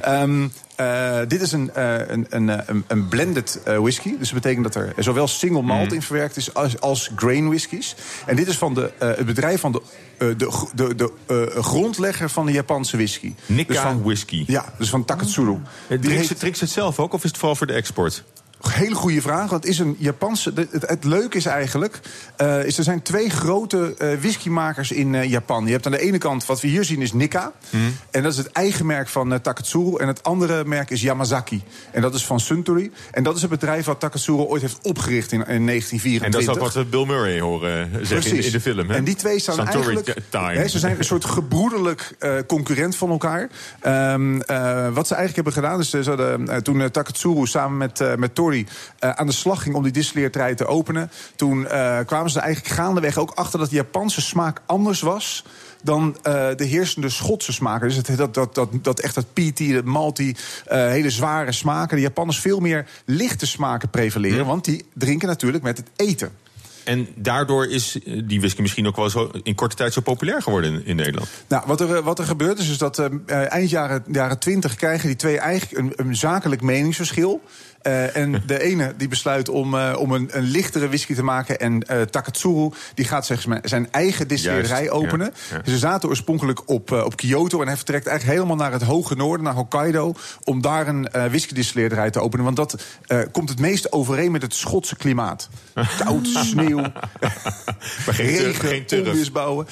Ehm, 0.00 0.48
eh, 0.76 1.18
dit 1.28 1.42
is 1.42 1.52
een, 1.52 1.74
eh, 1.74 2.08
een, 2.08 2.26
een, 2.28 2.84
een, 2.86 3.08
blended 3.08 3.60
whisky. 3.64 4.18
Dus 4.18 4.30
dat 4.30 4.42
betekent 4.42 4.64
dat 4.64 4.74
er 4.74 4.92
zowel 4.96 5.28
single 5.28 5.62
malt 5.62 5.86
Mhm. 5.86 5.94
in 5.94 6.02
verwerkt 6.02 6.36
is 6.36 6.54
als, 6.54 6.80
als 6.80 7.10
grain 7.16 7.48
whiskies. 7.48 7.94
En 8.26 8.36
dit 8.36 8.48
is 8.48 8.56
van 8.58 8.74
de, 8.74 8.90
het 8.98 9.26
bedrijf 9.26 9.60
van 9.60 9.72
de, 9.72 9.80
de, 10.36 10.68
de, 10.74 10.94
de 11.26 11.50
grondlegger 11.60 12.30
van 12.30 12.46
de 12.46 12.52
Japanse 12.52 12.96
whisky. 12.96 13.34
Nikka 13.46 13.72
Dus 13.72 13.82
van, 13.82 14.02
whisky. 14.02 14.44
Ja, 14.46 14.72
dus 14.78 14.90
van 14.90 15.04
Takatsuru. 15.04 15.58
Ze, 15.88 15.98
drinkt 16.34 16.58
ze 16.58 16.64
het 16.64 16.72
zelf 16.72 16.98
ook 16.98 17.12
of 17.12 17.24
is 17.24 17.30
het 17.30 17.38
vooral 17.38 17.56
voor 17.56 17.66
de 17.66 17.72
export? 17.72 18.24
Hele 18.66 18.94
goede 18.94 19.20
vraag, 19.20 19.50
want 19.50 19.62
het 19.62 19.72
is 19.72 19.78
een 19.78 19.96
Japanse. 19.98 20.52
Het, 20.80 21.04
leuke 21.04 21.36
is 21.36 21.46
eigenlijk, 21.46 22.00
eh, 22.36 22.64
is 22.64 22.78
er 22.78 22.84
zijn 22.84 23.02
twee 23.02 23.30
grote 23.30 23.94
eh, 23.98 24.08
whiskymakers 24.20 24.92
in 24.92 25.14
eh, 25.14 25.30
Japan. 25.30 25.66
Je 25.66 25.72
hebt 25.72 25.86
aan 25.86 25.92
de 25.92 26.00
ene 26.00 26.18
kant, 26.18 26.46
wat 26.46 26.60
we 26.60 26.68
hier 26.68 26.84
zien, 26.84 27.02
is 27.02 27.12
Nikka. 27.12 27.52
En 28.10 28.22
dat 28.22 28.32
is 28.32 28.38
het 28.38 28.52
eigen 28.52 28.86
merk 28.86 29.08
van 29.08 29.32
uh, 29.32 29.38
Takatsuru. 29.38 29.96
En 29.96 30.06
het 30.06 30.22
andere 30.22 30.64
merk 30.64 30.90
is 30.90 31.02
Yamazaki. 31.02 31.62
En 31.90 32.02
dat 32.02 32.14
is 32.14 32.24
van 32.24 32.40
Suntory. 32.40 32.90
En 33.10 33.22
dat 33.22 33.36
is 33.36 33.40
het 33.40 33.50
bedrijf 33.50 33.84
wat 33.84 34.00
Takatsuru 34.00 34.42
ooit 34.42 34.62
heeft 34.62 34.78
opgericht 34.82 35.32
in, 35.32 35.38
in 35.46 35.66
1924. 35.66 36.22
En 36.22 36.30
dat 36.30 36.40
is 36.40 36.48
ook 36.48 36.58
wat 36.58 36.74
we 36.74 36.84
Bill 36.84 37.06
Murray 37.06 37.40
horen 37.40 38.06
zeggen 38.06 38.44
in, 38.44 38.50
de 38.50 38.60
film. 38.60 38.88
Hè? 38.88 38.94
En 38.94 39.04
die 39.04 39.14
twee 39.14 39.38
staan 39.38 39.54
Santori 39.54 39.84
eigenlijk... 39.84 40.14
Hè, 40.30 40.68
ze 40.68 40.78
zijn 40.78 40.98
een 40.98 41.04
soort 41.04 41.24
gebroederlijk 41.24 42.16
concurrent 42.46 42.96
van 42.96 43.10
elkaar. 43.10 43.48
Ehm, 43.80 44.40
eh, 44.40 44.88
wat 44.88 45.06
ze 45.06 45.14
eigenlijk 45.14 45.34
hebben 45.34 45.52
gedaan... 45.52 45.80
is 45.80 45.90
ze 45.90 46.02
hadden, 46.04 46.62
toen 46.62 46.90
Takatsuru 46.90 47.46
samen 47.46 47.76
met, 47.76 48.16
met 48.16 48.34
Tori 48.34 48.47
eh, 48.54 49.10
aan 49.10 49.26
de 49.26 49.32
slag 49.32 49.62
ging... 49.62 49.74
om 49.74 49.82
die 49.82 49.92
distilleerderij 49.92 50.54
te 50.54 50.66
openen... 50.66 51.10
toen 51.36 51.66
eh, 51.66 51.98
kwamen 52.06 52.30
ze 52.30 52.38
er 52.38 52.44
eigenlijk 52.44 52.74
gaandeweg 52.74 53.18
ook 53.18 53.30
achter... 53.30 53.58
dat 53.58 53.70
de 53.70 53.76
Japanse 53.76 54.20
smaak 54.20 54.60
anders 54.66 55.00
was 55.00 55.44
dan 55.82 56.16
eh, 56.22 56.48
de 56.56 56.64
heersende 56.64 57.08
Schotse 57.08 57.52
smaken. 57.52 57.88
Dus 57.88 57.96
het, 57.96 58.16
dat, 58.16 58.34
dat, 58.34 58.54
dat, 58.54 58.68
dat 58.82 59.00
echt 59.00 59.14
dat 59.14 59.32
peaty, 59.32 59.72
dat 59.72 59.84
malty, 59.84 60.34
eh, 60.64 60.78
hele 60.78 61.10
zware 61.10 61.52
smaken. 61.52 61.96
De 61.96 62.02
Japanners 62.02 62.40
veel 62.40 62.60
meer 62.60 62.86
lichte 63.04 63.46
smaken 63.46 63.90
prevaleren... 63.90 64.46
want 64.46 64.64
die 64.64 64.84
drinken 64.94 65.28
natuurlijk 65.28 65.64
met 65.64 65.76
het 65.76 65.90
eten. 65.96 66.30
En 66.84 67.08
daardoor 67.14 67.66
is 67.66 67.98
die 68.24 68.40
whisky 68.40 68.60
misschien 68.60 68.86
ook 68.86 68.96
wel 68.96 69.10
zo 69.10 69.30
in 69.42 69.54
korte 69.54 69.76
tijd 69.76 69.92
zo 69.92 70.00
populair 70.00 70.42
geworden 70.42 70.86
in, 70.86 70.96
Nederland. 70.96 71.28
Nou, 71.48 71.62
wat 71.66 71.80
er, 71.80 72.02
wat 72.02 72.18
er 72.18 72.24
gebeurt 72.24 72.58
is, 72.58 72.70
is 72.70 72.78
dat 72.78 72.98
eind 73.26 73.70
jaren, 73.70 74.04
jaren 74.12 74.38
20 74.38 74.74
krijgen 74.74 75.06
die 75.06 75.16
twee 75.16 75.38
eigenlijk 75.38 75.78
een, 75.78 76.06
een 76.06 76.16
zakelijk 76.16 76.62
meningsverschil. 76.62 77.42
Eh, 77.82 78.16
en 78.16 78.42
de 78.46 78.60
ene 78.70 78.94
die 78.96 79.08
besluit 79.08 79.48
om, 79.48 79.74
eh, 79.74 79.94
om 79.98 80.12
een, 80.12 80.28
een 80.32 80.42
lichtere 80.42 80.88
whisky 80.88 81.14
te 81.14 81.22
maken. 81.22 81.58
En 81.58 81.82
eh, 81.82 82.02
Takatsuru 82.02 82.70
die 82.94 83.04
gaat 83.04 83.26
zeg 83.26 83.46
maar, 83.46 83.60
zijn 83.62 83.88
eigen 83.90 84.28
distillerij 84.28 84.90
openen. 84.90 85.32
ja, 85.50 85.56
ja. 85.64 85.70
Ze 85.70 85.78
zaten 85.78 86.08
oorspronkelijk 86.08 86.68
op, 86.68 86.90
op 86.90 87.16
Kyoto. 87.16 87.60
En 87.60 87.66
hij 87.66 87.76
vertrekt 87.76 88.06
eigenlijk 88.06 88.38
helemaal 88.38 88.56
naar 88.56 88.72
het 88.72 88.82
hoge 88.82 89.14
noorden, 89.14 89.44
naar 89.44 89.54
Hokkaido. 89.54 90.14
Om 90.44 90.60
daar 90.60 90.88
een 90.88 91.08
whiskydistillerij 91.30 92.10
te 92.10 92.20
openen. 92.20 92.44
Want 92.44 92.56
dat 92.56 92.82
komt 93.32 93.48
het 93.48 93.58
meest 93.58 93.92
overeen 93.92 94.32
met 94.32 94.42
het 94.42 94.54
Schotse 94.54 94.96
klimaat. 94.96 95.48
Koud, 96.04 96.26
sneeuw, 96.26 96.82
regen, 98.06 98.54
geen 98.54 99.06
onweersbouwen. 99.06 99.66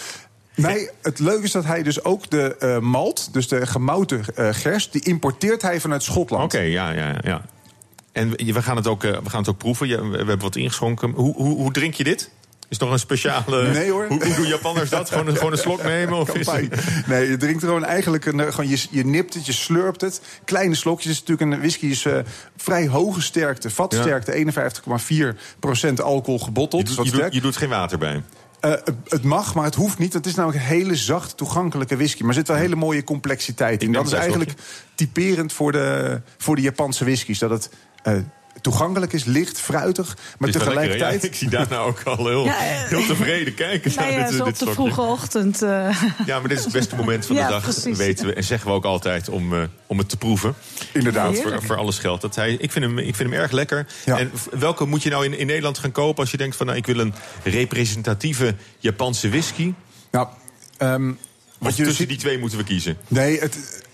Nee, 0.55 0.88
het 1.03 1.19
leuke 1.19 1.42
is 1.42 1.53
dat 1.53 1.64
hij 1.64 1.83
dus 1.83 2.05
ook 2.05 2.31
de 2.31 2.79
malt, 2.83 3.33
dus 3.33 3.49
de 3.49 3.66
gemouten 3.66 4.25
eh, 4.35 4.49
gerst, 4.53 4.92
die 4.92 5.03
importeert 5.03 5.62
hij 5.62 5.81
vanuit 5.81 6.03
Schotland. 6.03 6.45
Oké, 6.55 6.61
ja, 6.61 6.90
ja, 6.90 7.14
ja. 7.21 7.42
En 8.17 8.31
we 8.53 8.63
gaan 8.63 8.77
het 8.77 8.87
ook, 8.87 9.05
eh, 9.05 9.11
we 9.23 9.31
gaan 9.31 9.41
het 9.41 9.49
ook 9.49 9.59
proeven. 9.59 10.11
We 10.11 10.17
hebben 10.17 10.39
wat 10.39 10.57
ingeschonken. 10.57 11.11
Hoe, 11.11 11.35
hoe, 11.35 11.57
hoe 11.57 11.73
drink 11.73 11.95
je 11.95 12.05
dit? 12.05 12.31
Is 12.69 12.79
nog 12.79 12.91
een 12.93 12.99
speciale. 12.99 13.69
Nee, 13.73 13.91
hoor. 13.91 14.07
Hoe, 14.09 14.25
hoe 14.25 14.35
doen 14.35 14.47
Japanners 14.47 14.91
dat? 14.91 15.09
Gewoon, 15.11 15.27
een- 15.27 15.37
gewoon 15.37 15.53
een 15.53 15.59
slok 15.59 15.83
nemen? 15.83 16.19
Of 16.19 16.35
is. 16.35 16.47
Nee, 17.07 17.29
je 17.31 17.37
drinkt 17.37 17.63
er 17.63 17.69
gewoon 17.69 17.85
eigenlijk 17.85 18.27
een, 18.27 18.41
eh, 18.41 18.51
gewoon 18.51 18.69
je, 18.71 18.85
je 18.91 19.05
nipt 19.05 19.35
het, 19.35 19.47
je 19.47 19.53
slurpt 19.53 20.01
het. 20.01 20.21
Kleine 20.45 20.75
slokjes. 20.75 21.05
Het 21.07 21.15
is 21.15 21.21
natuurlijk 21.29 21.53
een 21.53 21.59
whisky 21.61 21.87
is 21.87 22.05
eh, 22.05 22.19
vrij 22.57 22.89
hoge 22.89 23.23
sterkte, 23.23 23.71
vatsterkte, 23.71 24.33
51,4% 24.33 26.01
alcohol 26.03 26.39
gebotteld. 26.39 26.83
Je, 26.83 26.87
Dus 26.89 26.97
doet, 26.97 27.05
je, 27.05 27.11
doet, 27.11 27.21
sterk. 27.21 27.33
je 27.33 27.41
doet 27.41 27.57
geen 27.57 27.69
water 27.69 27.99
bij. 27.99 28.23
Het 29.09 29.23
mag, 29.23 29.55
maar 29.55 29.65
het 29.65 29.75
hoeft 29.75 29.99
niet. 29.99 30.13
Het 30.13 30.27
is 30.27 30.35
namelijk 30.35 30.61
een 30.61 30.67
hele 30.69 30.97
zacht 30.97 31.37
toegankelijke 31.37 31.97
whisky. 31.97 32.21
Maar 32.21 32.29
er 32.31 32.35
zit 32.37 32.49
wel 32.49 32.57
hele 32.57 32.77
mooie 32.77 33.05
complexiteit 33.05 33.83
in. 33.83 33.93
Dat 33.93 34.07
is 34.07 34.13
eigenlijk 34.13 34.53
typerend 34.95 35.53
voor 35.53 35.73
de, 35.73 36.21
voor 36.39 36.57
de 36.57 36.63
Japanse 36.63 37.05
whiskies. 37.05 37.39
Dat 37.39 37.51
het 37.51 37.71
eh, 38.12 38.19
toegankelijk 38.61 39.12
is, 39.12 39.25
licht, 39.25 39.61
fruitig, 39.61 40.16
maar 40.38 40.49
is 40.49 40.55
lekker, 40.55 40.61
tegelijkertijd... 40.73 41.23
Ja, 41.23 41.29
ik 41.29 41.35
zie 41.35 41.49
daar 41.49 41.66
nou 41.71 41.88
ook 41.88 42.03
al 42.03 42.27
heel, 42.27 42.45
Ja, 42.45 42.59
eh, 42.59 42.88
heel 42.88 43.07
tevreden 43.07 43.55
kijken. 43.55 43.92
Nou 43.97 44.12
ja, 44.12 44.25
dit, 44.27 44.35
zo 44.35 44.40
op 44.40 44.47
dit 44.47 44.59
de 44.59 44.71
vroege 44.73 45.01
ochtend. 45.01 45.62
eh, 45.62 46.03
Ja, 46.27 46.38
maar 46.38 46.49
dit 46.49 46.59
is 46.59 46.64
het 46.64 46.73
beste 46.73 46.97
moment 46.97 47.27
van 47.27 47.35
de 47.37 47.40
Ja, 47.47 47.49
dag, 47.49 47.62
precies. 47.62 47.97
weten 47.97 48.27
we. 48.27 48.33
En 48.35 48.45
zeggen 48.45 48.69
we 48.69 48.75
ook 48.75 48.85
altijd 48.85 49.29
om, 49.29 49.55
eh, 49.55 49.62
om 49.87 49.99
het 49.99 50.09
te 50.09 50.16
proeven. 50.16 50.55
Inderdaad. 50.92 51.37
Voor, 51.40 51.62
voor 51.62 51.77
alles 51.77 51.99
geldt. 51.99 52.23
Dat 52.23 52.35
hij, 52.35 52.53
ik, 52.53 52.73
vind 52.73 52.85
hem, 52.85 52.99
ik 52.99 53.14
vind 53.14 53.31
hem 53.31 53.40
erg 53.40 53.51
lekker. 53.51 53.87
Ja. 54.05 54.19
En 54.19 54.31
welke 54.59 54.85
moet 54.85 55.03
je 55.03 55.11
nou 55.11 55.25
in, 55.25 55.38
in 55.38 55.47
Nederland 55.47 55.79
gaan 55.79 55.92
kopen 55.92 56.21
als 56.21 56.31
je 56.31 56.37
denkt 56.37 56.57
van... 56.57 56.66
nou, 56.66 56.79
ik 56.79 56.87
wil 56.87 56.99
een 56.99 57.14
representatieve 57.42 58.55
Japanse 58.79 59.29
whisky? 59.29 59.73
Nou, 60.11 60.29
ehm, 60.79 61.07
Wat 61.07 61.14
je 61.59 61.66
tussen 61.66 61.85
dus 61.85 61.97
ziet, 61.97 62.09
die 62.09 62.19
twee 62.19 62.38
moeten 62.38 62.59
we 62.59 62.64
kiezen? 62.64 62.97
Nee, 63.09 63.38
het- 63.40 63.85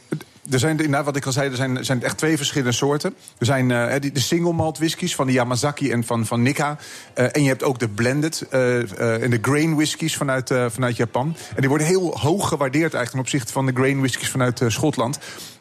er 0.50 0.58
zijn, 0.58 0.70
inderdaad, 0.70 1.04
wat 1.04 1.16
ik 1.16 1.26
al 1.26 1.32
zei, 1.32 1.50
er 1.50 1.56
zijn, 1.56 1.84
zijn 1.84 2.02
echt 2.02 2.18
twee 2.18 2.36
verschillende 2.36 2.72
soorten. 2.72 3.14
Er 3.38 3.46
zijn 3.46 3.70
eh, 3.70 4.12
de 4.12 4.20
single 4.20 4.52
malt 4.52 4.78
whiskies 4.78 5.14
van 5.14 5.26
de 5.26 5.32
Yamazaki 5.32 5.90
en 5.90 6.04
van, 6.04 6.26
van 6.26 6.42
Nikka. 6.42 6.78
Eh, 7.14 7.26
en 7.32 7.42
je 7.42 7.48
hebt 7.48 7.62
ook 7.62 7.78
de 7.78 7.88
blended 7.88 8.46
eh, 8.50 9.22
en 9.22 9.30
de 9.30 9.38
grain 9.42 9.74
whiskies 9.74 10.16
vanuit, 10.16 10.54
vanuit 10.68 10.96
Japan. 10.96 11.36
En 11.54 11.60
die 11.60 11.68
worden 11.68 11.86
heel 11.86 12.18
hoog 12.18 12.48
gewaardeerd 12.48 12.94
eigenlijk 12.94 13.10
ten 13.10 13.20
opzichte 13.20 13.52
van 13.52 13.66
de 13.66 13.72
grain 13.72 13.98
whiskies 13.98 14.28
vanuit 14.28 14.60
Schotland. 14.66 15.18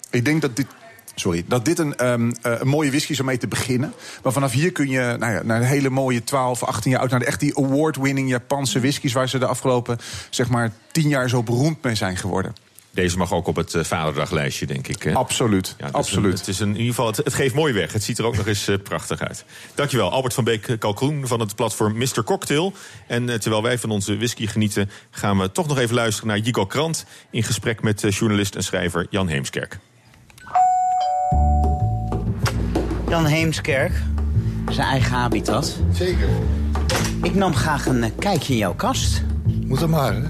Ik 0.10 0.26
denk 0.26 0.42
dat 0.42 0.56
dit 0.56 0.68
Sorry, 1.16 1.44
dat 1.48 1.66
dit 1.66 1.80
een, 1.80 1.96
ehm, 1.96 2.32
eh, 2.42 2.54
een 2.60 2.68
mooie 2.68 2.90
whisky 2.90 3.12
is 3.12 3.20
om 3.20 3.26
mee 3.26 3.38
te 3.38 3.48
beginnen. 3.48 3.94
Maar 4.24 4.34
vanaf 4.34 4.52
hier 4.52 4.72
kun 4.72 4.90
je 4.90 5.16
nou 5.20 5.34
ja, 5.34 5.42
naar 5.44 5.58
een 5.58 5.68
hele 5.68 5.90
mooie 5.90 6.24
12, 6.24 6.64
18 6.64 6.92
jaar 6.92 7.00
oud... 7.00 7.10
naar 7.10 7.20
de, 7.20 7.26
echt 7.26 7.40
die 7.40 7.58
award-winning 7.58 8.30
Japanse 8.30 8.80
whiskies... 8.80 9.14
waar 9.14 9.30
ze 9.30 9.38
de 9.38 9.46
afgelopen 9.46 9.98
zeg 10.30 10.50
maar, 10.50 10.72
10 10.92 11.08
jaar 11.08 11.30
zo 11.30 11.44
beroemd 11.44 11.84
mee 11.84 11.96
zijn 11.96 12.18
geworden. 12.18 12.56
Deze 12.94 13.18
mag 13.18 13.34
ook 13.34 13.48
op 13.48 13.56
het 13.56 13.74
eh, 13.74 13.84
Vaderdaglijstje, 13.84 14.66
denk 14.66 14.88
ik. 14.88 15.04
hè? 15.04 15.14
Absoluut, 15.14 15.76
Ja, 15.78 15.88
absoluut. 15.92 16.32
Een, 16.32 16.38
het, 16.38 16.48
is 16.48 16.60
een, 16.60 16.68
in 16.68 16.76
ieder 16.76 16.88
geval, 16.90 17.08
het, 17.08 17.18
het 17.18 17.34
geeft 17.34 17.56
mooi 17.56 17.74
weg. 17.74 17.94
Het 17.94 18.04
ziet 18.04 18.18
er 18.18 18.26
ook 18.26 18.38
nog 18.38 18.48
eens 18.48 18.68
eh, 18.68 18.76
prachtig 18.84 19.20
uit. 19.20 19.46
Dankjewel, 19.76 20.12
Albert 20.12 20.34
van 20.34 20.44
Beek 20.44 20.76
Kalkoen 20.80 21.28
van 21.28 21.40
het 21.40 21.56
platform 21.56 21.98
Mr. 21.98 22.24
Cocktail. 22.24 22.74
En 23.08 23.30
eh, 23.30 23.36
terwijl 23.36 23.64
wij 23.64 23.78
van 23.78 23.90
onze 23.90 24.18
whisky 24.18 24.48
genieten... 24.48 24.90
gaan 25.12 25.38
we 25.38 25.52
toch 25.52 25.68
nog 25.68 25.78
even 25.78 25.96
luisteren 25.96 26.28
naar 26.30 26.38
Jigo 26.38 26.66
Krant... 26.66 27.06
in 27.30 27.44
gesprek 27.44 27.82
met 27.82 28.04
eh, 28.04 28.12
journalist 28.12 28.56
en 28.56 28.64
schrijver 28.64 29.08
Jan 29.10 29.28
Heemskerk. 29.28 29.80
Jan 33.10 33.26
Heemskerk, 33.26 33.92
zijn 34.70 34.88
eigen 34.88 35.12
habitat. 35.12 35.78
Zeker. 35.94 36.28
Ik 37.24 37.36
nam 37.36 37.56
graag 37.56 37.86
een 37.86 38.04
eh, 38.04 38.12
kijkje 38.20 38.54
in 38.54 38.60
jouw 38.60 38.76
kast. 38.76 39.24
Moet 39.66 39.80
dat 39.80 39.90
maar, 39.90 40.14
hè? 40.14 40.22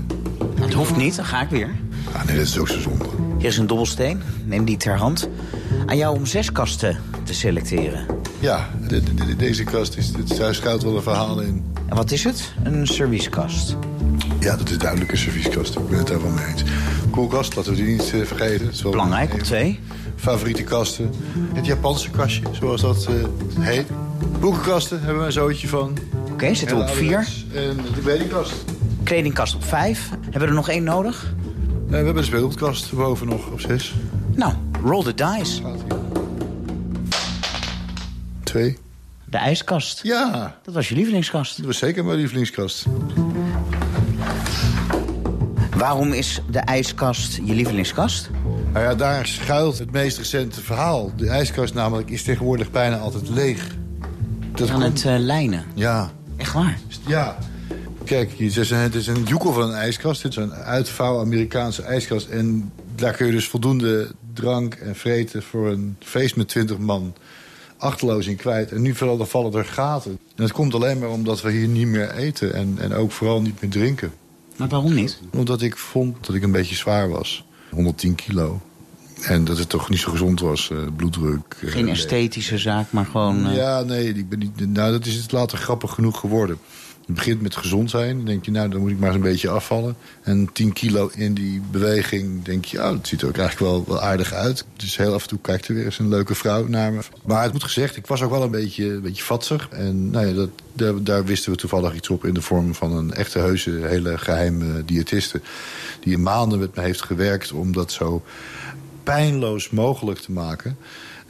Het 0.62 0.74
hoeft 0.74 0.96
niet, 0.96 1.16
dan 1.16 1.26
ga 1.26 1.42
ik 1.42 1.50
weer. 1.50 1.70
Ah, 2.14 2.24
nee, 2.26 2.38
dat 2.38 2.46
is 2.46 2.58
ook 2.58 2.68
zo 2.68 2.80
zonde. 2.80 3.06
Hier 3.38 3.48
is 3.48 3.58
een 3.58 3.68
dobbelsteen, 3.68 4.22
neem 4.46 4.66
die 4.66 4.78
ter 4.78 4.98
hand. 4.98 5.30
Aan 5.86 5.98
jou 5.98 6.16
om 6.16 6.26
zes 6.26 6.52
kasten 6.52 6.98
te 7.24 7.34
selecteren. 7.34 8.06
Ja, 8.40 8.70
de- 8.88 9.04
de- 9.04 9.14
de- 9.26 9.36
deze 9.36 9.64
kast 9.64 9.98
is, 9.98 10.12
daar 10.38 10.56
schuilt 10.56 10.84
wel 10.84 10.96
een 10.96 11.02
verhaal 11.02 11.40
in. 11.42 11.64
En 11.90 11.96
wat 11.96 12.12
is 12.12 12.24
het? 12.24 12.54
Een 12.64 12.88
servicekast. 12.88 13.76
Ja, 14.40 14.56
dat 14.56 14.70
is 14.70 14.78
duidelijk 14.78 15.12
een 15.12 15.18
servieskast. 15.18 15.76
Ik 15.76 15.88
ben 15.90 15.98
het 15.98 16.08
daar 16.08 16.22
wel 16.22 16.32
mee 16.32 16.46
eens. 16.46 16.64
Koelkast, 17.10 17.56
laten 17.56 17.72
we 17.76 17.78
die 17.84 17.88
niet 17.98 18.12
eh, 18.14 18.22
vergeten. 18.22 18.92
Belangrijk, 18.92 19.34
op 19.34 19.40
twee. 19.40 19.80
Favoriete 20.16 20.64
kasten. 20.64 21.10
Het 21.54 21.66
Japanse 21.66 22.10
kastje, 22.10 22.42
zoals 22.52 22.82
dat 22.82 23.08
eh, 23.10 23.14
heet. 23.64 23.86
Boekenkasten 24.40 25.00
hebben 25.00 25.20
we 25.20 25.26
een 25.26 25.32
zootje 25.32 25.68
van. 25.68 25.98
Oké, 26.32 26.54
zitten 26.54 26.78
we 26.78 26.84
op 26.84 26.90
vier. 26.90 27.28
En 27.54 27.76
de 27.94 28.02
kledingkast. 28.02 28.54
Kledingkast 29.04 29.56
op 29.56 29.64
vijf. 29.64 30.10
Hebben 30.22 30.42
we 30.42 30.48
er 30.48 30.54
nog 30.54 30.70
één 30.70 30.84
nodig? 30.84 31.34
Eh, 31.92 31.98
we 31.98 32.06
hebben 32.06 32.16
de 32.16 32.24
speelgoedkast 32.24 32.94
boven 32.94 33.28
nog 33.28 33.48
op 33.52 33.60
zes. 33.62 33.94
Nou, 34.36 34.54
roll 34.84 35.04
the 35.04 35.14
dice. 35.14 35.62
Twee. 38.44 38.78
De 39.26 39.38
ijskast. 39.38 40.00
Ja. 40.04 40.56
Dat 40.64 40.74
was 40.74 40.90
je 40.90 40.96
lievelingskast. 40.96 41.58
Dat 41.58 41.66
was 41.66 41.78
zeker 41.78 42.06
mijn 42.06 42.18
lievelingskast. 42.18 42.86
Waarom 45.78 46.14
is 46.14 46.42
de 46.50 46.60
ijskast 46.60 47.40
je 47.44 47.54
lievelingskast? 47.56 48.30
Nou 48.74 48.86
ja, 48.86 48.96
daar 48.96 49.26
schuilt 49.28 49.78
het 49.80 49.92
meest 49.92 50.18
recente 50.18 50.62
verhaal. 50.62 51.12
De 51.16 51.28
ijskast 51.30 51.74
namelijk 51.74 52.10
is 52.10 52.24
tegenwoordig 52.24 52.72
bijna 52.72 52.98
altijd 52.98 53.30
leeg. 53.30 53.68
Dat 54.56 54.70
Aan 54.70 54.82
komt- 54.82 55.04
het 55.04 55.14
eh, 55.14 55.20
lijnen. 55.20 55.64
Ja. 55.74 56.12
Echt 56.38 56.54
waar? 56.54 56.78
Ja. 57.08 57.38
Kijk, 58.12 58.32
het 58.38 58.58
is 58.58 58.70
een, 58.70 58.78
het 58.78 58.96
is 58.96 59.08
een 59.08 59.24
joekel 59.24 59.54
van 59.54 59.64
een 59.64 59.76
ijskast. 59.76 60.22
Dit 60.22 60.32
is 60.32 60.38
een 60.38 60.54
uitvouw 60.54 61.20
Amerikaanse 61.20 61.82
ijskast. 61.82 62.28
En 62.28 62.72
daar 62.96 63.14
kun 63.14 63.26
je 63.26 63.32
dus 63.32 63.48
voldoende 63.48 64.12
drank 64.34 64.74
en 64.74 64.96
vreten 64.96 65.44
voor 65.44 65.70
een 65.70 65.96
feest 66.00 66.36
met 66.36 66.48
20 66.48 66.78
man 66.78 67.14
achterloos 67.78 68.28
in 68.28 68.36
kwijt. 68.36 68.72
En 68.72 68.82
nu 68.82 68.96
vooral 68.96 69.26
vallen 69.26 69.54
er 69.54 69.66
gaten. 69.66 70.12
En 70.12 70.18
dat 70.36 70.52
komt 70.52 70.74
alleen 70.74 71.00
maar 71.00 71.10
omdat 71.10 71.42
we 71.42 71.52
hier 71.52 71.68
niet 71.68 71.88
meer 71.88 72.12
eten. 72.12 72.54
En, 72.54 72.76
en 72.80 72.94
ook 72.94 73.12
vooral 73.12 73.42
niet 73.42 73.62
meer 73.62 73.70
drinken. 73.72 74.12
Maar 74.56 74.68
waarom 74.68 74.94
niet? 74.94 75.20
Omdat 75.34 75.62
ik 75.62 75.78
vond 75.78 76.26
dat 76.26 76.36
ik 76.36 76.44
een 76.44 76.52
beetje 76.52 76.76
zwaar 76.76 77.10
was. 77.10 77.46
110 77.70 78.16
kilo. 78.16 78.62
En 79.22 79.44
dat 79.44 79.58
het 79.58 79.70
toch 79.70 79.90
niet 79.90 80.00
zo 80.00 80.12
gezond 80.12 80.40
was, 80.40 80.70
eh, 80.72 80.78
bloeddruk. 80.96 81.58
eh, 81.62 81.72
Geen 81.72 81.90
esthetische 81.90 82.58
zaak, 82.58 82.92
maar 82.92 83.06
gewoon... 83.06 83.48
eh, 83.48 83.56
ja, 83.56 83.82
nee, 83.82 84.14
ik 84.14 84.30
ben 84.30 84.40
niet, 84.40 84.74
nou, 84.74 84.92
dat 84.92 85.06
is 85.06 85.16
het 85.16 85.32
later 85.32 85.58
grappig 85.58 85.94
genoeg 85.94 86.20
geworden. 86.20 86.58
Het 87.12 87.20
begint 87.20 87.42
met 87.42 87.56
gezond 87.56 87.90
zijn. 87.90 88.16
Dan 88.16 88.26
denk 88.26 88.46
je, 88.46 88.52
nou, 88.52 88.70
dan 88.70 88.80
moet 88.80 88.92
ik 88.92 89.00
maar 89.00 89.08
eens 89.08 89.16
een 89.16 89.22
beetje 89.22 89.50
afvallen. 89.50 89.96
En 90.22 90.50
10 90.54 90.74
kilo 90.74 91.12
in 91.16 91.34
die 91.34 91.62
beweging 91.72 92.44
denk 92.44 92.66
je, 92.66 92.78
oh, 92.78 92.92
het 92.92 93.08
ziet 93.08 93.22
er 93.22 93.28
ook 93.28 93.38
eigenlijk 93.38 93.72
wel, 93.72 93.84
wel 93.88 94.02
aardig 94.02 94.34
uit. 94.34 94.66
Dus 94.76 94.98
heel 94.98 95.14
af 95.14 95.22
en 95.22 95.28
toe 95.28 95.40
kijkt 95.42 95.68
er 95.68 95.76
weer 95.76 95.86
eens 95.86 96.00
een 96.00 96.10
leuke 96.10 96.36
vrouw 96.36 96.68
naar 96.68 96.94
me. 96.94 97.00
Maar 97.26 97.44
het 97.44 97.52
moet 97.52 97.64
gezegd, 97.64 97.96
ik 97.96 98.08
was 98.08 98.22
ook 98.22 98.32
wel 98.32 98.44
een 98.44 98.52
beetje, 98.52 98.86
een 98.86 99.02
beetje 99.02 99.24
vatsig. 99.24 99.68
En 99.70 100.10
nou 100.10 100.28
ja, 100.28 100.34
dat, 100.34 100.50
daar, 100.74 101.04
daar 101.04 101.26
wisten 101.26 101.52
we 101.52 101.58
toevallig 101.58 101.94
iets 101.94 102.10
op 102.10 102.26
in 102.26 102.34
de 102.34 102.42
vorm 102.42 102.76
van 102.76 102.96
een 102.96 103.14
echte 103.14 103.40
heuse, 103.40 103.72
hele 103.72 104.18
geheime 104.18 104.86
diëtiste. 104.86 105.42
Die 106.00 106.14
in 106.14 106.22
maanden 106.22 106.60
met 106.60 106.76
me 106.76 106.82
heeft 106.82 107.02
gewerkt 107.02 107.52
om 107.52 107.74
dat 107.74 107.92
zo 107.92 108.24
pijnloos 109.04 109.70
mogelijk 109.70 110.20
te 110.20 110.32
maken. 110.32 110.78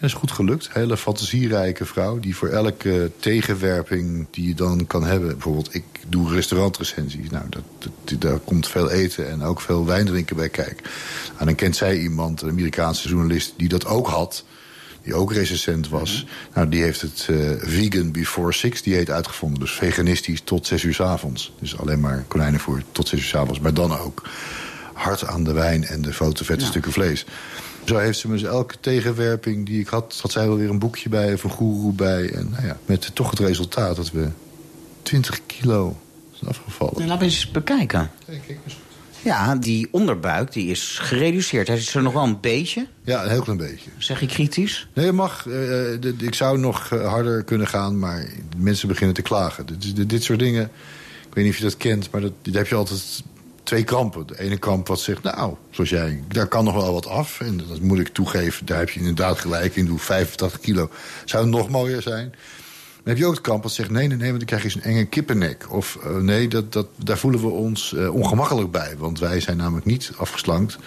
Dat 0.01 0.09
is 0.09 0.15
goed 0.15 0.31
gelukt. 0.31 0.69
Hele 0.71 0.97
fantasierijke 0.97 1.85
vrouw 1.85 2.19
die 2.19 2.35
voor 2.35 2.47
elke 2.47 3.11
tegenwerping 3.19 4.27
die 4.31 4.47
je 4.47 4.53
dan 4.53 4.87
kan 4.87 5.03
hebben... 5.03 5.29
bijvoorbeeld 5.29 5.73
ik 5.73 5.83
doe 6.07 6.33
restaurantrecensies. 6.33 7.29
Nou, 7.29 7.45
dat, 7.49 7.63
dat, 7.79 8.21
daar 8.21 8.39
komt 8.39 8.67
veel 8.67 8.91
eten 8.91 9.29
en 9.29 9.43
ook 9.43 9.61
veel 9.61 9.85
wijn 9.85 10.05
drinken 10.05 10.35
bij 10.35 10.49
kijken. 10.49 10.85
En 11.37 11.45
dan 11.45 11.55
kent 11.55 11.75
zij 11.75 11.99
iemand, 11.99 12.41
een 12.41 12.49
Amerikaanse 12.49 13.07
journalist, 13.09 13.53
die 13.57 13.67
dat 13.67 13.85
ook 13.85 14.07
had... 14.07 14.45
die 15.03 15.13
ook 15.13 15.33
recensent 15.33 15.89
was. 15.89 16.25
Nou, 16.53 16.69
die 16.69 16.81
heeft 16.81 17.01
het 17.01 17.27
eh, 17.29 17.37
vegan 17.59 18.11
before 18.11 18.53
six 18.53 18.81
dieet 18.81 19.09
uitgevonden. 19.09 19.59
Dus 19.59 19.71
veganistisch 19.71 20.41
tot 20.41 20.67
zes 20.67 20.83
uur 20.83 20.93
's 20.93 20.99
avonds. 20.99 21.53
Dus 21.59 21.77
alleen 21.77 21.99
maar 21.99 22.23
konijnenvoer 22.27 22.83
tot 22.91 23.07
zes 23.07 23.19
uur 23.19 23.25
's 23.25 23.35
avonds. 23.35 23.59
Maar 23.59 23.73
dan 23.73 23.97
ook 23.97 24.21
hard 24.93 25.27
aan 25.27 25.43
de 25.43 25.53
wijn 25.53 25.83
en 25.83 26.01
de 26.01 26.13
foute 26.13 26.45
vette 26.45 26.63
Ja. 26.63 26.69
stukken 26.69 26.91
vlees. 26.91 27.25
Zo 27.85 27.97
heeft 27.97 28.19
ze 28.19 28.27
me 28.27 28.33
dus 28.33 28.43
elke 28.43 28.75
tegenwerping 28.79 29.65
die 29.65 29.79
ik 29.79 29.87
had... 29.87 30.19
had 30.21 30.31
zij 30.31 30.47
wel 30.47 30.57
weer 30.57 30.69
een 30.69 30.79
boekje 30.79 31.09
bij 31.09 31.33
of 31.33 31.43
een 31.43 31.49
goeroe 31.49 31.93
bij. 31.93 32.29
En 32.33 32.49
nou 32.51 32.65
ja, 32.65 32.77
met 32.85 33.15
toch 33.15 33.29
het 33.29 33.39
resultaat 33.39 33.95
dat 33.95 34.11
we 34.11 34.27
20 35.03 35.39
kilo 35.45 35.97
zijn 36.31 36.49
afgevallen. 36.49 36.93
Nou, 36.95 37.07
laten 37.07 37.19
we 37.19 37.25
eens 37.31 37.51
bekijken. 37.51 38.11
Ja, 39.23 39.55
die 39.55 39.87
onderbuik 39.91 40.51
die 40.53 40.67
is 40.69 40.97
gereduceerd. 41.01 41.67
Hij 41.67 41.77
is 41.77 41.95
er 41.95 42.01
nog 42.01 42.13
wel 42.13 42.23
een 42.23 42.39
beetje. 42.39 42.87
Ja, 43.03 43.23
een 43.23 43.29
heel 43.29 43.41
klein 43.41 43.57
beetje. 43.57 43.89
Zeg 43.97 44.19
je 44.19 44.25
kritisch? 44.25 44.87
Nee, 44.93 45.05
je 45.05 45.11
mag. 45.11 45.37
eh, 45.47 45.51
de- 45.53 46.15
ik 46.17 46.33
zou 46.35 46.57
nog 46.59 46.91
eh, 46.91 47.07
harder 47.09 47.43
kunnen 47.43 47.67
gaan, 47.67 47.99
maar 47.99 48.25
mensen 48.57 48.87
beginnen 48.87 49.15
te 49.15 49.21
klagen. 49.21 49.65
Dit, 49.65 49.95
dit, 49.95 50.09
dit 50.09 50.23
soort 50.23 50.39
dingen, 50.39 50.63
ik 51.27 51.33
weet 51.33 51.43
niet 51.43 51.53
of 51.53 51.59
je 51.59 51.65
dat 51.65 51.77
kent... 51.77 52.11
maar 52.11 52.21
dat, 52.21 52.31
dit 52.41 52.53
heb 52.53 52.67
je 52.67 52.75
altijd 52.75 53.23
twee 53.63 53.83
kampen. 53.83 54.27
De 54.27 54.39
ene 54.39 54.57
kamp 54.57 54.87
wat 54.87 54.99
zegt, 54.99 55.23
nou, 55.23 55.55
zoals 55.69 55.89
jij, 55.89 56.23
daar 56.27 56.47
kan 56.47 56.63
nog 56.63 56.73
wel 56.73 56.93
wat 56.93 57.07
af. 57.07 57.39
En 57.39 57.57
dat 57.57 57.79
moet 57.79 57.99
ik 57.99 58.07
toegeven, 58.07 58.65
daar 58.65 58.79
heb 58.79 58.89
je 58.89 58.99
inderdaad 58.99 59.39
gelijk 59.39 59.75
in. 59.75 59.85
Doe 59.85 59.99
85 59.99 60.59
kilo, 60.59 60.89
zou 61.25 61.47
nog 61.47 61.69
mooier 61.69 62.01
zijn. 62.01 62.29
Dan 63.03 63.13
heb 63.13 63.17
je 63.17 63.25
ook 63.25 63.33
het 63.33 63.41
kamp 63.41 63.63
wat 63.63 63.71
zegt, 63.71 63.89
nee, 63.89 64.07
nee, 64.07 64.17
nee, 64.17 64.27
want 64.27 64.37
dan 64.37 64.47
krijg 64.47 64.63
je 64.63 64.69
zo'n 64.69 64.91
enge 64.91 65.05
kippennek. 65.05 65.65
Of 65.69 65.97
eh, 66.03 66.15
nee, 66.15 66.47
dat, 66.47 66.73
dat, 66.73 66.87
daar 66.95 67.17
voelen 67.17 67.41
we 67.41 67.47
ons 67.47 67.93
eh, 67.93 68.13
ongemakkelijk 68.13 68.71
bij. 68.71 68.95
Want 68.97 69.19
wij 69.19 69.39
zijn 69.39 69.57
namelijk 69.57 69.85
niet 69.85 70.11
afgeslankt. 70.17 70.77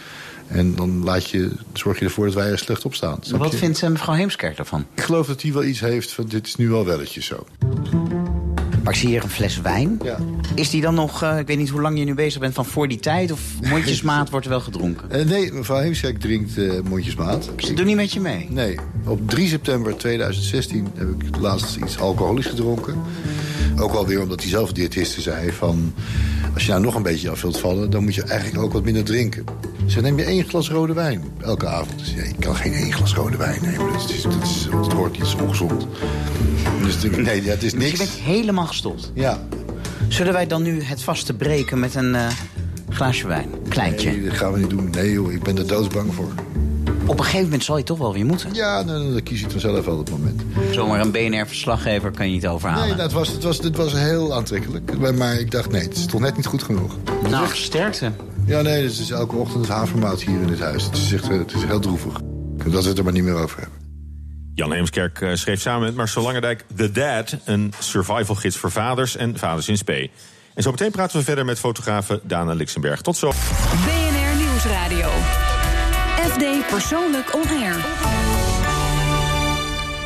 En 0.47 0.75
dan 0.75 1.05
laat 1.05 1.31
je, 1.31 1.51
zorg 1.73 1.99
je 1.99 2.05
ervoor 2.05 2.25
dat 2.25 2.35
wij 2.35 2.51
er 2.51 2.59
slecht 2.59 2.85
op 2.85 2.95
staan. 2.95 3.19
Wat 3.31 3.55
vindt 3.55 3.83
eh, 3.83 3.91
mevrouw 3.91 4.15
Heemskerk 4.15 4.57
daarvan? 4.57 4.87
Ik 4.95 5.03
geloof 5.03 5.27
dat 5.27 5.43
hij 5.43 5.53
wel 5.53 5.65
iets 5.65 5.81
heeft 5.81 6.13
van 6.13 6.27
dit 6.27 6.47
is 6.47 6.57
nu 6.57 6.69
wel 6.69 6.85
welletjes 6.85 7.27
zo. 7.27 7.47
Maar 8.85 8.93
ik 8.93 8.99
zie 8.99 9.09
hier 9.09 9.23
een 9.23 9.31
fles 9.31 9.61
wijn. 9.61 10.01
Ja. 10.03 10.19
Is 10.55 10.71
die 10.71 10.81
dan 10.81 10.95
nog, 10.95 11.23
eh, 11.23 11.39
ik 11.39 11.47
weet 11.47 11.59
niet 11.59 11.69
hoe 11.69 11.81
lang 11.81 11.99
je 11.99 12.05
nu 12.05 12.15
bezig 12.15 12.41
bent, 12.41 12.55
van 12.55 12.65
voor 12.65 12.89
die 12.89 12.99
tijd? 12.99 13.33
Of 13.33 13.41
mondjesmaat 13.69 14.31
wordt 14.31 14.47
er 14.47 14.53
wel 14.53 14.61
gedronken? 14.61 15.11
Eh, 15.11 15.25
nee, 15.25 15.53
mevrouw 15.53 15.79
Heemskerk 15.79 16.21
drinkt 16.21 16.59
eh, 16.59 16.73
mondjesmaat. 16.89 17.51
Ze 17.57 17.75
doen 17.75 17.87
niet 17.87 17.97
met 17.97 18.13
je 18.13 18.21
mee? 18.21 18.47
Nee. 18.51 18.79
Op 19.05 19.31
3 19.31 19.49
september 19.49 19.97
2016 19.97 20.89
heb 20.95 21.09
ik 21.09 21.37
laatst 21.37 21.77
iets 21.77 21.99
alcoholisch 21.99 22.47
gedronken. 22.47 22.95
Ook 23.79 23.93
wel 23.93 24.07
weer 24.07 24.23
omdat 24.23 24.39
diezelfde 24.41 24.75
diëtiste 24.75 25.21
zei 25.21 25.53
van... 25.53 25.95
als 26.55 26.65
je 26.65 26.71
nou 26.71 26.83
nog 26.83 26.95
een 26.95 27.03
beetje 27.03 27.31
af 27.31 27.43
wilt 27.43 27.59
vallen... 27.59 27.91
dan 27.91 28.03
moet 28.03 28.15
je 28.15 28.23
eigenlijk 28.23 28.63
ook 28.63 28.73
wat 28.73 28.85
minder 28.85 29.05
drinken. 29.05 29.45
Ze 29.87 30.01
neem 30.01 30.19
je 30.19 30.25
één 30.25 30.45
glas 30.45 30.71
rode 30.71 30.93
wijn 30.93 31.23
elke 31.41 31.67
avond. 31.67 31.99
Dus 31.99 32.13
ja, 32.17 32.23
ik 32.23 32.35
kan 32.41 32.57
geen 32.57 32.73
één 32.73 32.93
glas 32.93 33.15
rode 33.15 33.37
wijn 33.37 33.59
nemen. 33.63 33.93
Dat, 33.93 34.11
is, 34.11 34.23
dat, 34.23 34.43
is, 34.43 34.69
dat 34.71 34.93
hoort 34.93 35.13
niet, 35.13 35.23
is 35.23 35.35
ongezond. 35.35 35.87
Dus 36.83 37.03
nee, 37.17 37.43
ja, 37.45 37.51
het 37.51 37.63
is 37.63 37.73
Dus 37.73 37.81
je 37.83 37.87
niks. 37.87 37.99
bent 37.99 38.11
helemaal 38.11 38.67
gestold? 38.67 39.11
Ja. 39.15 39.47
Zullen 40.09 40.33
wij 40.33 40.47
dan 40.47 40.63
nu 40.63 40.83
het 40.83 41.03
vaste 41.03 41.35
breken 41.35 41.79
met 41.81 41.95
een 41.95 42.15
eh, 42.15 42.27
glaasje 42.89 43.27
wijn? 43.27 43.49
Kleintje. 43.69 44.11
Nee, 44.11 44.25
dat 44.25 44.35
gaan 44.37 44.53
we 44.53 44.59
niet 44.59 44.71
doen. 44.71 44.91
Nee 44.91 45.13
joh, 45.13 45.33
ik 45.33 45.43
ben 45.43 45.59
er 45.59 45.67
doodsbang 45.67 46.15
voor. 46.15 46.33
Op 47.07 47.19
een 47.19 47.25
gegeven 47.25 47.45
moment 47.45 47.65
zal 47.65 47.77
je 47.77 47.85
toch 47.85 47.99
wel 47.99 48.13
weer 48.13 48.27
moeten. 48.27 48.55
Ja, 48.55 48.85
dan, 48.85 49.13
dan 49.13 49.23
kies 49.23 49.43
ik 49.43 49.51
vanzelf 49.51 49.85
wel 49.85 49.99
op 49.99 50.07
het 50.07 50.19
moment. 50.19 50.43
Zomaar 50.71 51.01
een 51.01 51.11
BNR-verslaggever 51.11 52.11
kan 52.11 52.27
je 52.27 52.33
niet 52.33 52.47
overhalen. 52.47 52.89
Nee, 52.89 53.05
het, 53.05 53.13
was, 53.13 53.29
het, 53.29 53.43
was, 53.43 53.59
het 53.59 53.77
was 53.77 53.93
heel 53.93 54.35
aantrekkelijk. 54.35 54.99
Maar, 54.99 55.15
maar 55.15 55.35
ik 55.35 55.51
dacht, 55.51 55.71
nee, 55.71 55.83
het 55.83 55.97
is 55.97 56.07
toch 56.07 56.21
net 56.21 56.37
niet 56.37 56.47
goed 56.47 56.63
genoeg. 56.63 56.97
Nou, 57.31 57.47
sterkte. 57.53 58.13
Ja, 58.47 58.63
nee, 58.63 58.83
dus 58.83 58.93
het 58.93 59.01
is 59.01 59.11
elke 59.11 59.37
ochtend 59.37 59.69
havermout 59.69 60.23
hier 60.23 60.41
in 60.41 60.47
dit 60.47 60.61
huis. 60.61 60.85
Het 60.85 60.97
is, 60.97 61.13
echt, 61.13 61.29
eh, 61.29 61.39
het 61.39 61.53
is 61.55 61.65
heel 61.65 61.81
droevig. 61.81 62.13
Dat 62.67 62.83
we 62.83 62.89
het 62.89 62.99
er 62.99 63.05
maar 63.05 63.13
niet 63.13 63.25
meer 63.25 63.35
over 63.35 63.61
hebben. 63.61 63.79
Jan 64.55 64.73
Heemskerk 64.73 65.21
eh, 65.21 65.35
schreef 65.35 65.61
samen 65.61 65.83
met 65.83 65.95
Marcel 65.95 66.23
Langendijk 66.23 66.65
The 66.77 66.91
Dad... 66.91 67.37
een 67.45 67.73
survival 67.79 68.35
gids 68.35 68.57
voor 68.57 68.71
vaders 68.71 69.17
en 69.17 69.39
vaders 69.39 69.69
in 69.69 69.77
spe. 69.77 70.11
En 70.55 70.63
zo 70.63 70.71
meteen 70.71 70.91
praten 70.91 71.19
we 71.19 71.25
verder 71.25 71.45
met 71.45 71.59
fotografe 71.59 72.21
Dana 72.23 72.53
Lixenberg. 72.53 73.01
Tot 73.01 73.17
zo. 73.17 73.33
BNR 73.85 74.37
Nieuwsradio. 74.37 75.44
FD 76.35 76.67
Persoonlijk 76.67 77.35
On 77.35 77.49
Air. 77.49 77.77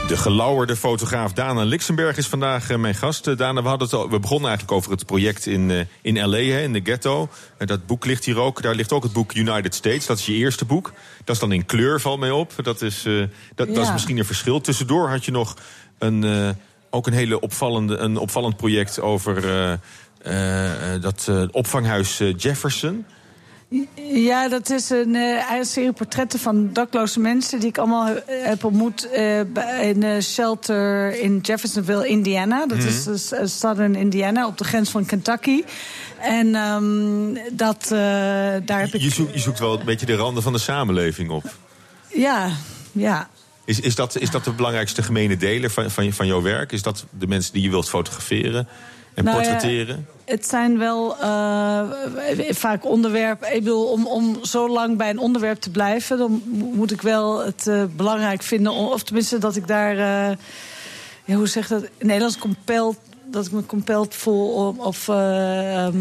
De 0.08 0.16
gelauwerde 0.16 0.76
fotograaf 0.76 1.32
Dana 1.32 1.62
Lixenberg 1.62 2.16
is 2.16 2.26
vandaag 2.26 2.70
eh, 2.70 2.78
mijn 2.78 2.94
gast. 2.94 3.26
Eh, 3.26 3.36
Dana, 3.36 3.62
we, 3.62 3.68
hadden 3.68 3.88
het 3.88 3.96
al, 3.96 4.10
we 4.10 4.20
begonnen 4.20 4.48
eigenlijk 4.48 4.78
over 4.78 4.90
het 4.90 5.06
project 5.06 5.46
in, 5.46 5.70
eh, 5.70 5.80
in 6.02 6.28
L.A., 6.28 6.36
hè, 6.36 6.62
in 6.62 6.72
de 6.72 6.80
ghetto. 6.84 7.28
Dat 7.58 7.86
boek 7.86 8.04
ligt 8.04 8.24
hier 8.24 8.38
ook. 8.38 8.62
Daar 8.62 8.74
ligt 8.74 8.92
ook 8.92 9.02
het 9.02 9.12
boek 9.12 9.34
United 9.34 9.74
States. 9.74 10.06
Dat 10.06 10.18
is 10.18 10.26
je 10.26 10.32
eerste 10.32 10.64
boek. 10.64 10.92
Dat 11.24 11.34
is 11.34 11.40
dan 11.40 11.52
in 11.52 11.66
kleur, 11.66 12.00
valt 12.00 12.20
mij 12.20 12.30
op. 12.30 12.52
Dat 12.62 12.82
is, 12.82 13.04
eh, 13.04 13.14
dat, 13.54 13.74
dat 13.74 13.84
is 13.84 13.92
misschien 13.92 14.18
een 14.18 14.24
verschil. 14.24 14.60
Tussendoor 14.60 15.08
had 15.08 15.24
je 15.24 15.30
nog 15.30 15.56
een, 15.98 16.24
eh, 16.24 16.48
ook 16.90 17.06
een 17.06 17.12
hele 17.12 17.40
opvallende, 17.40 17.96
een 17.96 18.16
opvallend 18.16 18.56
project 18.56 19.00
over 19.00 19.44
eh, 19.44 19.72
eh, 20.22 20.94
eh, 20.94 21.02
dat 21.02 21.30
opvanghuis 21.50 22.18
Jefferson. 22.36 23.04
Ja, 24.12 24.48
dat 24.48 24.70
is 24.70 24.90
een, 24.90 25.14
eh, 25.14 25.56
een 25.58 25.64
serie 25.64 25.92
portretten 25.92 26.38
van 26.38 26.72
dakloze 26.72 27.20
mensen... 27.20 27.60
die 27.60 27.68
ik 27.68 27.78
allemaal 27.78 28.06
he- 28.06 28.20
heb 28.42 28.64
ontmoet 28.64 29.10
eh, 29.10 29.40
bij 29.52 29.90
een 29.90 30.02
eh, 30.02 30.20
shelter 30.22 31.20
in 31.20 31.38
Jeffersonville, 31.42 32.06
Indiana. 32.08 32.66
Dat 32.66 32.78
is 32.78 33.00
Mhm. 33.04 33.10
dus, 33.12 33.32
eh, 33.32 33.46
Southern 33.46 33.94
Indiana, 33.94 34.46
op 34.46 34.58
de 34.58 34.64
grens 34.64 34.90
van 34.90 35.06
Kentucky. 35.06 35.62
En 36.20 36.54
ehm, 36.54 37.46
dat, 37.52 37.82
eh, 37.84 37.90
daar 38.64 38.80
heb 38.80 38.94
ik... 38.94 39.00
Je 39.00 39.10
zoekt, 39.10 39.32
je 39.32 39.38
zoekt 39.40 39.58
wel 39.58 39.78
een 39.78 39.84
beetje 39.84 40.06
de 40.06 40.14
randen 40.16 40.42
van 40.42 40.52
de 40.52 40.58
samenleving 40.58 41.30
op. 41.30 41.44
Ja, 42.14 42.50
ja. 42.92 43.28
Is, 43.64 43.80
is, 43.80 43.94
dat, 43.94 44.18
is 44.18 44.30
dat 44.30 44.44
de 44.44 44.52
belangrijkste 44.52 45.02
gemene 45.02 45.36
deler 45.36 45.70
van, 45.70 45.90
van, 45.90 46.04
je- 46.04 46.12
van 46.12 46.26
jouw 46.26 46.42
werk? 46.42 46.72
Is 46.72 46.82
dat 46.82 47.04
de 47.18 47.26
mensen 47.26 47.52
die 47.52 47.62
je 47.62 47.70
wilt 47.70 47.88
fotograferen 47.88 48.68
en 49.14 49.24
Nou 49.24 49.42
ja, 49.42 49.50
portretteren? 49.50 50.06
Het 50.28 50.46
zijn 50.46 50.78
wel 50.78 51.16
eh, 51.18 51.80
vaak 52.50 52.84
onderwerpen. 52.84 53.54
Ik 53.54 53.64
bedoel, 53.64 53.84
om, 53.86 54.06
om 54.06 54.44
zo 54.44 54.68
lang 54.68 54.96
bij 54.96 55.10
een 55.10 55.18
onderwerp 55.18 55.60
te 55.60 55.70
blijven, 55.70 56.18
dan 56.18 56.42
mo- 56.44 56.66
moet 56.74 56.90
ik 56.90 57.02
wel 57.02 57.44
het 57.44 57.66
eh, 57.66 57.82
belangrijk 57.96 58.42
vinden. 58.42 58.72
Of 58.72 59.02
tenminste, 59.02 59.38
dat 59.38 59.56
ik 59.56 59.66
daar. 59.66 59.98
eh, 59.98 60.36
hoe 61.36 61.46
zeg 61.46 61.68
dat? 61.68 61.82
In 61.82 62.06
Nederlands 62.06 62.38
compelled. 62.38 62.96
Dat 63.30 63.46
ik 63.46 63.52
me 63.52 63.66
compelled 63.66 64.14
voel 64.14 64.52
om, 64.66 64.80
of, 64.80 65.08
eh, 65.08 65.84
ehm, 65.86 65.96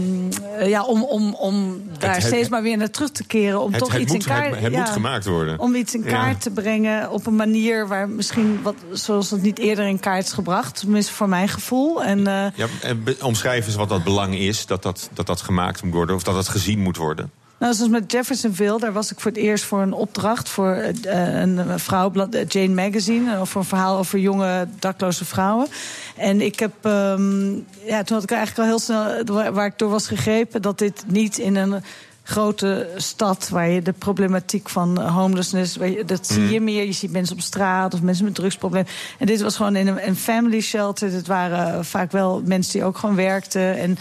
eh, 0.60 0.68
ja, 0.70 0.84
om, 0.84 1.04
om, 1.04 1.34
om 1.34 1.82
daar 2.00 2.14
het- 2.16 2.24
steeds 2.24 2.50
maar 2.50 2.62
weer 2.62 2.78
naar 2.78 2.90
terug 2.90 3.10
te 3.12 3.24
keren. 3.26 3.62
Om 3.62 3.72
Het- 3.72 3.80
toch 3.80 3.96
iets 3.96 4.12
moet- 4.12 4.22
in 4.22 4.28
kaart 4.32 4.60
het- 4.60 4.72
ja, 4.72 4.80
moet 4.80 4.90
gemaakt 4.90 5.26
worden. 5.26 5.60
Om 5.60 5.76
iets 5.76 5.94
in 5.94 6.04
Ja. 6.04 6.10
kaart 6.10 6.42
te 6.42 6.50
brengen 6.52 7.12
op 7.12 7.26
een 7.26 7.36
manier 7.36 7.88
waar 7.88 8.10
misschien 8.10 8.60
wat, 8.62 8.76
zoals 8.92 9.32
het 9.32 9.42
niet 9.42 9.60
eerder 9.60 9.86
in 9.88 10.00
kaart 10.00 10.24
is 10.26 10.32
gebracht. 10.32 10.80
Tenminste, 10.80 11.14
voor 11.14 11.30
mijn 11.30 11.48
gevoel. 11.50 12.04
En, 12.04 12.28
eh, 12.28 12.46
Ja, 12.56 12.68
en 12.82 13.04
omschrijf 13.22 13.66
eens 13.66 13.76
wat 13.76 13.90
dat 13.90 14.04
belang 14.04 14.36
is, 14.36 14.66
dat 14.66 14.84
dat, 14.84 15.10
dat 15.14 15.26
dat 15.28 15.42
gemaakt 15.42 15.84
moet 15.84 15.94
worden... 15.94 16.16
of 16.16 16.24
dat 16.24 16.36
dat 16.36 16.48
gezien 16.48 16.80
moet 16.80 16.98
worden. 16.98 17.32
Nou, 17.60 17.74
zoals 17.74 17.92
met 17.92 18.12
Jeffersonville, 18.12 18.80
daar 18.80 18.94
was 18.94 19.12
ik 19.12 19.20
voor 19.20 19.32
het 19.32 19.40
eerst 19.40 19.64
voor 19.64 19.82
een 19.82 19.94
opdracht 19.94 20.50
voor 20.50 20.72
eh, 20.72 21.40
een 21.42 21.80
vrouwenblad, 21.80 22.34
eh, 22.34 22.48
Jane 22.48 22.74
Magazine, 22.74 23.34
eh, 23.34 23.42
over 23.42 23.58
een 23.60 23.66
verhaal 23.66 23.98
over 23.98 24.20
jonge 24.20 24.68
dakloze 24.80 25.26
vrouwen. 25.26 25.68
En 26.16 26.42
ik 26.42 26.60
heb, 26.60 26.72
ehm, 26.82 27.54
ja, 27.86 28.04
toen 28.04 28.16
had 28.16 28.24
ik 28.24 28.32
eigenlijk 28.32 28.58
al 28.58 28.66
heel 28.66 28.80
snel, 28.80 29.24
waar 29.52 29.66
ik 29.66 29.78
door 29.78 29.90
was 29.90 30.08
gegrepen, 30.08 30.62
dat 30.62 30.78
dit 30.78 31.04
niet 31.08 31.38
in 31.38 31.56
een 31.56 31.84
grote 32.30 32.88
stad 32.96 33.50
waar 33.50 33.70
je 33.70 33.82
de 33.82 33.94
problematiek 33.94 34.70
van 34.70 35.02
homelessness, 35.02 35.74
je- 35.76 36.04
dat 36.06 36.28
zie 36.28 36.50
je 36.50 36.62
meer. 36.62 36.86
Je 36.86 36.92
ziet 36.92 37.12
mensen 37.12 37.36
op 37.36 37.42
straat 37.42 37.94
of 37.94 38.02
mensen 38.02 38.26
met 38.26 38.36
drugsproblemen. 38.36 38.88
En 39.20 39.26
dit 39.26 39.42
was 39.42 39.56
gewoon 39.56 39.76
in 39.76 39.88
een, 39.88 40.08
een 40.08 40.16
family 40.16 40.62
shelter. 40.62 41.12
Het 41.12 41.28
waren 41.28 41.86
vaak 41.86 42.12
wel 42.12 42.42
mensen 42.46 42.74
die 42.74 42.84
ook 42.84 42.98
gewoon 42.98 43.16
werkten. 43.16 43.78
En 43.78 43.98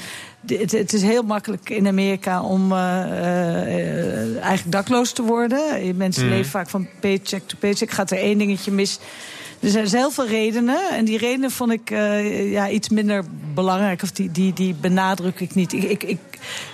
het, 0.46 0.72
het 0.72 0.92
is 0.92 1.02
heel 1.02 1.22
makkelijk 1.22 1.70
in 1.70 1.86
Amerika 1.86 2.42
om 2.42 2.72
eh, 2.72 2.78
eh, 3.02 4.36
eigenlijk 4.42 4.72
dakloos 4.72 5.12
te 5.12 5.22
worden. 5.22 5.96
Mensen 5.96 6.24
Mhm. 6.24 6.32
leven 6.34 6.50
vaak 6.50 6.68
van 6.68 6.88
paycheck 7.00 7.42
to 7.48 7.56
paycheck. 7.60 7.90
Gaat 7.90 8.10
er 8.10 8.18
één 8.18 8.38
dingetje 8.38 8.72
mis. 8.72 8.98
Er 9.60 9.70
zijn 9.70 9.86
heel 9.86 10.10
veel 10.10 10.26
redenen. 10.26 10.90
En 10.90 11.04
die 11.04 11.18
redenen 11.18 11.50
vond 11.50 11.72
ik 11.72 11.90
eh, 11.90 12.52
ja, 12.52 12.68
iets 12.68 12.88
minder 12.88 13.24
belangrijk. 13.54 14.02
Of 14.02 14.10
die, 14.10 14.30
die, 14.30 14.52
die 14.52 14.74
benadruk 14.74 15.40
ik 15.40 15.54
niet. 15.54 15.72
Ik, 15.72 15.82
ik, 15.82 16.02
ik, 16.02 16.18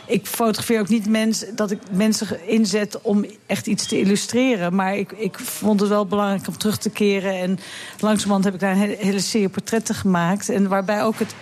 ik 0.07 0.27
fotografeer 0.27 0.81
ook 0.81 0.89
niet 0.89 1.09
mensen 1.09 1.57
dat 1.57 1.71
ik 1.71 1.79
mensen 1.91 2.49
inzet 2.49 3.01
om 3.03 3.25
echt 3.47 3.67
iets 3.67 3.87
te 3.87 3.99
illustreren. 3.99 4.75
Maar 4.75 4.97
ik, 4.97 5.13
ik 5.13 5.39
vond 5.39 5.81
het 5.81 5.89
wel 5.89 6.07
belangrijk 6.07 6.49
om 6.49 6.59
terug 6.59 6.79
te 6.79 6.91
keren. 6.91 7.39
En 7.39 7.59
langzamerhand 8.01 8.45
heb 8.45 8.55
ik 8.55 8.61
daar 8.61 8.73
een 8.73 8.97
hele, 8.99 9.21
serie 9.21 9.49
portretten 9.49 9.95
gemaakt. 9.95 10.49
En 10.49 10.69
waarbij 10.69 11.03
ook 11.03 11.19
het. 11.19 11.35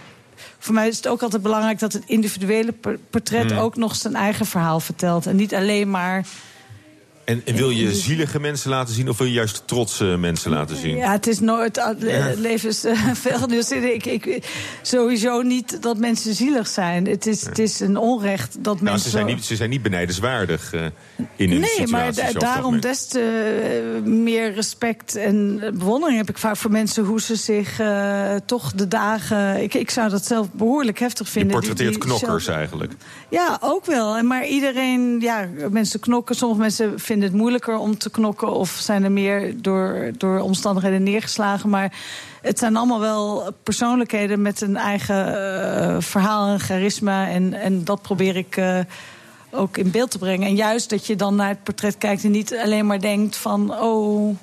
Voor 0.58 0.74
mij 0.74 0.88
is 0.88 0.96
het 0.96 1.06
ook 1.06 1.22
altijd 1.22 1.42
belangrijk 1.42 1.78
dat 1.78 1.92
het 1.92 2.02
individuele 2.06 2.74
portret 3.10 3.50
Hmm. 3.50 3.58
ook 3.58 3.76
nog 3.76 3.96
zijn 3.96 4.14
eigen 4.14 4.46
verhaal 4.46 4.80
vertelt. 4.80 5.26
En 5.26 5.36
niet 5.36 5.54
alleen 5.54 5.90
maar. 5.90 6.26
En, 7.30 7.42
en 7.44 7.54
wil 7.54 7.70
je 7.70 7.94
zielige 7.94 8.40
mensen 8.40 8.70
laten 8.70 8.94
zien 8.94 9.08
of 9.08 9.18
wil 9.18 9.26
je 9.26 9.32
juist 9.32 9.62
trotse 9.66 10.04
mensen 10.04 10.50
laten 10.50 10.76
zien? 10.76 10.96
Ja, 10.96 11.12
het 11.12 11.26
is 11.26 11.40
nooit. 11.40 11.76
Ja. 11.98 12.32
leven 12.36 12.68
is 12.68 12.84
eh, 12.84 13.08
veel. 13.22 13.50
Ik, 13.50 14.06
ik, 14.06 14.48
sowieso 14.82 15.42
niet 15.42 15.82
dat 15.82 15.98
mensen 15.98 16.34
zielig 16.34 16.68
zijn. 16.68 17.06
Het 17.06 17.26
is, 17.26 17.44
het 17.46 17.58
is 17.58 17.80
een 17.80 17.96
onrecht 17.96 18.54
dat 18.54 18.74
Nou, 18.74 18.84
mensen. 18.84 19.10
ze 19.10 19.16
zijn 19.16 19.26
niet, 19.26 19.44
ze 19.44 19.56
zijn 19.56 19.70
niet 19.70 19.82
benijdenswaardig 19.82 20.72
eh, 20.72 20.86
in 21.36 21.48
Nee, 21.60 21.86
maar 21.86 22.14
da- 22.14 22.32
daarom 22.32 22.80
des 22.80 23.06
te 23.06 23.20
eh, 23.20 24.02
meer 24.10 24.52
respect 24.52 25.14
en 25.16 25.58
bewondering 25.74 26.18
heb 26.18 26.28
ik 26.28 26.38
vaak 26.38 26.56
voor 26.56 26.70
mensen 26.70 27.04
hoe 27.04 27.20
ze 27.20 27.36
zich 27.36 27.80
eh, 27.80 28.34
toch 28.46 28.72
de 28.72 28.88
dagen. 28.88 29.62
Ik, 29.62 29.74
ik 29.74 29.90
zou 29.90 30.08
dat 30.10 30.26
zelf 30.26 30.52
behoorlijk 30.52 30.98
heftig 30.98 31.26
Je 31.26 31.32
vinden. 31.32 31.50
die- 31.50 31.58
portretteert 31.68 32.00
die 32.02 32.12
knokkers 32.16 32.44
zelf- 32.44 32.56
eigenlijk. 32.56 32.92
Ja, 33.28 33.58
ook 33.60 33.84
wel. 33.86 34.22
Maar 34.22 34.46
iedereen, 34.46 35.20
ja, 35.20 35.48
mensen 35.70 36.00
knokken. 36.00 36.34
Sommige 36.34 36.60
mensen 36.60 37.00
vinden 37.00 37.28
het 37.28 37.36
moeilijker 37.38 37.76
om 37.78 37.98
te 37.98 38.10
knokken 38.10 38.52
of 38.52 38.70
zijn 38.70 39.04
er 39.04 39.12
meer 39.12 39.54
door, 39.62 40.10
door 40.16 40.38
omstandigheden 40.40 41.02
neergeslagen. 41.02 41.68
Maar 41.70 41.92
het 42.42 42.58
zijn 42.58 42.76
allemaal 42.76 43.00
wel 43.00 43.52
persoonlijkheden 43.62 44.42
met 44.42 44.60
een 44.60 44.76
eigen 44.76 45.26
eh, 45.80 45.96
verhaal 46.00 46.48
en 46.48 46.60
charisma. 46.60 47.28
En, 47.28 47.54
en 47.54 47.84
dat 47.84 48.02
probeer 48.02 48.36
ik. 48.36 48.56
Ook 49.50 49.76
in 49.76 49.90
beeld 49.90 50.10
te 50.10 50.18
brengen. 50.18 50.46
En 50.48 50.54
juist 50.54 50.90
dat 50.90 51.06
je 51.06 51.16
dan 51.16 51.34
naar 51.34 51.48
het 51.48 51.62
portret 51.62 51.98
kijkt 51.98 52.24
en 52.24 52.30
niet 52.30 52.56
alleen 52.64 52.86
maar 52.86 53.00
denkt 53.00 53.36
van... 53.36 53.74
oh, 53.80 54.36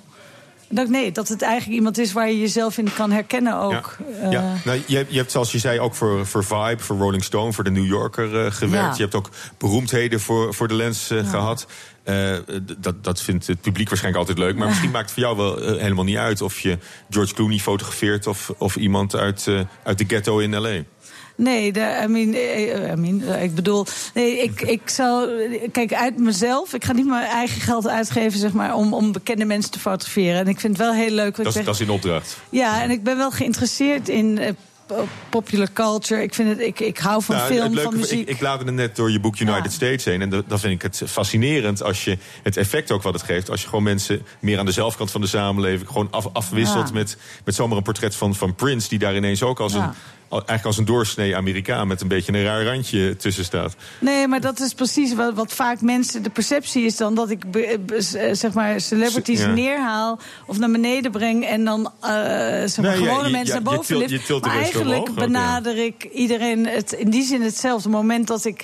dat, 0.70 0.90
nee, 0.90 1.12
dat 1.12 1.28
het 1.28 1.42
eigenlijk 1.42 1.78
iemand 1.78 1.98
is 1.98 2.14
waar 2.14 2.28
je 2.30 2.40
jezelf 2.40 2.78
in 2.78 2.94
kan 2.94 3.12
herkennen 3.12 3.56
ook. 3.60 3.98
Ja, 4.22 4.30
ja. 4.32 4.42
Eh, 4.42 4.66
Nou, 4.66 4.82
je, 4.86 4.96
hebt- 4.96 5.12
je 5.12 5.18
hebt, 5.18 5.32
zoals 5.32 5.52
je 5.52 5.58
zei, 5.60 5.80
ook 5.80 5.96
voor, 5.96 6.26
voor 6.26 6.44
Vibe, 6.44 6.78
voor 6.80 6.98
Rolling 6.98 7.24
Stone, 7.24 7.54
voor 7.54 7.64
de 7.64 7.72
New 7.72 7.86
Yorker 7.86 8.46
eh, 8.46 8.52
gewerkt. 8.52 8.86
Ja. 8.88 8.94
Je 8.96 9.02
hebt 9.02 9.16
ook 9.16 9.30
beroemdheden 9.58 10.20
voor, 10.20 10.54
voor 10.54 10.68
de 10.68 10.74
lens 10.74 11.10
eh, 11.10 11.30
gehad. 11.30 11.68
Eh, 12.04 12.36
dat, 12.78 13.04
dat 13.04 13.22
vindt 13.22 13.48
het 13.48 13.62
publiek 13.62 13.90
waarschijnlijk 13.90 14.28
altijd 14.28 14.46
leuk. 14.48 14.58
Maar 14.58 14.68
misschien 14.68 14.92
maakt 14.92 15.04
het 15.10 15.14
voor 15.14 15.24
jou 15.24 15.38
wel 15.38 15.78
helemaal 15.80 16.04
niet 16.04 16.18
uit 16.18 16.42
of 16.42 16.60
je 16.60 16.78
George 17.10 17.34
Clooney 17.34 17.58
fotografeert 17.58 18.28
of, 18.28 18.52
of 18.58 18.76
iemand 18.76 19.16
uit, 19.16 19.48
uit 19.84 19.98
de 19.98 20.06
ghetto 20.08 20.38
in 20.40 20.56
L.A. 20.56 20.82
Nee, 21.38 21.72
de, 21.74 22.00
I 22.04 22.08
mean, 22.08 22.34
eh, 22.34 22.92
I 22.92 22.96
mean, 22.96 23.22
eh, 23.22 23.44
ik 23.44 23.56
bedoel, 23.56 23.86
nee, 24.14 24.38
ik, 24.44 24.62
ik 24.62 24.82
zal, 24.90 25.28
kijk, 25.72 25.94
uit 25.94 26.18
mezelf, 26.20 26.74
ik 26.74 26.86
ga 26.86 26.94
niet 26.94 27.08
mijn 27.08 27.26
eigen 27.28 27.62
geld 27.62 27.88
uitgeven, 27.88 28.40
zeg 28.40 28.52
maar, 28.54 28.76
om, 28.76 28.94
om 28.94 29.12
bekende 29.12 29.46
mensen 29.46 29.72
te 29.72 29.80
fotograferen. 29.80 30.40
En 30.40 30.48
ik 30.48 30.60
vind 30.60 30.78
het 30.78 30.86
wel 30.88 30.96
heel 30.96 31.12
leuk. 31.12 31.36
wat 31.38 31.46
Dat, 31.46 31.46
ik 31.46 31.48
is- 31.48 31.54
zeg- 31.54 31.66
dat 31.66 31.76
is 31.76 31.82
in 31.82 31.90
opdracht. 31.90 32.38
Ja, 32.50 32.82
en 32.82 32.90
ik 32.90 33.04
ben 33.04 33.18
wel 33.18 33.32
geïnteresseerd 33.32 34.10
in 34.10 34.38
eh, 34.38 34.52
po- 34.86 35.08
popular 35.30 35.74
culture. 35.74 36.22
Ik, 36.24 36.34
vind 36.34 36.50
het, 36.50 36.60
ik, 36.60 36.80
ik 36.80 36.98
hou 36.98 37.24
van 37.24 37.36
Nou, 37.36 37.48
film, 37.48 37.64
het 37.64 37.74
leuke- 37.74 37.90
van 37.90 38.00
muziek. 38.00 38.20
Ik, 38.20 38.28
ik 38.30 38.38
bladerde 38.38 38.72
net 38.72 38.96
door 38.96 39.12
je 39.12 39.20
boek 39.20 39.40
United 39.40 39.72
States 39.74 40.06
heen. 40.06 40.22
En 40.22 40.30
dat- 40.30 40.44
vind 40.48 40.74
ik 40.74 40.82
het 40.82 41.02
fascinerend 41.06 41.84
als 41.84 42.04
je 42.04 42.18
het 42.44 42.58
effect 42.58 42.92
ook 42.92 43.02
wat 43.02 43.14
het 43.14 43.24
geeft. 43.24 43.50
Als 43.50 43.62
je 43.62 43.68
gewoon 43.68 43.84
mensen 43.84 44.22
meer 44.40 44.60
aan 44.60 44.66
de 44.66 44.72
zelfkant 44.72 45.12
van 45.12 45.22
de 45.22 45.28
samenleving 45.28 45.88
gewoon 45.88 46.08
af, 46.12 46.28
afwisselt 46.34 46.88
Ja. 46.88 46.94
met, 46.94 47.18
met 47.46 47.56
zomaar 47.56 47.78
een 47.78 47.84
portret 47.84 48.16
van, 48.16 48.36
van 48.36 48.56
Prince. 48.56 48.90
Die 48.90 49.00
daar 49.00 49.16
ineens 49.16 49.44
ook 49.44 49.60
als 49.60 49.74
Ja. 49.74 49.84
een. 49.84 49.94
Eigenlijk 50.30 50.66
als 50.66 50.78
een 50.78 50.86
doorsnee 50.86 51.36
Amerikaan 51.36 51.88
met 51.88 52.02
een 52.02 52.08
beetje 52.08 52.34
een 52.34 52.44
raar 52.44 52.64
randje 52.66 53.16
tussen 53.16 53.46
staat. 53.46 53.76
Nee, 54.00 54.28
maar 54.28 54.42
dat 54.42 54.60
is 54.60 54.74
precies 54.74 55.14
wat, 55.14 55.34
wat 55.34 55.54
vaak 55.54 55.82
mensen... 55.82 56.24
De 56.24 56.30
perceptie 56.30 56.86
is 56.86 56.98
dan 56.98 57.16
dat 57.16 57.30
ik 57.30 57.52
be- 57.52 57.80
be- 57.86 58.10
eh, 58.18 58.34
zeg 58.34 58.54
maar 58.54 58.82
celebrities 58.82 59.40
Ja. 59.40 59.48
neerhaal... 59.48 60.20
of 60.46 60.58
naar 60.58 60.72
beneden 60.72 61.12
breng 61.12 61.46
en 61.46 61.66
dan 61.66 61.92
eh, 62.02 62.10
zeg 62.10 62.78
maar, 62.78 62.86
Nee, 62.92 63.02
ja, 63.02 63.08
gewone 63.08 63.26
je- 63.28 63.32
mensen 63.32 63.56
ja, 63.56 63.62
naar 63.62 63.74
boven 63.76 63.98
lift. 63.98 64.30
Maar 64.30 64.56
eigenlijk 64.56 65.00
omhoog 65.10 65.14
benader 65.26 65.78
ik 65.86 66.04
iedereen 66.14 66.68
het 66.68 66.92
in 66.92 67.10
die 67.10 67.24
zin 67.24 67.42
hetzelfde. 67.42 67.90
Moment 67.90 68.28
dat 68.28 68.46
ik... 68.46 68.64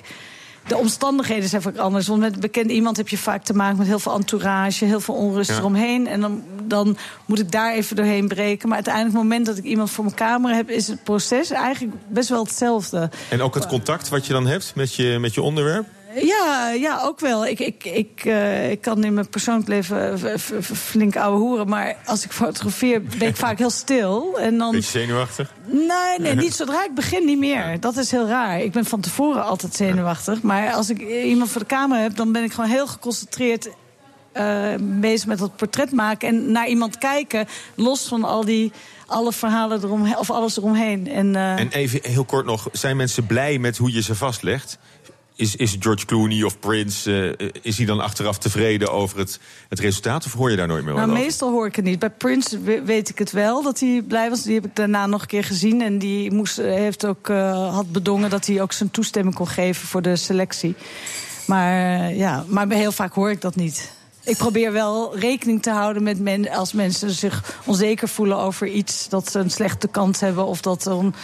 De 0.66 0.76
omstandigheden 0.76 1.48
zijn 1.48 1.62
vaak 1.62 1.76
anders. 1.76 2.06
Want 2.06 2.20
met 2.20 2.40
bekend 2.40 2.70
iemand 2.70 2.96
heb 2.96 3.08
je 3.08 3.18
vaak 3.18 3.44
te 3.44 3.54
maken 3.54 3.78
met 3.78 3.86
heel 3.86 3.98
veel 3.98 4.14
entourage, 4.14 4.84
heel 4.84 5.00
veel 5.00 5.14
onrust 5.14 5.50
Ja. 5.50 5.56
eromheen. 5.56 6.06
En 6.06 6.20
dan, 6.20 6.42
dan 6.62 6.96
moet 7.26 7.38
ik 7.38 7.50
daar 7.50 7.72
even 7.74 7.96
doorheen 7.96 8.28
breken. 8.28 8.66
Maar 8.68 8.76
uiteindelijk, 8.76 9.14
op 9.16 9.20
het 9.20 9.30
moment 9.30 9.46
dat 9.46 9.58
ik 9.58 9.64
iemand 9.64 9.90
voor 9.90 10.04
mijn 10.04 10.16
camera 10.16 10.54
heb, 10.54 10.70
is 10.70 10.88
het 10.88 11.04
proces 11.04 11.50
eigenlijk 11.50 11.94
best 12.08 12.28
wel 12.28 12.44
hetzelfde. 12.44 13.10
En 13.30 13.42
ook 13.42 13.54
het 13.54 13.66
contact 13.66 14.08
wat 14.08 14.26
je 14.26 14.32
dan 14.32 14.46
hebt 14.46 14.72
met 14.74 14.94
je, 14.94 15.18
met 15.20 15.34
je 15.34 15.42
onderwerp. 15.42 15.86
Ja, 16.22 16.70
ja, 16.70 17.00
ook 17.02 17.20
wel. 17.20 17.46
Ik, 17.46 17.58
ik, 17.60 17.84
ik, 17.84 18.20
eh, 18.24 18.70
ik 18.70 18.80
kan 18.80 19.04
in 19.04 19.14
mijn 19.14 19.28
persoonlijk 19.28 19.68
leven 19.68 20.12
eh, 20.32 20.38
flink 20.60 21.16
ouwe 21.16 21.38
hoeren. 21.38 21.68
Maar 21.68 21.96
als 22.04 22.24
ik 22.24 22.32
fotografeer 22.32 23.02
ben 23.02 23.28
ik 23.28 23.36
vaak 23.36 23.58
heel 23.58 23.70
stil. 23.70 24.38
En 24.38 24.58
dan, 24.58 24.70
Beetje 24.70 24.98
zenuwachtig. 24.98 25.52
nee, 25.66 26.18
nee, 26.18 26.34
niet 26.34 26.54
zodra 26.60 26.84
ik 26.84 26.94
begin 26.94 27.24
niet 27.24 27.38
meer. 27.38 27.80
Dat 27.80 27.96
is 27.96 28.10
heel 28.10 28.26
raar. 28.26 28.60
Ik 28.60 28.72
ben 28.72 28.84
van 28.84 29.00
tevoren 29.00 29.44
altijd 29.44 29.74
zenuwachtig. 29.74 30.42
Maar 30.42 30.72
als 30.72 30.90
ik 30.90 30.98
iemand 31.24 31.50
voor 31.50 31.60
de 31.60 31.66
camera 31.66 32.00
heb, 32.00 32.16
dan 32.16 32.32
ben 32.32 32.42
ik 32.42 32.52
gewoon 32.52 32.70
heel 32.70 32.86
geconcentreerd... 32.86 33.68
eh, 34.32 34.72
bezig 34.80 35.26
met 35.26 35.38
dat 35.38 35.56
portret 35.56 35.92
maken 35.92 36.28
en 36.28 36.52
naar 36.52 36.68
iemand 36.68 36.98
kijken, 36.98 37.46
los 37.74 38.08
van 38.08 38.24
al 38.24 38.44
die 38.44 38.72
alle 39.06 39.32
verhalen 39.32 39.82
eromheen 39.84 40.18
of 40.18 40.30
alles 40.30 40.56
eromheen. 40.56 41.08
En, 41.08 41.36
eh, 41.36 41.58
En 41.58 41.68
even 41.70 42.00
heel 42.02 42.24
kort 42.24 42.46
nog, 42.46 42.68
zijn 42.72 42.96
mensen 42.96 43.26
blij 43.26 43.58
met 43.58 43.76
hoe 43.76 43.92
je 43.92 44.02
ze 44.02 44.14
vastlegt? 44.14 44.78
Is, 45.36 45.56
is 45.56 45.76
George 45.80 46.06
Clooney 46.06 46.42
of 46.42 46.58
Prince, 46.58 47.34
eh, 47.36 47.48
is 47.62 47.76
hij 47.76 47.86
dan 47.86 48.00
achteraf 48.00 48.38
tevreden 48.38 48.92
over 48.92 49.18
het, 49.18 49.40
het 49.68 49.78
resultaat? 49.80 50.24
Of 50.26 50.32
hoor 50.32 50.50
je 50.50 50.56
daar 50.56 50.66
nooit 50.66 50.84
meer 50.84 50.94
Nou, 50.94 51.10
over? 51.10 51.22
meestal 51.22 51.50
hoor 51.50 51.66
ik 51.66 51.76
het 51.76 51.84
niet. 51.84 51.98
Bij 51.98 52.10
Prince 52.10 52.60
we- 52.60 52.82
weet 52.84 53.08
ik 53.08 53.18
het 53.18 53.30
wel 53.32 53.62
dat 53.62 53.80
hij 53.80 54.02
blij 54.08 54.30
was. 54.30 54.42
Die 54.42 54.54
heb 54.54 54.64
ik 54.64 54.76
daarna 54.76 55.06
nog 55.06 55.20
een 55.20 55.26
keer 55.26 55.44
gezien. 55.44 55.82
En 55.82 55.98
die 55.98 56.32
moest, 56.32 56.58
eh, 56.58 56.66
heeft 56.74 57.06
ook, 57.06 57.28
eh, 57.28 57.74
had 57.74 57.92
bedongen 57.92 58.30
dat 58.30 58.46
hij 58.46 58.62
ook 58.62 58.72
zijn 58.72 58.90
toestemming 58.90 59.34
kon 59.34 59.48
geven 59.48 59.86
voor 59.88 60.02
de 60.02 60.16
selectie. 60.16 60.74
Maar 61.46 62.00
eh, 62.00 62.16
ja, 62.18 62.44
maar 62.48 62.70
heel 62.70 62.92
vaak 62.92 63.12
hoor 63.12 63.30
ik 63.30 63.40
dat 63.40 63.56
niet. 63.56 63.92
Ik 64.24 64.36
probeer 64.36 64.72
wel 64.72 65.18
rekening 65.18 65.62
te 65.62 65.70
houden 65.70 66.02
met 66.02 66.20
men, 66.20 66.48
als 66.50 66.72
mensen 66.72 67.10
zich 67.10 67.58
onzeker 67.64 68.08
voelen 68.08 68.36
over 68.38 68.66
iets, 68.68 69.08
dat 69.08 69.30
ze 69.30 69.38
een 69.38 69.50
slechte 69.50 69.88
kans 69.88 70.20
hebben 70.20 70.46
of 70.46 70.60
dat 70.60 70.86
een. 70.86 71.14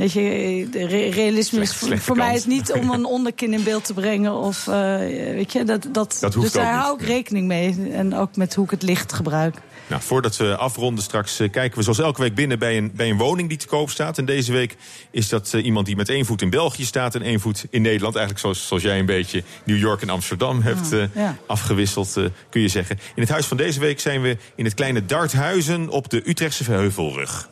Weet 0.00 0.12
je, 0.12 1.10
realisme 1.10 1.60
is 1.60 1.78
Slecht- 1.78 2.02
voor, 2.02 2.16
mij 2.16 2.34
is 2.34 2.46
niet 2.46 2.72
om 2.72 2.90
een 2.90 3.04
onderkin 3.16 3.52
in 3.52 3.62
beeld 3.62 3.84
te 3.84 3.94
brengen. 3.94 4.34
Of, 4.34 4.66
eh, 4.66 4.96
weet 4.98 5.52
je, 5.52 5.64
dat, 5.64 5.88
dat, 5.92 6.16
Dat 6.20 6.34
hoeft 6.34 6.52
dus 6.52 6.62
daar 6.62 6.74
hou 6.74 7.00
ik 7.00 7.06
rekening 7.06 7.46
mee. 7.46 7.90
En 7.92 8.14
ook 8.14 8.36
met 8.36 8.54
hoe 8.54 8.64
ik 8.64 8.70
het 8.70 8.82
licht 8.82 9.12
gebruik. 9.12 9.56
Nou, 9.86 10.02
voordat 10.02 10.36
we 10.36 10.56
afronden 10.56 11.04
straks 11.04 11.40
eh, 11.40 11.50
kijken 11.50 11.78
we 11.78 11.82
zoals 11.82 11.98
elke 11.98 12.20
week 12.20 12.34
binnen 12.34 12.58
bij 12.58 12.76
een, 12.76 12.92
bij 12.94 13.10
een 13.10 13.16
woning 13.16 13.48
die 13.48 13.58
te 13.58 13.66
koop 13.66 13.90
staat. 13.90 14.18
En 14.18 14.24
deze 14.24 14.52
week 14.52 14.76
is 15.10 15.28
dat 15.28 15.54
eh, 15.54 15.64
iemand 15.64 15.86
die 15.86 15.96
met 15.96 16.08
één 16.08 16.26
voet 16.26 16.42
in 16.42 16.50
België 16.50 16.84
staat 16.84 17.14
en 17.14 17.22
één 17.22 17.40
voet 17.40 17.66
in 17.70 17.82
Nederland. 17.82 18.16
Eigenlijk 18.16 18.44
zoals, 18.44 18.66
zoals 18.66 18.82
jij 18.82 18.98
een 18.98 19.06
beetje 19.06 19.42
New 19.64 19.78
York 19.78 20.02
en 20.02 20.10
Amsterdam 20.10 20.62
hebt 20.62 20.88
ja. 21.14 21.36
afgewisseld, 21.46 22.12
kun 22.50 22.60
je 22.60 22.68
zeggen. 22.68 22.98
In 23.14 23.22
het 23.22 23.30
huis 23.30 23.46
van 23.46 23.56
deze 23.56 23.80
week 23.80 24.00
zijn 24.00 24.22
we 24.22 24.36
in 24.54 24.64
het 24.64 24.74
kleine 24.74 25.06
Darthuizen 25.06 25.88
op 25.88 26.10
de 26.10 26.28
Utrechtse 26.28 26.64
Heuvelrug. 26.64 27.48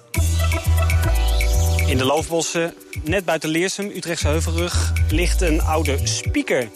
In 1.89 1.99
de 1.99 2.05
loofbossen, 2.05 2.75
net 3.03 3.25
buiten 3.25 3.49
Leersum, 3.49 3.91
Utrechtse 3.91 4.27
Heuvelrug, 4.27 4.93
ligt 5.11 5.41
een 5.41 5.63
oude 5.63 6.07
spieker. 6.07 6.69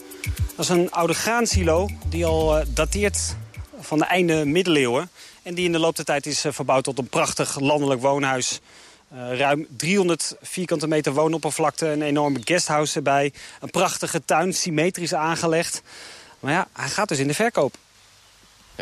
Dat 0.56 0.64
is 0.64 0.68
een 0.68 0.90
oude 0.90 1.14
graansilo 1.14 1.88
die 2.08 2.26
al 2.26 2.58
eh, 2.58 2.66
dateert 2.68 3.36
van 3.80 3.98
de 3.98 4.04
einde 4.04 4.44
middeleeuwen. 4.44 5.10
En 5.42 5.54
die 5.54 5.64
in 5.64 5.72
de 5.72 5.78
loop 5.78 5.96
der 5.96 6.04
tijd 6.04 6.26
is 6.26 6.44
eh, 6.44 6.52
verbouwd 6.52 6.84
tot 6.84 6.98
een 6.98 7.08
prachtig 7.08 7.60
landelijk 7.60 8.00
woonhuis. 8.00 8.60
Eh, 9.08 9.38
ruim 9.38 9.66
300 9.76 10.36
vierkante 10.40 10.86
meter 10.86 11.12
woonoppervlakte, 11.12 11.86
een 11.86 12.02
enorme 12.02 12.40
guesthouse 12.44 12.96
erbij. 12.96 13.32
Een 13.60 13.70
prachtige 13.70 14.24
tuin, 14.24 14.54
symmetrisch 14.54 15.14
aangelegd. 15.14 15.82
Maar 16.40 16.52
ja, 16.52 16.68
hij 16.72 16.88
gaat 16.88 17.08
dus 17.08 17.18
in 17.18 17.28
de 17.28 17.34
verkoop. 17.34 17.74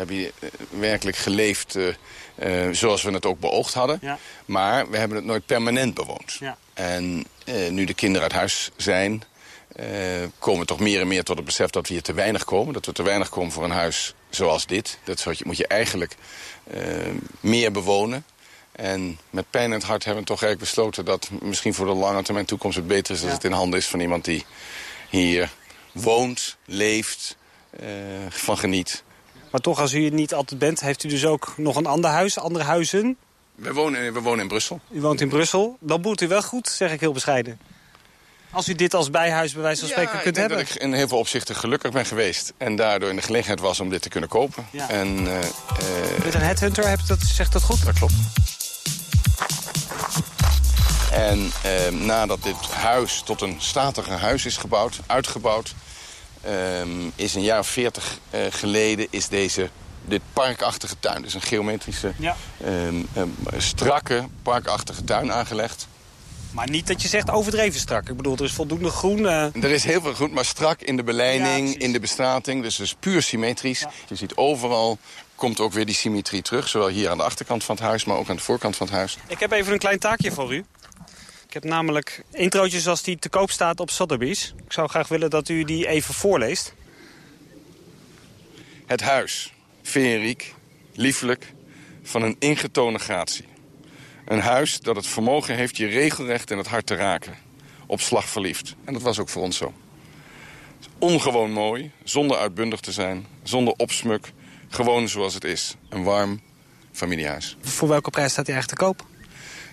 Hier 0.07 0.31
eh, 0.39 0.49
werkelijk 0.69 1.17
geleefd 1.17 1.77
eh, 2.41 2.69
zoals 2.71 3.01
we 3.03 3.11
het 3.11 3.25
ook 3.25 3.39
beoogd 3.39 3.73
hadden. 3.73 3.99
Ja. 4.01 4.17
Maar 4.45 4.89
we 4.89 4.97
hebben 4.97 5.17
het 5.17 5.25
nooit 5.25 5.45
permanent 5.45 5.93
bewoond. 5.93 6.37
Ja. 6.39 6.57
En 6.73 7.25
eh, 7.45 7.69
nu 7.69 7.85
de 7.85 7.93
kinderen 7.93 8.21
uit 8.23 8.31
huis 8.37 8.71
zijn... 8.75 9.23
eh, 9.75 9.85
komen 10.39 10.59
we 10.59 10.65
toch 10.65 10.79
meer 10.79 11.01
en 11.01 11.07
meer 11.07 11.23
tot 11.23 11.35
het 11.35 11.45
besef 11.45 11.69
dat 11.69 11.87
we 11.87 11.93
hier 11.93 12.03
te 12.03 12.13
weinig 12.13 12.43
komen. 12.43 12.73
Dat 12.73 12.85
we 12.85 12.91
te 12.91 13.03
weinig 13.03 13.29
komen 13.29 13.51
voor 13.51 13.63
een 13.63 13.71
huis 13.71 14.13
zoals 14.29 14.65
dit. 14.65 14.99
Dat 15.03 15.21
je- 15.21 15.35
moet 15.43 15.57
je 15.57 15.67
eigenlijk 15.67 16.15
meer 17.39 17.71
bewonen. 17.71 18.25
En 18.71 19.19
met 19.29 19.45
pijn 19.49 19.65
in 19.65 19.71
het 19.71 19.83
hart 19.83 20.03
hebben 20.03 20.21
we 20.23 20.29
toch 20.29 20.43
eigenlijk 20.43 20.71
besloten... 20.71 21.05
dat 21.05 21.29
misschien 21.41 21.73
voor 21.73 21.85
de 21.85 21.93
lange 21.93 22.23
termijn 22.23 22.45
toekomst 22.45 22.77
het 22.77 22.87
beter 22.87 23.15
is... 23.15 23.23
als 23.23 23.31
het 23.31 23.43
in 23.43 23.51
handen 23.51 23.79
is 23.79 23.87
van 23.87 23.99
iemand 23.99 24.25
die 24.25 24.45
hier 25.09 25.49
woont, 25.91 26.57
leeft, 26.65 27.37
van 28.29 28.57
geniet. 28.57 29.03
Maar 29.51 29.61
toch, 29.61 29.79
als 29.79 29.93
u 29.93 30.03
het 30.03 30.13
niet 30.13 30.33
altijd 30.33 30.59
bent, 30.59 30.79
heeft 30.79 31.03
u 31.03 31.09
dus 31.09 31.25
ook 31.25 31.53
nog 31.57 31.75
een 31.75 31.85
ander 31.85 32.09
huis, 32.09 32.39
andere 32.39 32.63
huizen. 32.63 33.17
We 33.55 33.73
wonen, 33.73 34.13
we 34.13 34.19
wonen 34.21 34.39
in 34.39 34.47
Brussel. 34.47 34.79
U 34.91 35.01
woont 35.01 35.21
in 35.21 35.29
Brussel. 35.29 35.77
Dan 35.79 36.01
boert 36.01 36.21
u 36.21 36.27
wel 36.27 36.41
goed, 36.41 36.67
zeg 36.67 36.91
ik 36.91 36.99
heel 36.99 37.11
bescheiden. 37.11 37.59
Als 38.51 38.69
u 38.69 38.73
dit 38.73 38.93
als 38.93 39.09
bijhuis 39.09 39.53
bij 39.53 39.61
wijze 39.61 39.79
van 39.79 39.89
spreken 39.89 40.13
ik 40.15 40.21
kunt 40.21 40.35
denk 40.35 40.47
hebben. 40.47 40.65
dat 40.67 40.75
ik 40.75 40.81
in 40.81 40.93
heel 40.93 41.07
veel 41.07 41.17
opzichten 41.17 41.55
gelukkig 41.55 41.91
ben 41.91 42.05
geweest. 42.05 42.53
En 42.57 42.75
daardoor 42.75 43.09
in 43.09 43.15
de 43.15 43.21
gelegenheid 43.21 43.59
was 43.59 43.79
om 43.79 43.89
dit 43.89 44.01
te 44.01 44.09
kunnen 44.09 44.29
kopen. 44.29 44.67
Ja. 44.71 44.89
En, 44.89 45.27
eh, 45.27 46.23
Met 46.23 46.33
een 46.33 46.41
headhunter, 46.41 46.87
hebt 46.87 47.07
dat, 47.07 47.19
zegt 47.19 47.53
dat 47.53 47.63
goed? 47.63 47.85
Dat 47.85 47.97
klopt. 47.97 48.13
En 51.11 51.51
eh, 51.63 51.91
nadat 51.91 52.43
dit 52.43 52.55
huis 52.71 53.21
tot 53.25 53.41
een 53.41 53.55
statige 53.57 54.11
huis 54.11 54.45
is 54.45 54.57
gebouwd, 54.57 54.99
uitgebouwd... 55.07 55.73
ehm, 56.41 56.89
is 57.15 57.35
een 57.35 57.41
jaar 57.43 57.59
of 57.59 57.67
veertig 57.67 58.17
eh, 58.29 58.39
geleden 58.49 59.07
is 59.09 59.27
deze, 59.27 59.69
dit 60.05 60.21
parkachtige 60.33 60.95
tuin... 60.99 61.21
dus 61.21 61.33
een 61.33 61.41
geometrische, 61.41 62.13
Ja. 62.17 62.35
ehm, 62.63 62.95
ehm, 63.13 63.27
strakke 63.57 64.23
parkachtige 64.43 65.03
tuin 65.03 65.31
aangelegd. 65.31 65.87
Maar 66.51 66.69
niet 66.69 66.87
dat 66.87 67.01
je 67.01 67.07
zegt 67.07 67.29
overdreven 67.29 67.79
strak. 67.79 68.09
Ik 68.09 68.17
bedoel, 68.17 68.35
er 68.37 68.43
is 68.43 68.51
voldoende 68.53 68.89
groen. 68.89 69.25
eh, 69.27 69.63
Er 69.63 69.71
is 69.71 69.83
heel 69.83 70.01
veel 70.01 70.13
groen, 70.13 70.33
maar 70.33 70.45
strak 70.45 70.81
in 70.81 70.95
de 70.95 71.03
beleiding, 71.03 71.75
in 71.77 71.91
de 71.91 71.99
bestrating. 71.99 72.63
Dus 72.63 72.77
het 72.77 72.85
is 72.85 72.95
puur 72.99 73.21
symmetrisch. 73.21 73.85
Je 74.07 74.15
ziet 74.15 74.35
overal 74.35 74.97
komt 75.35 75.59
ook 75.59 75.73
weer 75.73 75.85
die 75.85 75.95
symmetrie 75.95 76.41
terug. 76.41 76.67
Zowel 76.67 76.87
hier 76.87 77.09
aan 77.09 77.17
de 77.17 77.23
achterkant 77.23 77.63
van 77.63 77.75
het 77.75 77.83
huis, 77.83 78.05
maar 78.05 78.17
ook 78.17 78.29
aan 78.29 78.35
de 78.35 78.41
voorkant 78.41 78.75
van 78.75 78.87
het 78.87 78.95
huis. 78.95 79.17
Ik 79.27 79.39
heb 79.39 79.51
even 79.51 79.73
een 79.73 79.79
klein 79.79 79.99
taakje 79.99 80.31
voor 80.31 80.53
u. 80.53 80.65
Ik 81.51 81.63
heb 81.63 81.71
namelijk 81.71 82.23
introotjes 82.31 82.87
als 82.87 83.03
die 83.03 83.19
te 83.19 83.29
koop 83.29 83.51
staat 83.51 83.79
op 83.79 83.89
Sotheby's. 83.89 84.53
Ik 84.65 84.73
zou 84.73 84.89
graag 84.89 85.07
willen 85.07 85.29
dat 85.29 85.49
u 85.49 85.63
die 85.63 85.87
even 85.87 86.13
voorleest. 86.13 86.73
Het 88.85 89.01
huis, 89.01 89.53
feeriek, 89.81 90.53
lieflijk, 90.93 91.53
van 92.03 92.21
een 92.21 92.35
ingetogen 92.39 92.99
gratie. 92.99 93.45
Een 94.25 94.39
huis 94.39 94.79
dat 94.79 94.95
het 94.95 95.07
vermogen 95.07 95.55
heeft 95.55 95.77
je 95.77 95.87
regelrecht 95.87 96.51
in 96.51 96.57
het 96.57 96.67
hart 96.67 96.85
te 96.85 96.95
raken. 96.95 97.37
Op 97.85 98.01
slag 98.01 98.25
verliefd. 98.25 98.75
En 98.83 98.93
dat 98.93 99.01
was 99.01 99.19
ook 99.19 99.29
voor 99.29 99.41
ons 99.41 99.57
zo. 99.57 99.73
Ongewoon 100.99 101.51
mooi, 101.51 101.91
zonder 102.03 102.37
uitbundig 102.37 102.79
te 102.79 102.91
zijn, 102.91 103.25
zonder 103.43 103.73
opsmuk. 103.77 104.31
Gewoon 104.69 105.09
zoals 105.09 105.33
het 105.33 105.43
is. 105.43 105.75
Een 105.89 106.03
warm 106.03 106.41
familiehuis. 106.91 107.57
Voor 107.61 107.87
welke 107.87 108.09
prijs 108.09 108.31
staat 108.31 108.45
hij 108.45 108.55
eigenlijk 108.55 108.81
te 108.81 108.87
koop? 108.87 109.10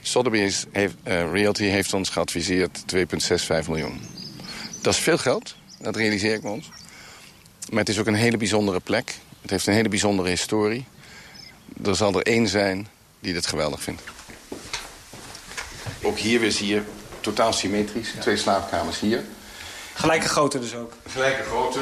Sotheby's 0.09 0.65
heeft, 0.73 0.95
eh, 1.03 1.33
Realty 1.33 1.65
heeft 1.65 1.93
ons 1.93 2.09
geadviseerd 2.09 2.83
2,65 2.87 3.69
miljoen. 3.69 4.01
Dat 4.83 4.95
is 4.95 5.01
veel 5.01 5.19
geld, 5.19 5.55
dat 5.79 5.97
realiseer 5.97 6.35
ik 6.35 6.43
me 6.43 6.49
ons. 6.49 6.71
Maar 7.71 7.79
het 7.79 7.89
is 7.89 7.99
ook 7.99 8.07
een 8.07 8.15
hele 8.15 8.37
bijzondere 8.37 8.81
plek. 8.81 9.15
Het 9.43 9.51
heeft 9.51 9.67
een 9.67 9.75
hele 9.75 9.89
bijzondere 9.89 10.29
historie. 10.29 10.85
Er 11.85 11.97
zal 11.97 12.15
er 12.15 12.23
één 12.23 12.49
zijn 12.49 12.89
die 13.21 13.33
dit 13.33 13.47
geweldig 13.47 13.83
vindt. 13.83 14.03
Ook 16.03 16.19
hier 16.19 16.41
weer 16.41 16.53
zie 16.53 16.67
je 16.67 16.83
totaal 17.21 17.53
symmetrisch. 17.53 18.15
Twee 18.21 18.37
slaapkamers 18.37 19.01
hier. 19.01 19.25
Gelijke 19.95 20.29
grootte 20.29 20.59
dus 20.59 20.75
ook. 20.75 20.93
Gelijke 21.09 21.43
grootte, 21.43 21.81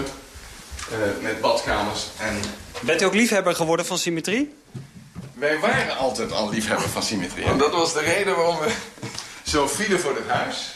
eh, 0.91 0.99
met 1.23 1.41
badkamers 1.41 2.07
en... 2.19 2.41
Bent 2.81 3.03
u 3.03 3.05
ook 3.05 3.15
liefhebber 3.15 3.55
geworden 3.55 3.87
van 3.87 3.99
symmetrie? 3.99 4.55
Wij 5.37 5.59
waren 5.59 5.97
altijd 5.97 6.33
al 6.33 6.51
liefhebber 6.51 6.89
van 6.89 7.03
symmetrie. 7.03 7.45
En 7.45 7.59
dat 7.59 7.73
was 7.73 7.93
de 7.93 8.01
reden 8.01 8.37
waarom 8.37 8.59
we 8.59 8.75
zo 9.53 9.67
vielen 9.67 10.01
voor 10.01 10.15
dit 10.15 10.29
huis. 10.29 10.75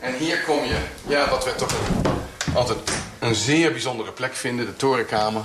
En 0.00 0.14
hier 0.16 0.40
kom 0.40 0.64
je, 0.64 0.78
ja, 1.06 1.30
wat 1.30 1.44
we 1.44 1.54
toch 1.54 1.74
altijd 2.54 2.78
een 3.18 3.34
zeer 3.34 3.70
bijzondere 3.70 4.12
plek 4.12 4.34
vinden. 4.34 4.66
De 4.66 4.76
torenkamer. 4.76 5.42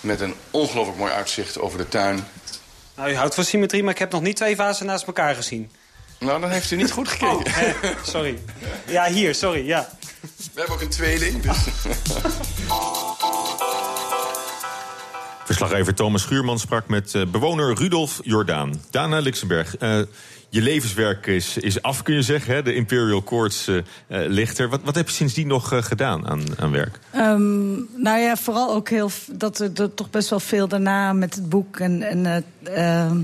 Met 0.00 0.20
een 0.20 0.34
ongelooflijk 0.50 0.98
mooi 0.98 1.12
uitzicht 1.12 1.58
over 1.58 1.78
de 1.78 1.88
tuin. 1.88 2.26
Nou, 2.96 3.10
u 3.10 3.14
houdt 3.14 3.34
van 3.34 3.44
symmetrie, 3.44 3.82
maar 3.82 3.92
ik 3.92 3.98
heb 3.98 4.12
nog 4.12 4.22
niet 4.22 4.36
twee 4.36 4.56
vazen 4.56 4.86
naast 4.86 5.06
elkaar 5.06 5.34
gezien. 5.34 5.70
Nou, 6.18 6.40
dan 6.40 6.50
heeft 6.50 6.70
u 6.70 6.76
niet 6.76 6.92
goed 6.92 7.08
gekeken. 7.08 7.36
Oh, 7.36 7.42
hè, 7.48 7.72
sorry. 8.02 8.38
Ja, 8.86 9.06
hier, 9.06 9.34
sorry, 9.34 9.66
ja. 9.66 9.88
We 10.20 10.60
hebben 10.60 10.74
ook 10.74 10.82
een 10.82 10.88
tweeling. 10.88 11.42
Dus. 11.42 11.56
Verslaggever 15.54 15.94
Thomas 15.94 16.22
Schuurman 16.22 16.58
sprak 16.58 16.88
met 16.88 17.14
eh, 17.14 17.26
bewoner 17.26 17.74
Rudolf 17.74 18.20
Jordaan. 18.22 18.80
Dana 18.90 19.18
Luxemburg, 19.18 19.76
eh, 19.76 19.98
je 20.54 20.62
levenswerk 20.62 21.26
is, 21.26 21.56
is 21.56 21.82
af, 21.82 22.02
kun 22.02 22.14
je 22.14 22.22
zeggen. 22.22 22.54
Hè? 22.54 22.62
De 22.62 22.74
Imperial 22.74 23.22
Courts 23.22 23.68
eh, 23.68 23.76
eh, 23.76 23.84
ligt 24.30 24.58
er. 24.58 24.68
Wat, 24.68 24.80
wat 24.84 24.94
heb 24.94 25.06
je 25.06 25.14
sindsdien 25.14 25.46
nog 25.46 25.72
gedaan 25.86 26.26
aan, 26.26 26.42
aan 26.58 26.70
werk? 26.70 26.98
Ehm, 27.10 27.72
nou 27.96 28.18
ja, 28.18 28.36
vooral 28.36 28.74
ook 28.74 28.88
heel 28.88 29.10
dat 29.32 29.58
er, 29.58 29.94
toch 29.94 30.10
best 30.10 30.30
wel 30.30 30.40
veel 30.40 30.68
daarna 30.68 31.12
met 31.12 31.34
het 31.34 31.48
boek 31.48 31.78
en, 31.78 32.02
en 32.02 32.26
eh, 32.62 33.04
ehm, 33.04 33.22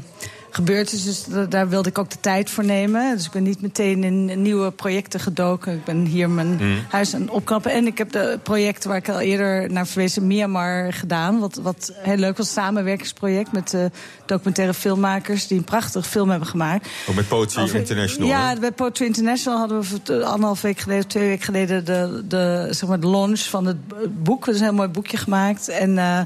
gebeurd 0.54 0.92
is. 0.92 1.04
Dus 1.04 1.24
da- 1.24 1.44
daar 1.44 1.68
wilde 1.68 1.88
ik 1.88 1.98
ook 1.98 2.10
de 2.10 2.20
tijd 2.20 2.50
voor 2.50 2.64
nemen. 2.64 3.16
Dus 3.16 3.26
ik 3.26 3.30
ben 3.32 3.42
niet 3.42 3.60
meteen 3.62 4.04
in 4.04 4.42
nieuwe 4.42 4.70
projecten 4.70 5.20
gedoken. 5.20 5.72
Ik 5.72 5.84
ben 5.84 6.04
hier 6.04 6.30
mijn 6.30 6.48
Mm. 6.60 6.78
huis 6.88 7.14
aan 7.14 7.20
het 7.20 7.30
opknappen. 7.30 7.72
En 7.72 7.86
ik 7.86 7.98
heb 7.98 8.12
de 8.12 8.38
projecten 8.42 8.88
waar 8.88 8.98
ik 8.98 9.08
al 9.08 9.20
eerder 9.20 9.72
naar 9.72 9.86
verwees 9.86 10.16
in 10.16 10.26
Myanmar 10.26 10.92
gedaan. 10.92 11.38
Wat, 11.38 11.54
wat 11.62 11.92
heel 11.94 12.16
leuk 12.16 12.36
was, 12.36 12.52
samenwerkingsproject 12.52 13.52
met 13.52 13.74
eh, 13.74 13.84
documentaire 14.26 14.74
filmmakers... 14.74 15.46
die 15.46 15.58
een 15.58 15.64
prachtig 15.64 16.06
film 16.06 16.30
hebben 16.30 16.48
gemaakt. 16.48 16.88
Ook 17.08 17.14
met 17.14 17.28
Poetry 17.28 17.62
Over- 17.62 17.78
International. 17.78 18.28
Ja, 18.28 18.56
bij 18.60 18.72
Poetry 18.72 19.06
International 19.06 19.58
hadden 19.58 19.82
we 20.04 20.24
anderhalf 20.24 20.60
week 20.60 20.78
geleden, 20.78 21.06
twee 21.06 21.28
weken 21.28 21.44
geleden, 21.44 21.84
de, 21.84 22.24
de, 22.28 22.66
zeg 22.70 22.88
maar 22.88 23.00
de 23.00 23.08
launch 23.08 23.40
van 23.40 23.66
het 23.66 23.76
boek. 24.22 24.44
Dat 24.44 24.54
is 24.54 24.60
een 24.60 24.66
heel 24.66 24.76
mooi 24.76 24.88
boekje 24.88 25.16
gemaakt. 25.16 25.68
En 25.68 25.98
eh, 25.98 26.20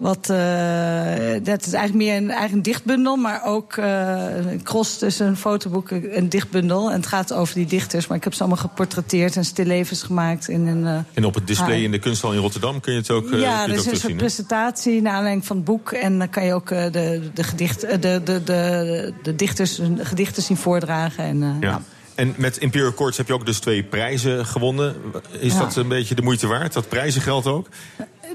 wat, 0.00 0.30
eh, 0.30 1.32
dat 1.42 1.66
is 1.66 1.72
eigenlijk 1.72 1.94
meer 1.94 2.16
een 2.16 2.30
eigen 2.30 2.62
dichtbundel, 2.62 3.16
maar 3.16 3.44
ook 3.44 3.76
eh, 3.76 4.36
een 4.50 4.62
cross 4.62 4.98
tussen 4.98 5.26
een 5.26 5.36
fotoboek 5.36 5.90
en 5.90 6.16
een 6.16 6.28
dichtbundel. 6.28 6.90
En 6.90 6.96
het 6.96 7.06
gaat 7.06 7.32
over 7.32 7.54
die 7.54 7.66
dichters, 7.66 8.06
maar 8.06 8.16
ik 8.16 8.24
heb 8.24 8.34
ze 8.34 8.40
allemaal 8.40 8.58
geportretteerd 8.58 9.36
en 9.36 9.44
stillevens 9.44 10.02
gemaakt 10.02 10.48
in 10.48 10.66
een. 10.66 10.86
eh, 10.86 10.98
En 11.14 11.24
op 11.24 11.34
het 11.34 11.46
display 11.46 11.82
in 11.82 11.90
de 11.90 11.98
kunsthal 11.98 12.32
in 12.32 12.38
Rotterdam 12.38 12.80
kun 12.80 12.92
je 12.92 12.98
het 12.98 13.10
ook, 13.10 13.28
ja, 13.34 13.62
er 13.68 13.74
is 13.74 13.86
een 13.86 13.96
soort 13.96 14.16
presentatie 14.16 15.02
naar 15.02 15.12
aanleiding 15.12 15.46
van 15.46 15.56
het 15.56 15.64
boek. 15.64 15.92
En 15.92 16.18
dan 16.18 16.30
kan 16.30 16.44
je 16.44 16.54
ook 16.54 16.68
de, 16.68 17.30
de, 17.34 17.42
gedicht, 17.42 17.80
de, 17.80 17.98
de, 18.24 18.42
de, 18.44 19.12
de 19.22 19.34
dichters 19.36 19.76
hun 19.76 19.98
gedichten 20.06 20.42
zien 20.42 20.56
voordragen. 20.56 21.24
En, 21.24 21.42
eh, 21.42 21.48
Ja. 21.60 21.82
En 22.14 22.34
met 22.36 22.56
Imperial 22.56 22.94
Courts 22.94 23.16
heb 23.16 23.26
je 23.26 23.32
ook 23.32 23.46
dus 23.46 23.58
twee 23.58 23.82
prijzen 23.82 24.46
gewonnen. 24.46 24.94
Is 25.38 25.52
Ja. 25.52 25.58
dat 25.58 25.76
een 25.76 25.88
beetje 25.88 26.14
de 26.14 26.22
moeite 26.22 26.46
waard? 26.46 26.72
Dat 26.72 26.88
prijzengeld 26.88 27.46
ook? 27.46 27.66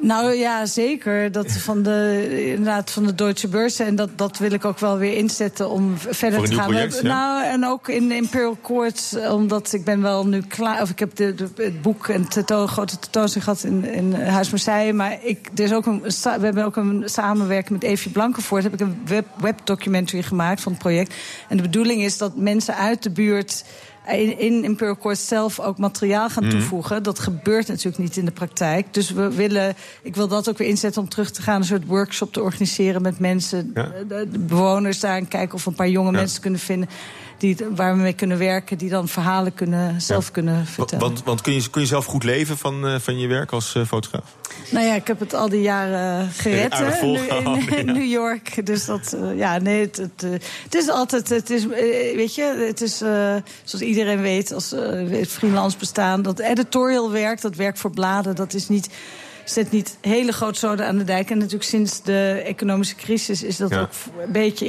Nou 0.01 0.33
ja, 0.33 0.65
zeker. 0.65 1.31
Dat 1.31 1.51
van 1.51 1.83
de, 1.83 2.27
inderdaad, 2.49 2.91
van 2.91 3.05
de 3.05 3.15
Deutsche 3.15 3.47
Beurs. 3.47 3.79
En 3.79 3.95
dat, 3.95 4.09
dat 4.15 4.37
wil 4.37 4.51
ik 4.51 4.65
ook 4.65 4.79
wel 4.79 4.97
weer 4.97 5.13
inzetten 5.17 5.69
om 5.69 5.93
verder 5.97 6.39
een 6.39 6.45
te 6.45 6.53
gaan. 6.53 6.65
project, 6.69 6.99
ja. 7.01 7.07
Nou, 7.07 7.45
en 7.45 7.65
ook 7.65 7.87
in 7.87 8.11
Imperial 8.11 8.57
Courts, 8.61 9.13
eh, 9.15 9.33
omdat 9.33 9.73
ik 9.73 9.83
ben 9.83 10.01
wel 10.01 10.27
nu 10.27 10.41
klaar. 10.41 10.81
Of 10.81 10.89
ik 10.89 10.99
heb 10.99 11.15
de, 11.15 11.35
de- 11.35 11.49
het 11.63 11.81
boek 11.81 12.07
en 12.07 12.27
tentoon, 12.27 12.67
grote 12.67 12.99
tentoonstelling 12.99 13.43
gehad 13.43 13.63
in, 13.63 13.93
in 13.93 14.13
Huis 14.13 14.49
Marseille. 14.49 14.93
Maar 14.93 15.17
ik, 15.21 15.49
er 15.55 15.63
is 15.63 15.73
ook 15.73 15.85
een, 15.85 16.01
we 16.01 16.29
hebben 16.29 16.65
ook 16.65 16.75
een 16.75 17.03
samenwerking 17.05 17.69
met 17.81 17.83
Evie 17.83 18.11
Blankenvoort. 18.11 18.63
Heb 18.63 18.73
ik 18.73 18.79
een 18.79 19.01
web, 19.05 19.25
webdocumentary 19.41 20.23
gemaakt 20.23 20.61
van 20.61 20.71
het 20.71 20.81
project. 20.81 21.13
En 21.49 21.55
de 21.57 21.63
bedoeling 21.63 22.01
is 22.01 22.17
dat 22.17 22.35
mensen 22.35 22.75
uit 22.75 23.03
de 23.03 23.09
buurt 23.11 23.63
in, 24.07 24.63
in 24.63 24.75
Court 24.77 25.17
zelf 25.17 25.59
ook 25.59 25.77
materiaal 25.77 26.29
gaan 26.29 26.43
Mhm. 26.43 26.51
toevoegen. 26.51 27.03
Dat 27.03 27.19
gebeurt 27.19 27.67
natuurlijk 27.67 27.97
niet 27.97 28.17
in 28.17 28.25
de 28.25 28.31
praktijk. 28.31 28.93
Dus 28.93 29.09
we 29.11 29.29
willen, 29.35 29.75
ik 30.01 30.15
wil 30.15 30.27
dat 30.27 30.49
ook 30.49 30.57
weer 30.57 30.67
inzetten 30.67 31.01
om 31.01 31.09
terug 31.09 31.31
te 31.31 31.41
gaan, 31.41 31.59
een 31.59 31.65
soort 31.65 31.85
workshop 31.85 32.33
te 32.33 32.41
organiseren 32.41 33.01
met 33.01 33.19
mensen, 33.19 33.73
de, 33.73 34.27
de 34.31 34.39
bewoners 34.39 34.99
daar 34.99 35.17
en 35.17 35.27
kijken 35.27 35.55
of 35.55 35.63
we 35.63 35.69
een 35.69 35.75
paar 35.75 35.89
jonge 35.89 36.11
mensen 36.11 36.41
kunnen 36.41 36.59
vinden. 36.59 36.89
Die, 37.37 37.57
waar 37.75 37.95
we 37.95 38.01
mee 38.01 38.13
kunnen 38.13 38.37
werken, 38.37 38.77
die 38.77 38.89
dan 38.89 39.07
verhalen 39.07 39.53
kunnen, 39.53 40.01
zelf 40.01 40.31
kunnen 40.31 40.65
vertellen. 40.65 41.07
Want, 41.07 41.23
want 41.23 41.41
kun, 41.41 41.53
je, 41.53 41.69
kun 41.69 41.81
je 41.81 41.87
zelf 41.87 42.05
goed 42.05 42.23
leven 42.23 42.57
van, 42.57 42.87
eh, 42.87 42.99
van 42.99 43.19
je 43.19 43.27
werk 43.27 43.51
als 43.51 43.75
eh, 43.75 43.85
fotograaf? 43.85 44.35
Nou 44.71 44.85
ja, 44.85 44.93
ik 44.95 45.07
heb 45.07 45.19
het 45.19 45.33
al 45.33 45.49
die 45.49 45.61
jaren 45.61 46.29
gered 46.29 46.71
Aardig 46.71 46.99
hè, 46.99 47.05
nu 47.05 47.17
in, 47.17 47.77
in. 47.77 47.85
New 47.97 48.09
York. 48.11 48.65
Dus 48.65 48.85
dat, 48.85 49.13
eh, 49.13 49.37
ja, 49.37 49.57
nee, 49.57 49.81
het, 49.81 49.97
het, 49.97 50.23
eh, 50.23 50.31
het 50.63 50.75
is 50.75 50.89
altijd, 50.89 51.29
het 51.29 51.49
is, 51.49 51.63
eh, 51.63 52.15
weet 52.15 52.35
je, 52.35 52.65
het 52.67 52.81
is 52.81 53.01
eh, 53.01 53.35
zoals 53.63 53.85
iedereen 53.85 54.21
weet, 54.21 54.53
als 54.53 54.71
eh, 54.71 55.09
het 55.09 55.31
freelance 55.31 55.77
bestaan, 55.77 56.21
dat 56.21 56.39
editorial 56.39 57.11
werk, 57.11 57.41
dat 57.41 57.55
werk 57.55 57.77
voor 57.77 57.91
bladen, 57.91 58.35
dat 58.35 58.53
is 58.53 58.67
niet. 58.67 58.89
Zet 59.45 59.71
niet 59.71 59.97
hele 60.01 60.31
groot 60.31 60.57
zoden 60.57 60.87
aan 60.87 60.97
de 60.97 61.03
dijk. 61.03 61.29
En 61.29 61.37
natuurlijk 61.37 61.63
sinds 61.63 62.01
de 62.01 62.41
economische 62.45 62.95
crisis 62.95 63.43
is 63.43 63.57
dat 63.57 63.69
Ja. 63.69 63.79
ook 63.81 63.89
een 64.25 64.31
beetje 64.31 64.67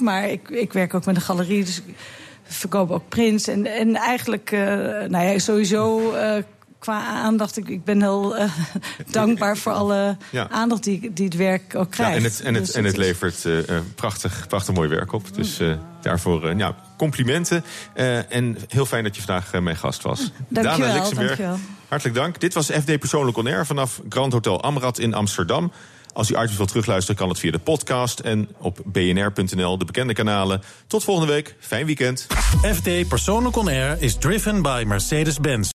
Maar 0.00 0.28
ik, 0.28 0.48
ik 0.48 0.72
werk 0.72 0.94
ook 0.94 1.04
met 1.04 1.16
een 1.16 1.22
galerie, 1.22 1.64
dus 1.64 1.76
ik 1.86 1.94
verkoop 2.42 2.90
ook 2.90 3.08
prints. 3.08 3.48
En, 3.48 3.66
en 3.66 3.96
eigenlijk, 3.96 4.52
eh, 4.52 4.60
nou 5.08 5.24
ja, 5.24 5.38
sowieso 5.38 6.12
eh, 6.12 6.42
qua 6.78 7.04
aandacht. 7.06 7.56
Ik, 7.56 7.68
ik 7.68 7.84
ben 7.84 8.00
heel 8.02 8.36
eh, 8.36 8.50
dankbaar 9.10 9.56
voor 9.56 9.72
alle 9.72 10.16
Ja. 10.30 10.48
aandacht 10.50 10.84
die, 10.84 11.12
die 11.12 11.24
het 11.24 11.36
werk 11.36 11.74
ook 11.74 11.94
Ja, 11.94 12.04
krijgt. 12.04 12.16
en 12.16 12.24
het, 12.24 12.40
en 12.40 12.54
het, 12.54 12.64
Dus 12.66 12.74
en 12.74 12.84
het 12.84 12.96
levert 12.96 13.48
prachtig, 13.94 14.46
prachtig 14.48 14.74
mooi 14.74 14.88
werk 14.88 15.12
op. 15.12 15.34
Dus 15.34 15.60
daarvoor 16.00 16.56
ja, 16.56 16.74
complimenten. 16.96 17.64
En 18.28 18.56
heel 18.68 18.86
fijn 18.86 19.04
dat 19.04 19.16
je 19.16 19.22
vandaag 19.22 19.60
mijn 19.60 19.76
gast 19.76 20.02
was. 20.02 20.32
Dana 20.48 20.92
Lixenberg, 20.92 21.14
dankjewel. 21.28 21.58
hartelijk 21.88 22.16
dank. 22.16 22.40
Dit 22.40 22.54
was 22.54 22.66
FD 22.66 22.98
Persoonlijk 22.98 23.36
On 23.36 23.46
Air 23.46 23.66
vanaf 23.66 24.00
Grand 24.08 24.32
Hotel 24.32 24.62
Amrad 24.62 24.98
in 24.98 25.14
Amsterdam. 25.14 25.72
Als 26.20 26.30
u 26.30 26.34
items 26.34 26.56
wilt 26.56 26.68
terugluisteren, 26.68 27.16
kan 27.16 27.28
het 27.28 27.38
via 27.38 27.50
de 27.50 27.58
podcast 27.58 28.18
en 28.18 28.48
op 28.58 28.78
bnr.nl, 28.84 29.78
de 29.78 29.84
bekende 29.84 30.12
kanalen. 30.12 30.62
Tot 30.86 31.04
volgende 31.04 31.32
week. 31.32 31.54
Fijn 31.58 31.86
weekend. 31.86 32.26
FD 32.74 33.08
Persoonlijk 33.08 33.56
On 33.56 33.68
Air 33.68 33.96
is 34.00 34.16
driven 34.16 34.62
by 34.62 34.84
Mercedes-Benz. 34.86 35.68